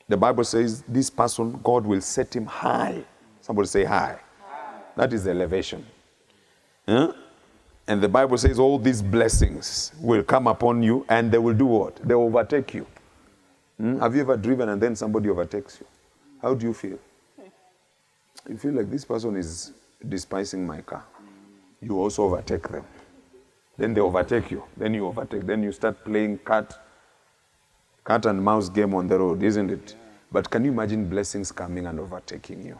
The 0.08 0.16
Bible 0.16 0.44
says 0.44 0.82
this 0.86 1.10
person, 1.10 1.58
God 1.62 1.86
will 1.86 2.00
set 2.00 2.34
him 2.34 2.46
high. 2.46 3.02
Somebody 3.40 3.68
say 3.68 3.84
high. 3.84 4.18
That 4.96 5.12
is 5.12 5.26
elevation. 5.26 5.84
Huh? 6.86 7.12
And 7.86 8.02
the 8.02 8.08
Bible 8.08 8.38
says 8.38 8.58
all 8.58 8.78
these 8.78 9.02
blessings 9.02 9.92
will 10.00 10.22
come 10.22 10.46
upon 10.46 10.82
you 10.82 11.04
and 11.08 11.30
they 11.30 11.38
will 11.38 11.54
do 11.54 11.66
what? 11.66 11.96
They 11.96 12.14
will 12.14 12.24
overtake 12.24 12.74
you. 12.74 12.86
Hmm? 13.78 13.98
Have 13.98 14.14
you 14.14 14.22
ever 14.22 14.36
driven 14.36 14.68
and 14.68 14.80
then 14.80 14.96
somebody 14.96 15.28
overtakes 15.28 15.78
you? 15.80 15.86
How 16.40 16.54
do 16.54 16.66
you 16.66 16.74
feel? 16.74 16.98
You 18.48 18.56
feel 18.58 18.72
like 18.72 18.90
this 18.90 19.04
person 19.04 19.36
is 19.36 19.72
despising 20.06 20.66
my 20.66 20.82
car, 20.82 21.04
you 21.80 21.98
also 21.98 22.24
overtake 22.24 22.68
them. 22.68 22.84
Then 23.76 23.94
they 23.94 24.00
overtake 24.00 24.50
you. 24.50 24.62
Then 24.76 24.94
you 24.94 25.06
overtake. 25.06 25.46
Then 25.46 25.62
you 25.62 25.72
start 25.72 26.04
playing 26.04 26.38
cat, 26.38 26.78
cat 28.04 28.26
and 28.26 28.42
mouse 28.42 28.68
game 28.68 28.94
on 28.94 29.06
the 29.06 29.18
road, 29.18 29.42
isn't 29.42 29.70
it? 29.70 29.96
But 30.30 30.50
can 30.50 30.64
you 30.64 30.72
imagine 30.72 31.08
blessings 31.08 31.50
coming 31.50 31.86
and 31.86 31.98
overtaking 31.98 32.66
you? 32.66 32.78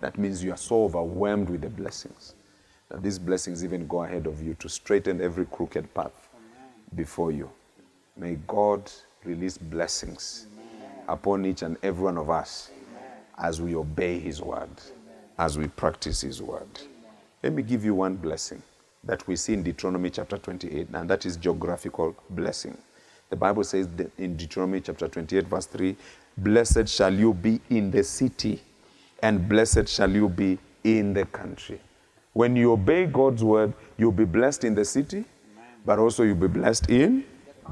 That 0.00 0.18
means 0.18 0.42
you 0.42 0.52
are 0.52 0.56
so 0.56 0.84
overwhelmed 0.84 1.48
with 1.48 1.62
the 1.62 1.70
blessings 1.70 2.34
that 2.88 3.02
these 3.02 3.18
blessings 3.18 3.64
even 3.64 3.86
go 3.86 4.04
ahead 4.04 4.26
of 4.26 4.42
you 4.42 4.54
to 4.54 4.68
straighten 4.68 5.20
every 5.20 5.46
crooked 5.46 5.92
path 5.94 6.28
before 6.94 7.32
you. 7.32 7.50
May 8.16 8.36
God 8.46 8.90
release 9.24 9.58
blessings 9.58 10.46
upon 11.08 11.44
each 11.44 11.62
and 11.62 11.76
every 11.82 12.04
one 12.04 12.18
of 12.18 12.30
us 12.30 12.70
as 13.38 13.60
we 13.60 13.74
obey 13.74 14.18
His 14.18 14.42
word, 14.42 14.70
as 15.38 15.58
we 15.58 15.66
practice 15.66 16.20
His 16.20 16.40
word. 16.40 16.68
Let 17.42 17.52
me 17.52 17.62
give 17.62 17.84
you 17.84 17.94
one 17.94 18.14
blessing 18.16 18.62
that 19.02 19.26
we 19.26 19.34
see 19.34 19.54
in 19.54 19.62
Deuteronomy 19.64 20.10
chapter 20.10 20.38
28, 20.38 20.88
and 20.92 21.10
that 21.10 21.26
is 21.26 21.36
geographical 21.36 22.14
blessing. 22.30 22.76
The 23.32 23.36
Bible 23.36 23.64
says 23.64 23.88
in 24.18 24.36
Deuteronomy 24.36 24.82
chapter 24.82 25.08
28, 25.08 25.46
verse 25.46 25.64
3 25.64 25.96
Blessed 26.36 26.86
shall 26.86 27.14
you 27.14 27.32
be 27.32 27.62
in 27.70 27.90
the 27.90 28.04
city, 28.04 28.60
and 29.22 29.48
blessed 29.48 29.88
shall 29.88 30.10
you 30.10 30.28
be 30.28 30.58
in 30.84 31.14
the 31.14 31.24
country. 31.24 31.80
When 32.34 32.54
you 32.54 32.72
obey 32.72 33.06
God's 33.06 33.42
word, 33.42 33.72
you'll 33.96 34.12
be 34.12 34.26
blessed 34.26 34.64
in 34.64 34.74
the 34.74 34.84
city, 34.84 35.24
but 35.86 35.98
also 35.98 36.24
you'll 36.24 36.34
be 36.34 36.46
blessed 36.46 36.90
in 36.90 37.24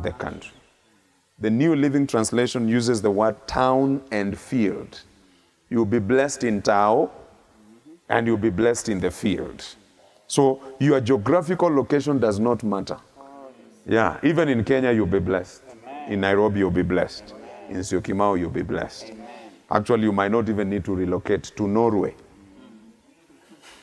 the 0.02 0.12
country. 0.12 0.56
The 1.38 1.50
New 1.50 1.76
Living 1.76 2.06
Translation 2.06 2.66
uses 2.66 3.02
the 3.02 3.10
word 3.10 3.46
town 3.46 4.00
and 4.10 4.38
field. 4.38 5.02
You'll 5.68 5.84
be 5.84 5.98
blessed 5.98 6.42
in 6.42 6.62
town, 6.62 7.10
and 8.08 8.26
you'll 8.26 8.38
be 8.38 8.48
blessed 8.48 8.88
in 8.88 8.98
the 8.98 9.10
field. 9.10 9.62
So 10.26 10.62
your 10.78 11.02
geographical 11.02 11.68
location 11.68 12.18
does 12.18 12.40
not 12.40 12.62
matter. 12.62 12.96
Yeah, 13.86 14.18
even 14.22 14.48
in 14.48 14.64
Kenya, 14.64 14.92
you'll 14.92 15.06
be 15.06 15.18
blessed. 15.18 15.62
In 16.08 16.20
Nairobi, 16.20 16.60
you'll 16.60 16.70
be 16.70 16.82
blessed. 16.82 17.34
In 17.68 17.78
Syokimau, 17.78 18.38
you'll 18.38 18.50
be 18.50 18.62
blessed. 18.62 19.12
Actually, 19.70 20.02
you 20.02 20.12
might 20.12 20.30
not 20.30 20.48
even 20.48 20.68
need 20.68 20.84
to 20.84 20.94
relocate 20.94 21.44
to 21.56 21.68
Norway. 21.68 22.14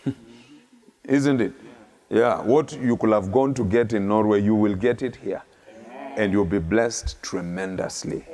Isn't 1.06 1.42
it? 1.42 1.54
Yeah, 2.10 2.42
what 2.42 2.74
you 2.74 2.96
could 2.98 3.12
have 3.12 3.32
gone 3.32 3.54
to 3.56 3.66
get 3.66 3.94
in 3.94 4.08
Norway, 4.08 4.42
you 4.42 4.56
will 4.56 4.76
get 4.76 5.02
it 5.02 5.16
here. 5.16 5.42
And 6.16 6.32
you'll 6.32 6.46
be 6.46 6.60
blessed 6.60 7.22
tremendously. 7.22 8.26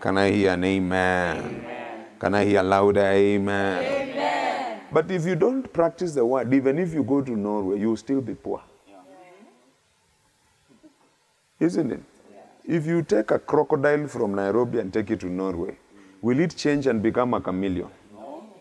Can 0.00 0.18
I 0.18 0.30
hear 0.30 0.52
an 0.52 0.64
amen? 0.64 1.64
Can 2.18 2.34
I 2.34 2.44
hear 2.44 2.62
louder 2.62 3.04
amen? 3.04 4.80
But 4.92 5.10
if 5.10 5.24
you 5.24 5.36
don't 5.36 5.72
practice 5.72 6.14
the 6.14 6.24
word, 6.24 6.52
even 6.52 6.78
if 6.78 6.92
you 6.92 7.02
go 7.02 7.22
to 7.22 7.36
Norway, 7.36 7.80
you'll 7.80 7.96
still 7.96 8.20
be 8.20 8.34
poor. 8.34 8.62
Isn't 11.62 11.92
it? 11.92 12.02
If 12.64 12.86
you 12.86 13.02
take 13.02 13.30
a 13.30 13.38
crocodile 13.38 14.08
from 14.08 14.34
Nairobi 14.34 14.80
and 14.80 14.92
take 14.92 15.12
it 15.12 15.20
to 15.20 15.26
Norway, 15.26 15.76
will 16.20 16.40
it 16.40 16.56
change 16.56 16.88
and 16.88 17.00
become 17.00 17.34
a 17.34 17.40
chameleon? 17.40 17.88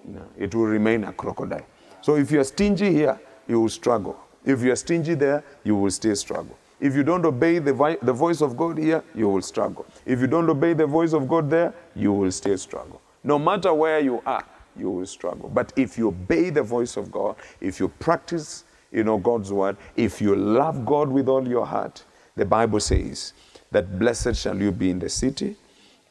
No. 0.05 0.21
It 0.37 0.53
will 0.53 0.65
remain 0.65 1.03
a 1.05 1.11
crocodile. 1.11 1.65
So 2.01 2.15
if 2.15 2.29
you're 2.29 2.43
stingy 2.43 2.93
here, 2.93 3.19
you 3.47 3.59
will 3.61 3.69
struggle. 3.69 4.19
If 4.45 4.61
you're 4.61 4.75
stingy 4.75 5.15
there, 5.15 5.43
you 5.63 5.75
will 5.75 5.89
still 5.89 6.15
struggle. 6.15 6.55
If 6.79 6.95
you 6.95 7.03
don't 7.03 7.25
obey 7.25 7.57
the, 7.57 7.73
vi- 7.73 7.97
the 8.03 8.13
voice 8.13 8.41
of 8.41 8.55
God 8.55 8.77
here, 8.77 9.03
you 9.15 9.29
will 9.29 9.41
struggle. 9.41 9.85
If 10.05 10.19
you 10.19 10.27
don't 10.27 10.49
obey 10.49 10.73
the 10.73 10.85
voice 10.87 11.13
of 11.13 11.27
God 11.27 11.49
there, 11.49 11.73
you 11.95 12.13
will 12.13 12.31
still 12.31 12.57
struggle. 12.57 13.01
No 13.23 13.39
matter 13.39 13.73
where 13.73 13.99
you 13.99 14.21
are, 14.27 14.45
you 14.75 14.91
will 14.91 15.07
struggle. 15.07 15.49
But 15.49 15.73
if 15.75 15.97
you 15.97 16.09
obey 16.09 16.51
the 16.51 16.63
voice 16.63 16.97
of 16.97 17.11
God, 17.11 17.35
if 17.59 17.79
you 17.79 17.87
practice, 17.87 18.63
you 18.91 19.03
know, 19.03 19.17
God's 19.17 19.51
word, 19.51 19.77
if 19.95 20.21
you 20.21 20.35
love 20.35 20.85
God 20.85 21.09
with 21.09 21.27
all 21.27 21.47
your 21.47 21.65
heart, 21.65 22.03
the 22.35 22.45
Bible 22.45 22.79
says 22.79 23.33
that 23.71 23.99
blessed 23.99 24.35
shall 24.35 24.57
you 24.57 24.71
be 24.71 24.89
in 24.89 24.99
the 24.99 25.09
city 25.09 25.55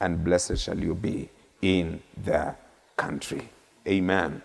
and 0.01 0.25
blessed 0.25 0.59
shall 0.59 0.79
you 0.79 0.95
be 0.95 1.29
in 1.63 2.03
the 2.25 2.55
country. 2.97 3.49
Amen. 3.87 4.43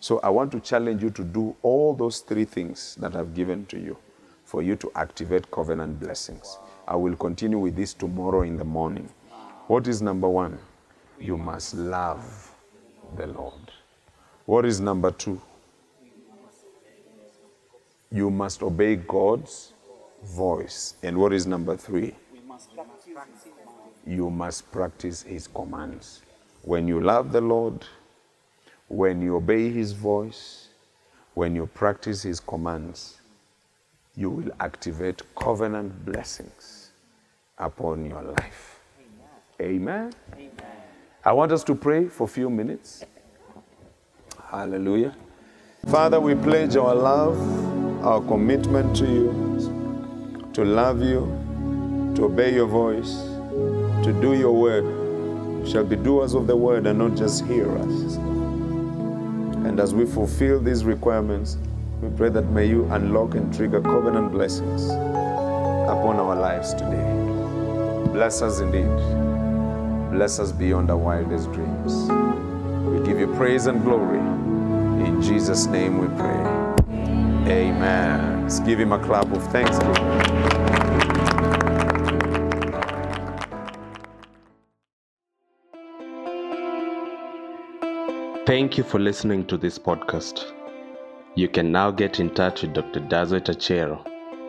So 0.00 0.20
I 0.20 0.28
want 0.28 0.52
to 0.52 0.60
challenge 0.60 1.02
you 1.02 1.10
to 1.10 1.24
do 1.24 1.56
all 1.62 1.94
those 1.94 2.20
three 2.20 2.44
things 2.44 2.96
that 3.00 3.16
I've 3.16 3.34
given 3.34 3.66
to 3.66 3.78
you 3.78 3.96
for 4.44 4.62
you 4.62 4.76
to 4.76 4.92
activate 4.94 5.50
covenant 5.50 5.98
blessings. 5.98 6.58
I 6.86 6.94
will 6.94 7.16
continue 7.16 7.58
with 7.58 7.74
this 7.74 7.94
tomorrow 7.94 8.42
in 8.42 8.56
the 8.56 8.64
morning. 8.64 9.08
What 9.66 9.88
is 9.88 10.00
number 10.00 10.28
one? 10.28 10.58
You 11.18 11.36
must 11.36 11.74
love 11.74 12.52
the 13.16 13.26
Lord. 13.26 13.72
What 14.44 14.64
is 14.64 14.80
number 14.80 15.10
two? 15.10 15.40
You 18.12 18.30
must 18.30 18.62
obey 18.62 18.96
God's 18.96 19.72
voice. 20.26 20.94
And 21.02 21.16
what 21.16 21.32
is 21.32 21.46
number 21.46 21.76
three? 21.76 22.14
You 24.06 24.30
must 24.30 24.70
practice 24.72 25.22
His 25.22 25.46
commands. 25.48 26.22
When 26.62 26.86
you 26.88 27.00
love 27.00 27.32
the 27.32 27.40
Lord, 27.40 27.84
when 28.88 29.22
you 29.22 29.36
obey 29.36 29.70
His 29.70 29.92
voice, 29.92 30.68
when 31.34 31.54
you 31.54 31.66
practice 31.66 32.22
His 32.22 32.40
commands, 32.40 33.20
you 34.14 34.30
will 34.30 34.50
activate 34.60 35.22
covenant 35.34 36.04
blessings 36.04 36.90
upon 37.58 38.06
your 38.06 38.22
life. 38.22 38.80
Amen. 39.60 40.12
I 41.24 41.32
want 41.32 41.52
us 41.52 41.64
to 41.64 41.74
pray 41.74 42.06
for 42.08 42.24
a 42.24 42.28
few 42.28 42.48
minutes. 42.48 43.04
Hallelujah. 44.50 45.14
Father, 45.88 46.20
we 46.20 46.34
pledge 46.34 46.76
our 46.76 46.94
love, 46.94 47.36
our 48.04 48.20
commitment 48.20 48.96
to 48.96 49.04
you, 49.04 49.45
to 50.56 50.64
love 50.64 51.02
you, 51.02 51.20
to 52.16 52.24
obey 52.24 52.54
your 52.54 52.66
voice, 52.66 53.12
to 54.02 54.18
do 54.22 54.32
your 54.32 54.52
word. 54.52 54.84
We 55.62 55.70
shall 55.70 55.84
be 55.84 55.96
doers 55.96 56.32
of 56.32 56.46
the 56.46 56.56
word 56.56 56.86
and 56.86 56.98
not 56.98 57.14
just 57.14 57.44
hearers. 57.44 58.14
And 59.66 59.78
as 59.78 59.94
we 59.94 60.06
fulfill 60.06 60.58
these 60.58 60.82
requirements, 60.82 61.58
we 62.00 62.08
pray 62.16 62.30
that 62.30 62.46
may 62.52 62.64
you 62.64 62.86
unlock 62.90 63.34
and 63.34 63.54
trigger 63.54 63.82
covenant 63.82 64.32
blessings 64.32 64.86
upon 64.86 66.16
our 66.16 66.34
lives 66.34 66.72
today. 66.72 67.04
Bless 68.14 68.40
us 68.40 68.60
indeed. 68.60 68.88
Bless 70.10 70.38
us 70.38 70.52
beyond 70.52 70.90
our 70.90 70.96
wildest 70.96 71.52
dreams. 71.52 72.08
We 72.88 73.06
give 73.06 73.20
you 73.20 73.26
praise 73.36 73.66
and 73.66 73.84
glory. 73.84 74.20
In 75.06 75.20
Jesus' 75.20 75.66
name 75.66 75.98
we 75.98 76.06
pray. 76.16 77.52
Amen. 77.52 78.35
Let's 78.46 78.60
give 78.60 78.78
him 78.78 78.92
a 78.92 78.98
clap 79.04 79.26
of 79.32 79.42
thanksgiving. 79.50 79.92
Thank 88.46 88.78
you 88.78 88.84
for 88.84 89.00
listening 89.00 89.46
to 89.46 89.56
this 89.56 89.80
podcast. 89.80 90.52
You 91.34 91.48
can 91.48 91.72
now 91.72 91.90
get 91.90 92.20
in 92.20 92.32
touch 92.34 92.62
with 92.62 92.74
Dr. 92.74 93.00
Dodzweit 93.00 93.46
Achero 93.46 93.98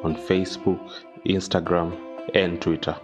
on 0.06 0.16
Facebook, 0.16 0.92
Instagram, 1.26 2.00
and 2.36 2.62
Twitter. 2.62 2.96